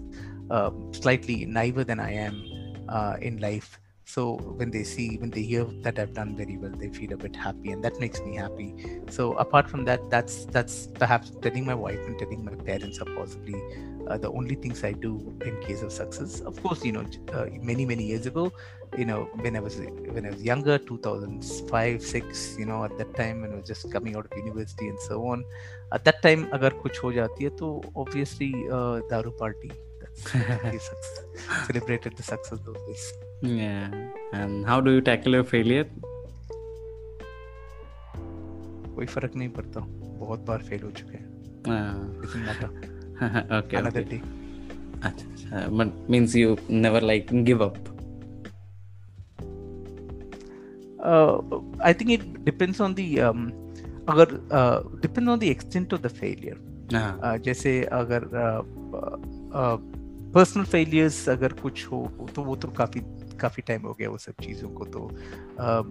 uh, 0.49 0.71
slightly 0.91 1.45
naiver 1.45 1.83
than 1.83 1.99
I 1.99 2.11
am 2.11 2.43
uh, 2.89 3.17
in 3.21 3.39
life. 3.39 3.79
So 4.07 4.35
when 4.59 4.69
they 4.69 4.83
see 4.83 5.17
when 5.17 5.31
they 5.31 5.41
hear 5.41 5.65
that 5.81 5.97
I've 5.97 6.13
done 6.13 6.35
very 6.37 6.57
well, 6.57 6.71
they 6.71 6.89
feel 6.89 7.13
a 7.13 7.17
bit 7.17 7.35
happy, 7.35 7.71
and 7.71 7.83
that 7.83 7.99
makes 7.99 8.21
me 8.21 8.35
happy. 8.35 8.99
So 9.09 9.33
apart 9.33 9.69
from 9.69 9.85
that, 9.85 10.09
that's 10.11 10.45
that's 10.45 10.87
perhaps 10.93 11.31
telling 11.41 11.65
my 11.65 11.73
wife 11.73 11.99
and 12.05 12.17
telling 12.19 12.45
my 12.45 12.53
parents 12.53 12.99
are 12.99 13.11
possibly 13.15 13.55
uh, 14.08 14.18
the 14.18 14.30
only 14.30 14.54
things 14.54 14.84
I 14.84 14.92
do 14.92 15.12
in 15.44 15.60
case 15.60 15.82
of 15.82 15.92
success. 15.92 16.40
Of 16.40 16.62
course, 16.62 16.84
you 16.84 16.92
know, 16.92 17.04
uh, 17.32 17.46
many 17.62 17.86
many 17.86 18.04
years 18.04 18.26
ago, 18.26 18.52
you 18.98 19.04
know 19.04 19.28
when 19.42 19.56
i 19.56 19.60
was 19.60 19.76
when 20.14 20.26
i 20.26 20.30
was 20.30 20.42
younger 20.42 20.76
2005 20.78 22.02
6 22.02 22.56
you 22.58 22.64
know 22.64 22.84
at 22.84 22.96
that 22.98 23.14
time 23.14 23.42
when 23.42 23.52
i 23.52 23.56
was 23.56 23.66
just 23.66 23.90
coming 23.92 24.16
out 24.16 24.26
of 24.26 24.36
university 24.36 24.88
and 24.88 24.98
so 24.98 25.24
on 25.26 25.44
at 25.92 26.04
that 26.04 26.20
time 26.22 26.48
agar 26.58 26.70
kuch 26.82 27.00
ho 27.04 27.12
jati 27.18 27.48
hai 27.48 27.54
to 27.62 27.70
obviously 28.04 28.50
uh, 28.78 28.96
daru 29.12 29.32
party 29.42 29.72
that's 30.00 30.90
celebrated 31.68 32.16
the 32.20 32.26
success 32.32 32.60
those 32.68 32.82
days 32.90 33.06
yeah 33.62 34.38
and 34.42 34.66
how 34.72 34.80
do 34.80 34.96
you 34.98 35.08
tackle 35.12 35.40
your 35.40 35.48
failure 35.56 35.88
कोई 38.94 39.06
फर्क 39.06 39.34
नहीं 39.40 39.48
पड़ता 39.56 39.80
बहुत 40.22 40.40
बार 40.48 40.62
fail 40.68 40.82
हो 40.82 40.90
चुके 41.00 41.16
हैं 41.16 42.93
okay 43.21 43.77
another 43.77 44.01
okay. 44.01 44.09
day 44.09 44.21
अच्छा 45.03 45.67
but 45.77 46.09
means 46.09 46.35
you 46.35 46.57
never 46.69 47.01
like 47.01 47.31
give 47.43 47.61
up 47.61 47.77
uh, 50.99 51.35
I 51.81 51.93
think 51.93 52.09
it 52.11 52.45
depends 52.45 52.79
on 52.79 52.95
the 52.95 53.07
um, 53.29 53.45
अगर 54.09 54.31
depend 55.01 55.29
on 55.29 55.39
the 55.39 55.43
extent 55.43 55.93
of 55.93 56.01
the 56.01 56.07
failure 56.07 57.37
जैसे 57.45 57.83
अगर 57.83 58.27
पर्सनल 60.33 60.63
uh, 60.63 60.69
फेलियर्स 60.69 61.23
uh, 61.23 61.29
अगर 61.29 61.53
कुछ 61.53 61.85
हो 61.87 62.27
तो 62.35 62.43
वो 62.43 62.55
तो 62.55 62.67
काफ़ी 62.67 63.01
काफ़ी 63.41 63.63
टाइम 63.67 63.81
हो 63.81 63.93
गया 63.99 64.09
वो 64.09 64.17
सब 64.17 64.43
चीज़ों 64.43 64.69
को 64.69 64.85
तो 64.85 65.09
uh, 65.59 65.83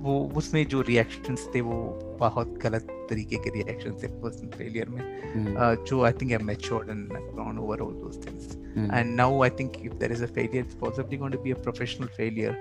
वो 0.00 0.32
उसमें 0.36 0.66
जो 0.68 0.80
रिएक्शंस 0.80 1.48
थे 1.54 1.60
वो 1.60 2.00
बहुत 2.20 2.58
गलत 2.62 3.06
तरीके 3.10 3.36
के 3.36 3.50
रिएक्शन 3.50 3.90
थे 3.90 4.06
पर्सनल 4.06 4.48
फेलियर 4.48 4.88
में। 4.88 5.22
uh, 5.54 5.86
जो 5.86 6.02
I 6.02 6.12
think 6.12 6.32
I 6.32 6.38
matured 6.38 6.90
and 6.90 7.08
gone 7.12 7.58
over 7.58 7.80
all 7.80 7.92
those 7.92 8.26
things 8.26 8.56
and 8.94 9.16
now 9.16 9.42
I 9.42 9.50
think 9.50 9.72
if 9.84 9.94
there 9.94 10.12
is 10.12 10.24
a 10.24 10.26
failure 10.26 10.64
it's 10.64 10.74
possibly 10.74 11.16
going 11.16 11.34
to 11.34 11.40
be 11.40 11.50
a 11.50 11.54
professional 11.54 12.06
failure 12.06 12.52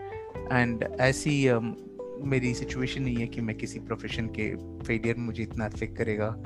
and 0.52 0.84
ऐसी 1.00 1.48
um, 1.48 1.74
मेरी 2.20 2.54
situation 2.54 3.04
नहीं 3.04 3.16
है 3.16 3.28
कि 3.28 3.42
मैं 3.42 3.58
किसी 3.58 3.80
profession 3.80 4.28
के 4.28 4.56
failure 4.84 5.16
मुझे 5.18 5.44
इतना 5.44 5.66
अफेक्ट 5.66 5.98
करेगा। 5.98 6.44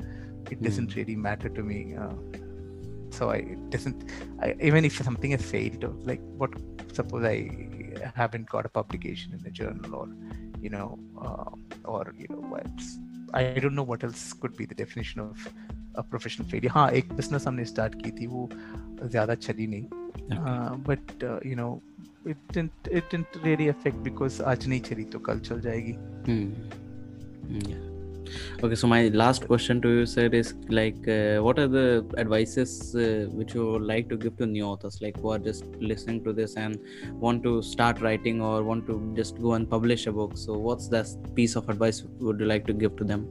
Really 0.50 1.16
matter 1.16 1.48
to 1.48 1.62
me 1.62 1.96
uh, 1.96 2.14
so 3.10 3.30
i 3.30 3.38
it 3.38 3.70
doesn't 3.70 4.04
I, 4.40 4.54
even 4.60 4.84
if 4.84 4.96
something 5.04 5.30
has 5.30 5.42
failed 5.42 5.84
like 6.06 6.20
what 6.36 6.50
suppose 6.92 7.24
i 7.24 7.50
haven't 8.16 8.48
got 8.48 8.64
a 8.64 8.68
publication 8.68 9.32
in 9.32 9.42
the 9.42 9.50
journal 9.50 9.94
or 9.94 10.06
you 10.61 10.69
know 10.69 10.99
uh, 11.21 11.51
or 11.85 12.13
you 12.17 12.27
know 12.29 12.43
what 12.53 12.83
i 13.33 13.43
don't 13.59 13.75
know 13.75 13.87
what 13.91 14.03
else 14.03 14.33
could 14.33 14.55
be 14.57 14.65
the 14.65 14.75
definition 14.75 15.21
of 15.21 15.47
a 15.95 16.03
professional 16.03 16.47
failure 16.51 16.71
हाँ 16.71 16.89
एक 16.99 17.13
business 17.13 17.47
हमने 17.47 17.65
start 17.65 17.95
की 18.03 18.11
थी 18.11 18.27
वो 18.27 18.49
ज़्यादा 19.03 19.35
चली 19.35 19.67
नहीं 19.67 19.85
but 20.89 21.23
uh, 21.23 21.39
you 21.45 21.55
know 21.55 21.81
it 22.25 22.37
didn't 22.53 22.91
it 22.91 23.09
didn't 23.11 23.39
really 23.43 23.69
affect 23.75 24.03
because 24.09 24.41
आज 24.41 24.67
नहीं 24.67 24.81
चली 24.89 25.03
तो 25.03 25.19
कल 25.19 25.39
चल 25.39 25.61
जाएगी 25.61 25.95
hmm. 26.27 26.51
yeah. 27.69 27.84
okay 28.63 28.75
so 28.75 28.87
my 28.87 29.07
last 29.09 29.47
question 29.47 29.81
to 29.81 29.89
you 29.89 30.05
sir 30.05 30.27
is 30.39 30.53
like 30.69 31.07
uh, 31.07 31.37
what 31.45 31.59
are 31.59 31.67
the 31.67 32.05
advices 32.17 32.95
uh, 32.95 33.27
which 33.39 33.53
you 33.55 33.65
would 33.71 33.81
like 33.81 34.07
to 34.07 34.17
give 34.17 34.35
to 34.37 34.45
new 34.45 34.63
authors 34.63 35.01
like 35.01 35.19
who 35.19 35.31
are 35.31 35.39
just 35.39 35.65
listening 35.91 36.23
to 36.23 36.33
this 36.33 36.55
and 36.55 36.79
want 37.25 37.43
to 37.43 37.61
start 37.61 38.01
writing 38.01 38.41
or 38.41 38.63
want 38.63 38.85
to 38.87 39.13
just 39.15 39.41
go 39.41 39.53
and 39.53 39.69
publish 39.69 40.07
a 40.07 40.11
book 40.11 40.37
so 40.37 40.53
what's 40.53 40.87
that 40.87 41.07
piece 41.35 41.55
of 41.55 41.69
advice 41.69 42.03
would 42.19 42.39
you 42.39 42.45
like 42.45 42.65
to 42.65 42.73
give 42.73 42.95
to 42.95 43.03
them 43.13 43.25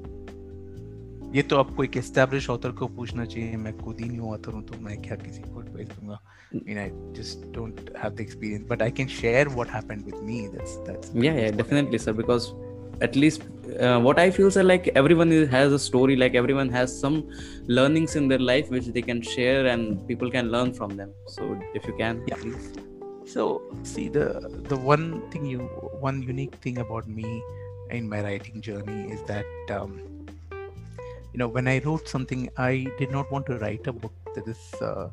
ये 1.34 1.42
तो 1.50 1.56
आपको 1.56 1.84
एक 1.84 1.96
establish 1.96 2.48
author 2.50 2.70
को 2.78 2.86
पूछना 2.94 3.24
चाहिए 3.24 3.56
मैं 3.56 3.76
खुद 3.78 4.00
ही 4.00 4.08
new 4.08 4.32
author 4.34 4.52
हूँ 4.52 4.62
तो 4.66 4.78
मैं 4.82 4.96
क्या 5.02 5.16
किसी 5.16 5.42
को 5.42 5.62
एडवाइस 5.62 5.88
दूंगा 5.88 6.18
I 6.52 6.60
mean, 6.66 6.78
I 6.78 6.90
just 7.12 7.52
don't 7.52 7.96
have 7.96 8.16
the 8.16 8.24
experience, 8.24 8.64
but 8.68 8.82
I 8.82 8.90
can 8.90 9.06
share 9.06 9.48
what 9.48 9.68
happened 9.68 10.04
with 10.04 10.20
me. 10.20 10.48
That's 10.48 10.76
that's 10.78 11.12
yeah, 11.14 11.36
yeah, 11.42 11.50
definitely, 11.52 11.98
sir. 11.98 12.12
at 13.01 13.15
least 13.15 13.43
uh, 13.79 13.99
what 13.99 14.19
I 14.19 14.31
feel, 14.31 14.49
sir, 14.49 14.63
like 14.63 14.89
everyone 14.95 15.31
is, 15.31 15.49
has 15.49 15.73
a 15.73 15.79
story. 15.79 16.15
Like 16.15 16.35
everyone 16.35 16.69
has 16.69 16.97
some 16.97 17.29
learnings 17.67 18.15
in 18.15 18.27
their 18.27 18.39
life 18.39 18.69
which 18.69 18.87
they 18.87 19.01
can 19.01 19.21
share, 19.21 19.67
and 19.67 20.07
people 20.07 20.31
can 20.31 20.51
learn 20.51 20.73
from 20.73 20.95
them. 20.95 21.11
So 21.27 21.59
if 21.73 21.85
you 21.85 21.95
can, 21.97 22.23
yeah. 22.27 22.35
please. 22.35 22.73
So 23.25 23.61
see 23.83 24.07
the 24.07 24.27
the 24.69 24.77
one 24.77 25.29
thing 25.31 25.45
you 25.45 25.59
one 25.99 26.21
unique 26.21 26.55
thing 26.55 26.77
about 26.77 27.07
me 27.07 27.41
in 27.91 28.07
my 28.07 28.21
writing 28.21 28.61
journey 28.61 29.11
is 29.11 29.21
that 29.23 29.45
um, 29.69 30.15
you 31.35 31.39
know 31.39 31.47
when 31.55 31.67
i 31.67 31.79
wrote 31.85 32.07
something 32.07 32.49
i 32.57 32.87
did 32.99 33.11
not 33.11 33.31
want 33.31 33.45
to 33.45 33.57
write 33.63 33.87
a 33.87 33.93
book 34.03 34.13
that 34.35 34.47
is 34.47 34.61
uh, 34.81 35.07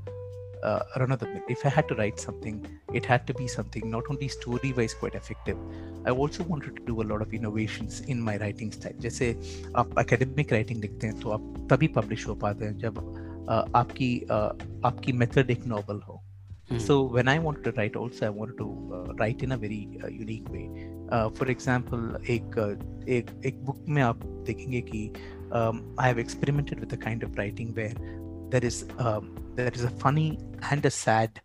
uh, 0.63 0.81
run 0.99 1.13
of 1.13 1.21
the 1.21 1.27
mill. 1.27 1.43
If 1.49 1.65
I 1.67 1.69
had 1.69 1.89
to 1.89 1.95
write 1.95 2.19
something, 2.19 2.67
it 2.93 3.05
had 3.05 3.27
to 3.27 3.35
be 3.35 3.49
something 3.49 3.91
not 3.91 4.05
only 4.11 4.29
story 4.29 4.73
wise 4.73 4.95
quite 4.95 5.15
effective. 5.15 5.59
I 6.07 6.11
also 6.11 6.45
wanted 6.45 6.77
to 6.77 6.83
do 6.85 7.03
a 7.03 7.07
lot 7.13 7.23
of 7.23 7.33
innovations 7.33 8.01
in 8.01 8.21
my 8.21 8.37
writing 8.39 8.73
style. 8.73 8.99
जैसे 9.07 9.31
आप 9.77 9.95
academic 10.05 10.53
writing 10.57 10.81
लिखते 10.87 11.07
हैं 11.07 11.21
तो 11.21 11.31
आप 11.31 11.69
तभी 11.73 11.89
publish 11.99 12.27
हो 12.29 12.35
पाते 12.45 12.65
हैं 12.65 12.79
जब 12.79 13.01
uh, 13.51 13.77
आपकी 13.77 14.11
uh, 14.31 14.53
आपकी 14.87 15.13
method 15.13 15.51
एक 15.51 15.65
novel 15.75 16.03
हो. 16.09 16.23
Hmm. 16.71 16.79
So 16.79 17.03
when 17.03 17.29
I 17.29 17.39
wanted 17.39 17.65
to 17.65 17.73
write, 17.73 17.97
also 17.97 18.27
I 18.27 18.31
wanted 18.31 18.59
to 18.59 18.67
uh, 18.95 19.13
write 19.15 19.43
in 19.43 19.53
a 19.53 19.57
very 19.57 19.89
uh, 20.05 20.09
unique 20.09 20.49
way. 20.49 20.69
Uh, 21.11 21.29
for 21.29 21.51
example, 21.55 22.09
एक 22.31 22.59
एक 23.09 23.31
एक 23.47 23.65
book 23.67 23.89
में 23.89 24.03
आप 24.03 24.25
देखेंगे 24.47 24.81
कि 24.81 25.13
um, 25.53 25.83
I 25.99 26.09
have 26.09 26.19
experimented 26.19 26.81
with 26.81 26.93
a 26.93 26.97
kind 26.97 27.23
of 27.23 27.37
writing 27.37 27.75
where 27.75 27.95
there 28.53 28.65
is 28.71 28.85
um, 28.99 29.31
there 29.61 29.73
is 29.81 29.85
a 29.85 29.93
funny 30.03 30.29
and 30.71 30.85
a 30.87 30.91
sad 30.91 31.41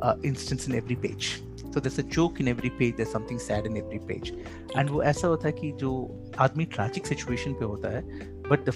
uh, 0.00 0.16
instance 0.22 0.66
in 0.68 0.74
every 0.74 0.96
page. 0.96 1.42
So 1.72 1.80
there's 1.80 1.98
a 1.98 2.06
joke 2.16 2.40
in 2.40 2.48
every 2.48 2.70
page. 2.70 2.96
There's 2.96 3.12
something 3.12 3.38
sad 3.38 3.66
in 3.66 3.76
every 3.76 4.00
page. 4.10 4.32
And 4.74 4.90
वो 4.90 5.02
ऐसा 5.12 5.28
होता 5.28 5.46
है 5.48 5.52
कि 5.52 5.72
जो 5.82 5.92
आदमी 6.46 6.66
tragic 6.76 7.10
situation 7.12 7.54
पे 7.60 7.64
होता 7.64 7.88
है, 7.96 8.02
but 8.50 8.68
the 8.68 8.74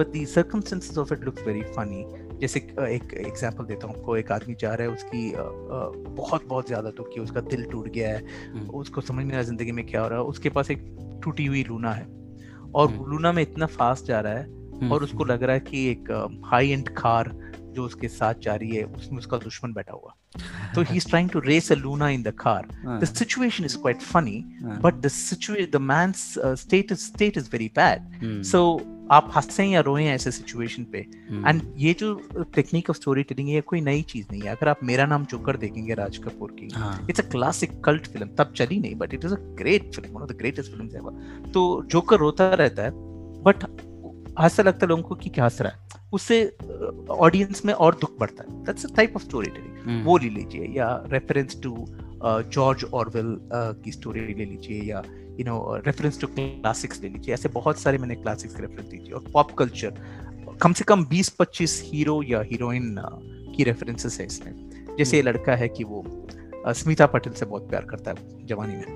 but 0.00 0.12
the 0.12 0.24
circumstances 0.36 0.98
of 1.04 1.12
it 1.16 1.26
look 1.28 1.44
very 1.50 1.64
funny. 1.78 2.04
जैसे 2.40 2.60
एक 2.60 3.14
एग्जांपल 3.26 3.64
देता 3.64 3.86
हूँ 3.86 3.94
आपको 3.96 4.16
एक 4.16 4.32
आदमी 4.32 4.54
जा 4.60 4.72
रहा 4.74 4.88
है 4.88 4.94
उसकी 4.94 5.32
बहुत 6.16 6.44
बहुत 6.48 6.66
ज़्यादा 6.66 6.90
दुखी 6.98 7.20
उसका 7.20 7.40
दिल 7.40 7.64
टूट 7.70 7.88
गया 7.92 8.08
है 8.16 8.66
उसको 8.80 9.00
समझ 9.00 9.24
नहीं 9.24 9.32
आ 9.32 9.34
रहा 9.34 9.42
ज़िंदगी 9.42 9.72
में 9.72 9.84
क्या 9.86 10.00
हो 10.00 10.08
रहा 10.08 10.18
है 10.18 10.24
उसके 10.32 10.50
पास 10.58 10.70
एक 10.70 10.84
टूटी 11.24 11.46
हुई 11.46 11.62
लूना 11.68 11.92
है 11.92 12.04
और 12.74 12.92
लूना 13.08 13.32
में 13.32 13.42
इतना 13.42 13.66
फास्ट 13.78 14.04
जा 14.06 14.20
रहा 14.20 14.32
है 14.32 14.44
और 14.82 15.02
उसको 15.02 15.24
लग 15.24 15.42
रहा 15.42 15.54
है 15.54 15.60
कि 15.60 15.90
एक 15.90 16.10
हाई 16.44 16.70
एंड 16.70 16.88
कार 16.88 17.32
जो 17.74 17.84
उसके 17.84 18.08
साथ 18.08 18.34
जा 18.42 18.54
रही 18.54 18.70
है 18.70 18.84
उसमें 18.84 19.18
उसका 19.18 19.36
दुश्मन 19.36 19.72
बैठा 19.72 19.92
हुआ। 19.92 20.14
तो 20.74 20.82
he 20.82 20.96
is 20.96 21.08
trying 21.08 21.30
to 21.30 21.38
race 21.38 21.72
a 21.72 21.74
Luna 21.74 22.08
in 22.08 22.22
the 22.22 22.28
car 22.28 22.68
the 23.02 23.04
situation 23.04 23.64
is 23.64 23.76
quite 23.78 24.00
funny 24.02 24.44
but 24.62 24.94
the 24.94 25.08
situation 25.08 25.78
the 25.78 25.80
man's 25.82 26.34
state 26.38 26.92
state 26.92 27.38
is 27.38 27.48
very 27.52 27.70
bad 27.76 28.42
so 28.42 28.62
आप 29.10 29.32
हंसे 29.36 29.64
या 29.64 29.80
रोए 29.80 30.04
ऐसे 30.04 30.30
सिचुएशन 30.30 30.84
पे 30.84 30.98
एंड 30.98 31.62
hmm. 31.62 31.70
ये 31.76 31.92
जो 31.92 32.14
टेक्निक 32.54 32.90
ऑफ़ 32.90 32.96
स्टोरी 32.96 33.22
टेलिंग 33.22 33.48
है 33.48 33.60
कोई 33.60 33.80
नई 33.80 34.02
चीज़ 34.02 34.26
नहीं 34.30 34.42
है। 34.42 34.48
अगर 34.48 34.68
आप 34.68 34.80
मेरा 34.82 35.06
नाम 35.06 35.24
जोकर 35.24 35.56
देखेंगे 35.56 35.94
राज 35.94 36.16
कपूर 36.18 36.56
की 36.60 36.66
it's 37.10 37.20
a 37.20 37.28
classic 37.30 37.80
cult 37.80 38.06
film 38.06 38.28
तब 38.28 38.52
चली 38.56 38.78
नहीं 38.78 38.94
but 38.94 39.14
it 39.14 39.24
is 39.24 39.32
a 39.32 39.38
great 39.40 39.94
film 39.94 40.14
one 40.14 40.22
of 40.22 40.32
the 40.32 40.36
greatest 40.36 40.72
films 40.72 40.94
ever 40.94 41.50
तो 41.50 41.82
जोकर 41.86 42.16
रोता 42.16 42.54
रहता 42.54 42.82
है 42.82 42.90
बट 43.42 43.64
ऐसा 44.40 44.62
लगता 44.62 44.78
है 44.82 44.88
लोगों 44.88 45.02
को 45.02 45.14
कि 45.14 45.30
क्या 45.30 45.44
हंस 45.44 45.60
रहा 45.60 45.72
है। 45.72 45.78
उससे 46.12 46.56
ऑडियंस 47.10 47.64
में 47.64 47.72
और 47.74 47.94
दुख 47.94 48.10
बढ़ता 48.20 48.44
है। 48.44 48.64
That's 48.64 48.84
a 48.86 48.94
type 48.96 49.16
of 49.16 49.22
story 49.22 49.50
telling 49.50 50.04
वो 50.04 50.18
ले 50.18 50.28
लीजिए 50.28 50.64
या 50.66 51.02
रेफरेंस 51.06 51.60
टू 51.62 51.86
जॉर्ज 52.24 52.84
ऑरवेल 52.84 53.38
की 53.84 53.92
स्टोरी 53.92 54.20
ले 54.20 54.44
लीजिए 54.44 54.82
या 54.82 55.02
you 55.08 55.44
know 55.44 55.76
reference 55.86 56.20
to 56.20 56.26
classics 56.26 57.02
ले 57.02 57.08
लीजिए। 57.08 57.34
ऐसे 57.34 57.48
बहुत 57.48 57.78
सारे 57.78 57.98
मैंने 57.98 58.14
क्लासिक्स 58.14 58.54
के 58.54 58.60
रेफरेंस 58.60 58.88
दीजिए। 58.88 59.12
और 59.12 59.24
पॉप 59.32 59.52
कल्चर 59.52 59.94
कम 60.62 60.72
से 60.72 60.84
कम 60.84 61.04
20-25 61.06 61.82
हीरो 61.86 62.22
या 62.22 62.40
हीरोइन 62.40 62.96
की 63.56 63.64
रेफरेंसेस 63.64 64.20
है 64.20 64.26
इसमें। 64.26 64.52
जैसे 64.98 65.16
ये 65.16 65.22
हम्म। 65.22 65.30
लड़का 65.30 65.56
है 65.56 65.68
कि 65.68 65.84
वो 65.84 66.26
स्मिता 66.68 67.06
पटेल 67.06 67.32
से 67.32 67.46
बहुत 67.46 67.68
प्यार 67.70 67.84
करता 67.84 68.10
है 68.10 68.46
जवानी 68.46 68.74
में। 68.74 68.86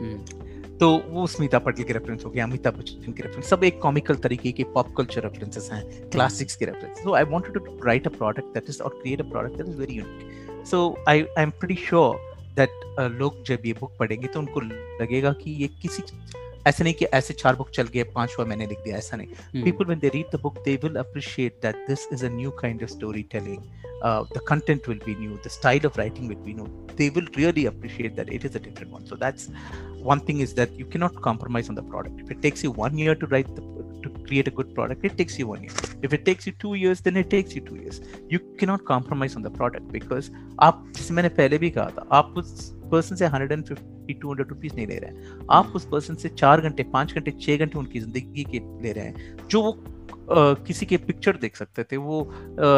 हम्म। 0.00 0.45
तो 0.80 0.90
वो 1.08 1.26
स्मिता 1.26 1.58
पटेल 1.66 1.84
के 1.84 1.92
रेफरेंस 1.92 2.24
हो 2.24 2.30
गया 2.30 2.44
अमिताभ 2.44 2.74
बच्चन 2.78 3.12
के 3.12 3.22
रेफरेंस 3.22 3.48
सब 3.50 3.64
एक 3.64 3.80
कॉमिकल 3.82 4.14
तरीके 4.24 4.52
के 4.52 4.64
पॉप 4.74 4.94
कल्चर 4.96 5.22
रेफरेंसेस 5.22 5.68
हैं 5.72 6.08
क्लासिक्स 6.10 6.56
के 6.56 6.64
reference 6.64 6.98
so 7.04 7.14
I 7.14 7.24
wanted 7.30 7.54
to 7.54 7.78
write 7.86 8.06
a 8.06 8.10
product 8.16 8.54
that 8.54 8.70
is 8.70 8.82
और 8.82 8.98
create 9.02 9.20
a 9.20 9.28
product 9.30 9.56
that 9.56 9.68
is 9.68 9.76
very 9.76 9.94
unique 9.94 10.66
so 10.70 10.80
I 11.08 11.22
I 11.22 11.42
am 11.42 11.50
pretty 11.60 11.82
sure 11.84 12.16
that 12.56 13.10
लोग 13.20 13.42
जब 13.46 13.66
ये 13.66 13.72
बुक 13.80 13.96
पढ़ेंगे 13.98 14.26
तो 14.26 14.40
उनको 14.40 14.60
लगेगा 14.60 15.32
कि 15.42 15.50
ये 15.62 15.68
किसी 15.82 16.02
ऐसे 16.66 16.84
नहीं 16.84 16.94
कि 16.94 17.04
ऐसे 17.14 17.34
चार 17.34 17.56
बुक 17.56 17.70
चल 17.70 17.88
गए 17.94 18.02
पांचवा 18.14 18.44
मैंने 18.44 18.66
लिख 18.66 18.78
दिया 18.84 18.96
ऐसा 18.96 19.16
नहीं. 19.16 19.62
People 19.64 19.84
when 19.84 19.98
they 19.98 20.08
read 20.14 20.36
the 20.36 20.40
book 20.42 20.58
they 20.64 20.74
will 20.82 20.96
appreciate 20.96 21.58
that 21.62 21.84
this 21.88 22.08
is 22.12 22.24
a 22.26 22.28
new 22.28 22.50
kind 22.60 22.82
of 22.82 22.90
story 22.90 23.22
telling 23.32 23.62
the 24.34 24.40
content 24.48 24.88
will 24.88 25.00
be 25.06 25.14
new 25.20 25.36
the 25.46 25.48
style 25.58 25.86
of 25.86 25.98
writing 25.98 26.28
will 26.28 26.38
be 26.38 26.54
new 26.54 26.66
they 26.98 27.06
will 27.10 27.26
really 27.36 27.66
appreciate 27.66 28.14
that 28.16 28.28
it 28.34 28.44
is 28.48 28.54
a 28.54 28.60
different 28.60 28.92
one. 28.92 29.02
So 29.06 29.16
that's 29.16 29.48
one 30.11 30.19
thing 30.19 30.39
is 30.39 30.53
that 30.53 30.71
you 30.79 30.85
cannot 30.85 31.15
compromise 31.21 31.69
on 31.69 31.75
the 31.75 31.83
product 31.83 32.19
if 32.19 32.31
it 32.31 32.41
takes 32.41 32.63
you 32.63 32.71
one 32.71 32.97
year 32.97 33.15
to 33.15 33.27
write 33.27 33.55
the 33.55 33.63
to 34.03 34.09
create 34.27 34.47
a 34.47 34.51
good 34.51 34.73
product 34.75 35.05
it 35.05 35.17
takes 35.17 35.37
you 35.39 35.47
one 35.47 35.61
year 35.63 35.71
if 36.01 36.13
it 36.17 36.25
takes 36.25 36.47
you 36.47 36.53
two 36.63 36.73
years 36.73 37.01
then 37.01 37.17
it 37.17 37.29
takes 37.29 37.55
you 37.55 37.61
two 37.61 37.75
years 37.75 38.01
you 38.29 38.39
cannot 38.59 38.83
compromise 38.85 39.35
on 39.35 39.43
the 39.47 39.53
product 39.59 39.91
because 39.97 40.31
आप 40.67 40.83
जैसे 40.95 41.13
मैंने 41.13 41.29
पहले 41.37 41.57
भी 41.57 41.69
कहा 41.77 41.89
था 41.97 42.07
आप 42.17 42.33
उस 42.37 42.71
person 42.91 43.15
से 43.15 43.27
150 43.27 44.15
200 44.21 44.47
रुपीस 44.49 44.73
नहीं 44.75 44.87
ले 44.87 44.97
रहे 44.99 45.11
हैं 45.11 45.39
आप 45.57 45.71
उस 45.75 45.85
पर्सन 45.91 46.15
से 46.23 46.29
चार 46.29 46.61
घंटे 46.61 46.83
पांच 46.95 47.13
घंटे 47.15 47.31
छह 47.41 47.57
घंटे 47.65 47.79
उनकी 47.79 47.99
जिंदगी 47.99 48.43
के 48.55 48.59
ले 48.83 48.91
रहे 48.91 49.05
हैं 49.05 49.47
जो 49.51 49.61
वो 49.61 49.71
किसी 50.30 50.86
के 50.86 50.96
पिक्चर 50.96 51.36
देख 51.36 51.56
सकते 51.56 51.84
थे 51.84 51.96
वो 51.96 52.20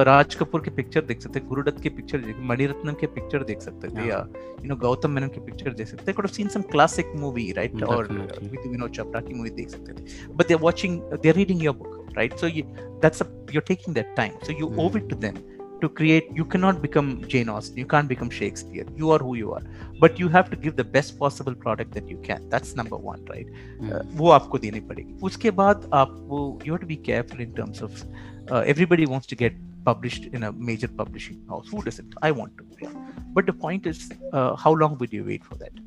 राज 0.06 0.34
कपूर 0.34 0.60
के 0.60 0.70
पिक्चर 0.70 1.04
देख 1.04 1.20
सकते 1.22 1.40
थे 1.40 1.44
गुरुदत्त 1.46 1.82
के 1.82 1.88
पिक्चर 1.88 2.18
देख 2.18 2.36
मणिरत्नम 2.50 2.94
के 3.00 3.06
पिक्चर 3.14 3.44
देख 3.44 3.60
सकते 3.62 3.88
थे 3.88 4.08
या 4.08 4.18
यू 4.62 4.68
नो 4.68 4.76
गौतम 4.76 5.10
मेनन 5.10 5.28
के 5.28 5.40
पिक्चर 5.40 5.74
देख 5.74 5.88
सकते 5.88 6.06
थे 6.08 6.12
could 6.12 6.26
seen 6.28 6.48
some 6.48 6.62
classic 6.70 7.12
movie 7.16 7.50
right 7.52 7.82
और 7.82 8.12
विनोद 8.12 8.90
चोपड़ा 8.90 9.20
की 9.20 9.34
मूवी 9.34 9.50
देख 9.50 9.70
सकते 9.70 9.92
थे। 9.92 10.32
But 10.32 10.46
they 10.48 10.54
are 10.54 10.60
watching 10.62 11.00
they 11.12 11.28
are 11.28 11.34
reading 11.34 11.64
your 11.64 11.76
book 11.76 12.12
right 12.16 12.36
so 12.36 12.48
that's 12.48 13.22
you 13.22 13.60
are 13.60 13.64
taking 13.68 13.94
that 13.94 14.14
time 14.16 14.32
so 14.46 14.58
you 14.60 14.74
owe 14.86 14.96
it 14.98 15.08
to 15.10 15.16
them 15.16 15.38
to 15.83 15.89
create 15.99 16.27
you 16.39 16.45
cannot 16.53 16.81
become 16.81 17.07
jane 17.31 17.49
austen 17.53 17.77
you 17.83 17.87
can't 17.93 18.09
become 18.11 18.29
shakespeare 18.39 18.85
you 19.01 19.11
are 19.15 19.19
who 19.27 19.33
you 19.39 19.53
are 19.57 19.63
but 20.03 20.21
you 20.21 20.29
have 20.35 20.49
to 20.53 20.59
give 20.65 20.77
the 20.81 20.87
best 20.95 21.17
possible 21.23 21.55
product 21.65 21.91
that 21.97 22.07
you 22.13 22.17
can 22.27 22.47
that's 22.53 22.75
number 22.81 22.99
one 23.09 23.25
right 23.33 23.49
mm. 23.81 23.91
uh, 23.91 24.03
वो 24.21 24.29
आपको 24.37 24.57
देनी 24.65 24.79
पड़ेगी 24.91 25.19
उसके 25.29 25.51
बाद 25.59 25.89
आप 26.01 26.15
वो 26.31 26.41
you 26.65 26.75
have 26.75 26.83
to 26.85 26.91
be 26.93 26.99
careful 27.09 27.45
in 27.47 27.53
terms 27.59 27.81
of 27.87 28.03
uh, 28.51 28.63
everybody 28.73 29.09
wants 29.15 29.31
to 29.33 29.39
get 29.43 29.59
published 29.89 30.29
in 30.37 30.43
a 30.49 30.51
major 30.69 30.91
publishing 31.01 31.39
house 31.49 31.73
who 31.73 31.81
doesn't 31.87 32.13
i 32.29 32.31
want 32.41 32.57
to 32.61 32.69
yeah. 32.83 32.93
but 33.37 33.51
the 33.51 33.57
point 33.65 33.91
is 33.93 34.05
uh, 34.31 34.55
how 34.65 34.73
long 34.83 34.97
would 35.03 35.17
you 35.19 35.25
wait 35.31 35.49
for 35.49 35.59
that 35.63 35.83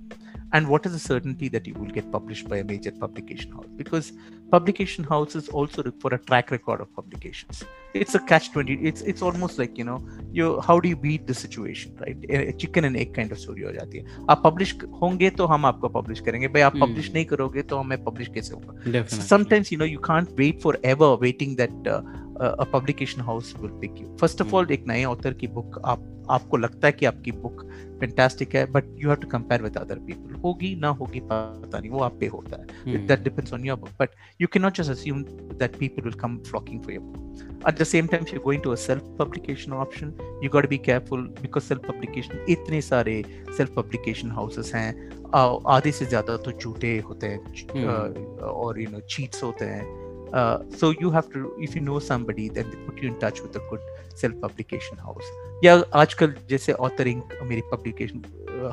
and 0.52 0.68
what 0.68 0.86
is 0.86 0.92
the 0.92 0.98
certainty 0.98 1.48
that 1.48 1.66
you 1.66 1.74
will 1.74 1.92
get 1.98 2.10
published 2.12 2.48
by 2.48 2.58
a 2.58 2.64
major 2.64 2.92
publication 2.92 3.52
house 3.52 3.66
because 3.76 4.12
publication 4.50 5.04
houses 5.04 5.48
also 5.48 5.82
look 5.82 6.00
for 6.00 6.14
a 6.14 6.18
track 6.18 6.50
record 6.50 6.80
of 6.80 6.92
publications 6.94 7.64
it's 7.94 8.14
a 8.14 8.20
catch 8.30 8.52
20 8.52 8.74
it's 8.90 9.02
it's 9.02 9.22
almost 9.22 9.58
like 9.58 9.76
you 9.78 9.84
know 9.84 9.98
you 10.32 10.60
how 10.60 10.78
do 10.78 10.88
you 10.88 10.96
beat 10.96 11.26
the 11.26 11.34
situation 11.34 11.96
right 12.00 12.16
a 12.30 12.52
chicken 12.52 12.84
and 12.84 12.96
egg 12.96 13.14
kind 13.14 13.32
of 13.32 13.38
story 13.38 13.64
हो 13.66 13.72
जाती 13.72 13.98
है 13.98 14.26
आप 14.30 14.42
publish 14.44 14.76
होंगे 15.02 15.30
तो 15.40 15.46
हम 15.52 15.66
आपको 15.66 15.88
publish 16.00 16.20
करेंगे 16.28 16.48
भाई 16.56 16.62
आप 16.62 16.76
पब्लिश 16.82 17.06
hmm. 17.06 17.14
नहीं 17.14 17.24
करोगे 17.32 17.62
तो 17.72 17.78
हमें 17.78 18.04
पब्लिश 18.04 18.28
कैसे 18.34 18.54
होगा 18.54 19.26
sometimes 19.28 19.72
you 19.72 19.78
know 19.82 19.90
you 19.94 20.02
can't 20.10 20.36
wait 20.42 20.62
forever 20.66 21.10
waiting 21.26 21.56
that 21.62 21.90
uh, 21.94 22.00
a 22.41 22.65
publication 22.65 23.23
house 23.23 23.53
will 23.61 23.73
pick 23.81 23.99
you 24.01 24.07
first 24.17 24.41
of 24.43 24.53
all 24.53 24.71
एक 24.71 24.87
नए 24.87 25.03
author 25.05 25.33
की 25.33 25.47
book 25.47 25.79
आप 25.85 26.07
आपको 26.29 26.57
लगता 26.57 26.87
है 26.87 26.91
कि 26.93 27.05
आपकी 27.05 27.31
बुक 27.31 27.63
फैंटास्टिक 27.99 28.55
है 28.55 28.65
but 28.71 28.85
you 28.97 29.09
have 29.09 29.17
to 29.21 29.27
compare 29.27 29.61
with 29.61 29.77
other 29.77 29.99
people 30.07 30.35
होगी 30.43 30.75
ना 30.81 30.89
होगी 30.99 31.19
पता 31.31 31.79
नहीं 31.79 31.91
वो 31.91 31.99
आप 32.03 32.17
पे 32.19 32.27
होता 32.35 32.61
है 32.61 33.05
that 33.07 33.23
depends 33.23 33.53
on 33.53 33.65
your 33.65 33.77
book 33.79 33.89
but 33.99 34.15
you 34.41 34.47
can 34.53 34.63
not 34.63 34.77
just 34.77 34.91
assume 34.91 35.23
that 35.59 35.75
people 35.79 36.03
will 36.03 36.13
come 36.21 36.37
flocking 36.49 36.81
for 36.83 36.93
your 36.93 37.03
book 37.05 37.49
at 37.63 37.79
the 37.79 37.85
same 37.85 38.07
time 38.07 38.23
if 38.25 38.31
you're 38.33 38.43
going 38.43 38.61
to 38.61 38.71
a 38.71 38.77
self 38.77 39.09
publication 39.17 39.73
option 39.73 40.13
you 40.43 40.49
got 40.49 40.61
to 40.61 40.69
be 40.69 40.79
careful 40.79 41.25
because 41.41 41.67
self 41.71 41.83
publication 41.89 42.49
इतने 42.49 42.81
सारे 42.81 43.13
self 43.57 43.73
publication 43.79 44.31
houses 44.37 44.73
हैं 44.75 44.89
आधे 45.69 45.91
से 45.91 46.05
ज़्यादा 46.05 46.37
तो 46.37 46.51
झूठे 46.51 46.97
होते 47.05 47.27
हैं 47.27 48.37
और 48.43 48.79
यू 48.81 48.89
नो 48.91 48.99
चीट्स 48.99 49.43
होते 49.43 49.65
हैं 49.65 50.00
Uh, 50.32 50.58
so 50.76 50.90
you 50.90 51.10
have 51.10 51.30
to 51.30 51.54
if 51.58 51.74
you 51.76 51.80
know 51.80 51.98
somebody 51.98 52.48
then 52.48 52.68
they 52.70 52.76
put 52.86 53.02
you 53.02 53.08
in 53.08 53.18
touch 53.18 53.40
with 53.42 53.56
a 53.56 53.60
good 53.70 53.80
self 54.14 54.34
publication 54.40 54.98
house 54.98 55.30
या 55.64 55.84
आजकल 55.94 56.34
जैसे 56.50 56.72
ऑथरिंग 56.72 57.22
मेरी 57.42 57.62
पब्लिकेशन 57.72 58.22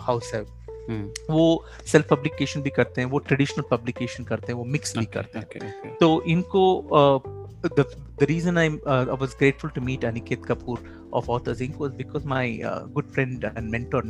हाउस 0.01 0.33
है 0.33 0.45
Hmm. 0.89 1.03
वो 1.29 1.65
सेल्फ 1.87 2.07
पब्लिकेशन 2.09 2.61
भी 2.61 2.69
करते 2.69 3.01
हैं 3.01 3.07
वो 3.09 3.19
ट्रेडिशनल 3.19 3.63
पब्लिकेशन 3.71 4.23
करते 4.23 4.47
हैं 4.47 4.57
वो 4.59 4.63
मिक्स 4.65 4.97
भी 4.97 5.05
करते 5.05 5.39
हैं 5.39 5.45
okay, 5.45 5.59
okay. 5.59 5.99
तो 5.99 6.23
इनको 6.27 6.63
uh, 7.01 7.19
the 7.69 7.85
the 8.17 8.25
reason 8.25 8.57
I'm 8.57 8.81
uh, 8.85 9.05
I 9.09 9.13
was 9.13 9.33
grateful 9.33 9.69
to 9.69 9.81
meet 9.81 10.01
Aniket 10.01 10.41
Kapoor 10.41 10.79
of 11.13 11.29
Authors 11.29 11.61
Inc 11.61 11.77
was 11.77 11.93
because 11.93 12.25
my 12.25 12.61
uh, 12.71 12.85
good 12.97 13.09
friend 13.11 13.43
and 13.55 13.71
mentor 13.71 14.01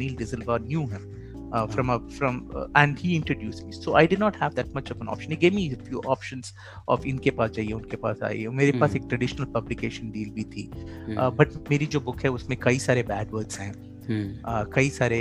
uh, 1.52 1.66
from 1.66 1.90
a 1.90 1.98
from 2.18 2.40
uh, 2.54 2.66
and 2.74 2.98
he 2.98 3.16
introduced 3.16 3.64
me 3.66 3.72
so 3.72 3.94
i 3.94 4.06
did 4.06 4.18
not 4.18 4.36
have 4.36 4.54
that 4.54 4.72
much 4.78 4.90
of 4.90 5.00
an 5.00 5.08
option 5.08 5.30
he 5.30 5.40
gave 5.44 5.54
me 5.58 5.66
a 5.72 5.82
few 5.90 6.00
options 6.16 6.52
of 6.94 7.04
inke 7.12 7.30
paas 7.40 7.52
jaiye 7.58 7.76
unke 7.80 7.98
paas 8.06 8.24
aaiye 8.30 8.54
mere 8.62 8.72
hmm. 8.72 8.84
paas 8.84 8.96
ek 9.00 9.10
traditional 9.12 9.52
publication 9.58 10.10
deal 10.16 10.32
bhi 10.40 10.48
thi 10.56 10.66
hmm. 10.78 11.18
uh, 11.18 11.30
but 11.42 11.60
meri 11.74 11.92
jo 11.96 12.04
book 12.08 12.26
hai 12.26 12.34
usme 12.40 12.58
kai 12.66 12.76
sare 12.88 13.06
bad 13.14 13.38
words 13.38 13.62
hain 13.64 13.84
कई 14.74 14.90
सारे 14.90 15.16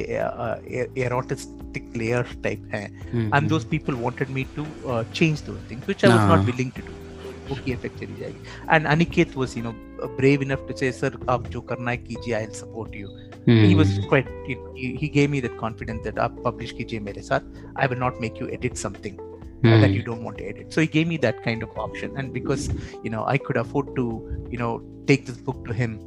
एरोटिस्टिक 1.06 1.92
layers 1.98 2.36
type 2.44 2.70
हैं 2.74 2.86
and 3.34 3.50
those 3.50 3.66
people 3.72 3.94
wanted 4.04 4.30
me 4.38 4.44
to 4.56 4.66
change 4.86 5.42
those 5.48 5.70
things 5.72 5.86
which 5.88 6.06
I 6.06 6.12
was 6.12 6.30
not 6.30 6.46
willing 6.52 6.72
to 6.78 6.86
do 6.88 7.07
वो 7.50 7.56
की 7.66 7.72
effect 7.72 8.00
चली 8.00 8.20
जाएगी 8.20 8.76
and 8.76 8.88
Aniket 8.88 9.38
was 9.38 9.58
you 9.58 9.64
know 9.64 9.76
brave 10.18 10.42
enough 10.46 10.66
to 10.70 10.76
say 10.80 10.90
sir 10.96 11.10
आप 11.30 11.48
जो 11.52 11.62
करना 11.70 11.92
है 11.92 11.98
कीजिए 11.98 12.34
I 12.34 12.46
will 12.46 12.56
support 12.56 12.96
you 12.96 13.08
he 13.48 13.76
was 13.80 13.94
quite 14.10 14.28
you 14.50 14.56
know, 14.56 14.74
he, 14.80 14.88
he 15.02 15.08
gave 15.14 15.32
me 15.36 15.40
that 15.46 15.56
confidence 15.62 16.04
that 16.08 16.20
आप 16.26 16.36
publish 16.48 16.72
कीजिए 16.80 17.00
मेरे 17.06 17.22
साथ 17.30 17.48
I 17.86 17.88
will 17.94 18.02
not 18.04 18.20
make 18.26 18.42
you 18.42 18.50
edit 18.58 18.78
something 18.82 19.16
uh, 19.20 19.78
that 19.84 19.96
you 19.96 20.04
don't 20.10 20.28
want 20.30 20.38
to 20.42 20.50
edit 20.50 20.78
so 20.78 20.86
he 20.86 20.92
gave 20.98 21.08
me 21.14 21.18
that 21.28 21.42
kind 21.48 21.66
of 21.70 21.80
option 21.86 22.20
and 22.24 22.36
because 22.40 22.68
you 23.06 23.14
know 23.16 23.24
I 23.36 23.38
could 23.48 23.62
afford 23.64 23.96
to 24.02 24.06
you 24.52 24.62
know 24.64 24.70
take 25.12 25.26
this 25.32 25.42
book 25.50 25.66
to 25.72 25.80
him 25.82 25.98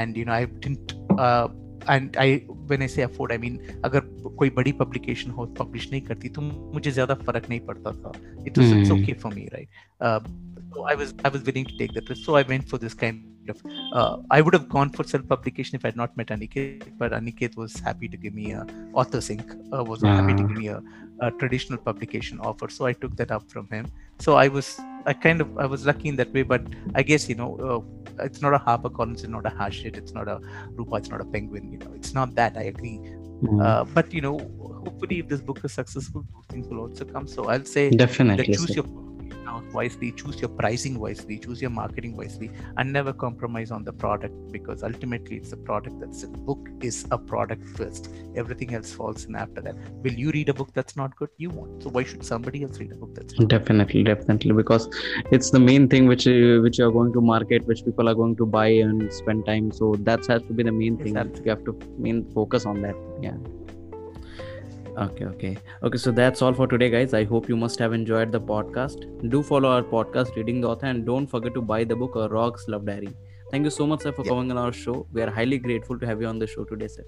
and 0.00 0.20
you 0.22 0.26
know 0.30 0.36
I 0.40 0.44
didn't 0.66 0.96
uh, 1.18 1.46
and 1.90 2.16
I 2.18 2.34
when 2.50 2.82
I 2.82 2.88
say 2.88 3.02
afford 3.02 3.32
I 3.32 3.38
mean 3.38 3.58
अगर 3.84 4.00
कोई 4.38 4.50
बड़ी 4.56 4.72
publication 4.80 5.30
हो 5.30 5.46
publish 5.58 5.90
नहीं 5.90 6.00
करती 6.02 6.28
तो 6.28 6.42
मुझे 6.42 6.90
ज़्यादा 6.90 7.14
फ़र्क 7.14 7.48
नहीं 7.50 7.60
पड़ता 7.66 7.92
था 7.92 8.12
it 8.46 8.58
was 8.58 8.72
it's 8.78 8.90
okay 8.90 9.12
for 9.22 9.34
me 9.34 9.46
So 10.74 10.84
I 10.84 10.94
was 10.94 11.14
I 11.24 11.28
was 11.28 11.42
willing 11.42 11.64
to 11.64 11.76
take 11.76 11.92
that 11.94 12.08
risk. 12.08 12.24
So 12.24 12.36
I 12.36 12.42
went 12.42 12.68
for 12.68 12.78
this 12.78 12.94
kind 12.94 13.24
of. 13.48 13.62
Uh, 13.92 14.18
I 14.30 14.40
would 14.40 14.54
have 14.54 14.68
gone 14.68 14.90
for 14.90 15.04
self-publication 15.04 15.76
if 15.76 15.84
I 15.84 15.88
had 15.88 15.96
not 15.96 16.16
met 16.16 16.28
Aniket, 16.28 16.98
but 16.98 17.12
Aniket 17.12 17.56
was 17.56 17.78
happy 17.78 18.08
to 18.08 18.16
give 18.16 18.34
me 18.34 18.52
a 18.52 18.64
AuthorSync 18.92 19.44
uh, 19.72 19.84
was 19.84 20.02
ah. 20.02 20.16
happy 20.16 20.34
to 20.34 20.42
give 20.42 20.56
me 20.56 20.68
a, 20.68 20.82
a, 21.20 21.30
traditional 21.32 21.78
publication 21.78 22.40
offer. 22.40 22.68
So 22.68 22.86
I 22.86 22.92
took 22.92 23.16
that 23.16 23.30
up 23.30 23.48
from 23.50 23.68
him. 23.68 23.86
So 24.18 24.34
I 24.36 24.48
was 24.48 24.80
I 25.06 25.12
kind 25.12 25.40
of 25.40 25.56
I 25.58 25.66
was 25.66 25.86
lucky 25.86 26.08
in 26.08 26.16
that 26.16 26.32
way, 26.32 26.42
but 26.42 26.62
I 26.94 27.02
guess 27.02 27.28
you 27.28 27.34
know. 27.34 27.52
Uh, 27.68 27.80
it's 28.18 28.40
not 28.40 28.54
a 28.54 28.56
Harper 28.56 28.88
Collins, 28.88 29.24
it's 29.24 29.30
not 29.30 29.44
a 29.44 29.50
Hachette, 29.50 29.98
it's 29.98 30.12
not 30.12 30.26
a 30.26 30.40
Rupa, 30.70 30.94
it's 30.94 31.10
not 31.10 31.20
a 31.20 31.24
Penguin. 31.26 31.70
You 31.70 31.76
know, 31.76 31.92
it's 31.94 32.14
not 32.14 32.34
that. 32.36 32.56
I 32.56 32.62
agree, 32.62 32.98
Mm. 33.42 33.62
Uh, 33.62 33.84
but 33.84 34.14
you 34.14 34.22
know 34.22 34.38
hopefully 34.82 35.18
if 35.18 35.28
this 35.28 35.42
book 35.42 35.62
is 35.62 35.72
successful 35.74 36.24
things 36.48 36.66
will 36.68 36.78
also 36.80 37.04
come 37.04 37.26
so 37.26 37.50
i'll 37.50 37.64
say 37.66 37.90
definitely 37.90 38.46
choose 38.46 38.74
your 38.74 38.86
wisely, 39.72 40.12
choose 40.12 40.40
your 40.40 40.48
pricing 40.48 40.98
wisely, 40.98 41.38
choose 41.38 41.60
your 41.60 41.70
marketing 41.70 42.16
wisely, 42.16 42.50
and 42.76 42.92
never 42.92 43.12
compromise 43.12 43.70
on 43.70 43.84
the 43.84 43.92
product 43.92 44.34
because 44.52 44.82
ultimately 44.82 45.36
it's 45.36 45.50
the 45.50 45.56
product 45.56 46.00
that's 46.00 46.22
the 46.22 46.28
book 46.28 46.68
is 46.80 47.06
a 47.10 47.18
product 47.18 47.68
first. 47.76 48.08
Everything 48.36 48.74
else 48.74 48.92
falls 48.92 49.24
in 49.24 49.34
after 49.34 49.60
that. 49.60 49.76
Will 50.02 50.12
you 50.12 50.30
read 50.30 50.48
a 50.48 50.54
book 50.54 50.70
that's 50.72 50.96
not 50.96 51.16
good? 51.16 51.30
You 51.36 51.50
won't. 51.50 51.82
So 51.82 51.90
why 51.90 52.04
should 52.04 52.24
somebody 52.24 52.62
else 52.62 52.78
read 52.78 52.92
a 52.92 52.96
book 52.96 53.14
that's 53.14 53.34
definitely, 53.34 54.02
good? 54.02 54.16
definitely 54.16 54.52
because 54.52 54.88
it's 55.30 55.50
the 55.50 55.60
main 55.60 55.88
thing 55.88 56.06
which 56.06 56.26
you, 56.26 56.62
which 56.62 56.78
you 56.78 56.86
are 56.86 56.92
going 56.92 57.12
to 57.12 57.20
market, 57.20 57.66
which 57.66 57.84
people 57.84 58.08
are 58.08 58.14
going 58.14 58.36
to 58.36 58.46
buy 58.46 58.68
and 58.68 59.12
spend 59.12 59.46
time. 59.46 59.70
So 59.72 59.94
that 60.00 60.26
has 60.26 60.42
to 60.42 60.52
be 60.52 60.62
the 60.62 60.72
main 60.72 60.96
thing. 60.96 61.16
Exactly. 61.16 61.44
You 61.44 61.50
have 61.50 61.64
to 61.64 61.78
main 61.98 62.24
focus 62.32 62.66
on 62.66 62.82
that. 62.82 62.96
Yeah 63.20 63.36
okay 64.96 65.24
okay. 65.24 65.56
Okay 65.82 65.98
so 65.98 66.10
that's 66.10 66.42
all 66.42 66.52
for 66.52 66.66
today 66.66 66.90
guys. 66.90 67.14
I 67.14 67.24
hope 67.24 67.48
you 67.48 67.56
must 67.56 67.78
have 67.78 67.92
enjoyed 67.92 68.32
the 68.32 68.40
podcast. 68.40 69.06
Do 69.30 69.42
follow 69.42 69.70
our 69.70 69.82
podcast 69.82 70.34
reading 70.36 70.60
the 70.60 70.68
author 70.68 70.86
and 70.86 71.04
don't 71.04 71.26
forget 71.26 71.54
to 71.54 71.62
buy 71.62 71.84
the 71.84 71.96
book 71.96 72.16
A 72.16 72.28
Rogue's 72.28 72.66
Love 72.68 72.86
Diary. 72.86 73.14
Thank 73.50 73.64
you 73.64 73.70
so 73.70 73.86
much 73.86 74.02
sir 74.02 74.12
for 74.12 74.24
yeah. 74.24 74.30
coming 74.30 74.50
on 74.50 74.58
our 74.58 74.72
show. 74.72 75.06
We 75.12 75.22
are 75.22 75.30
highly 75.30 75.58
grateful 75.58 75.98
to 75.98 76.06
have 76.06 76.20
you 76.20 76.26
on 76.26 76.38
the 76.38 76.46
show 76.46 76.64
today 76.64 76.88
sir. 76.88 77.04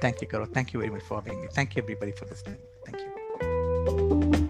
Thank 0.00 0.20
you 0.20 0.26
Karo. 0.28 0.46
thank 0.46 0.72
you 0.72 0.80
very 0.80 0.92
much 0.92 1.02
for 1.02 1.22
having 1.22 1.40
me. 1.40 1.48
Thank 1.52 1.76
you 1.76 1.82
everybody 1.82 2.12
for 2.12 2.26
listening. 2.26 2.58
Thank 2.84 3.00
you 3.00 4.42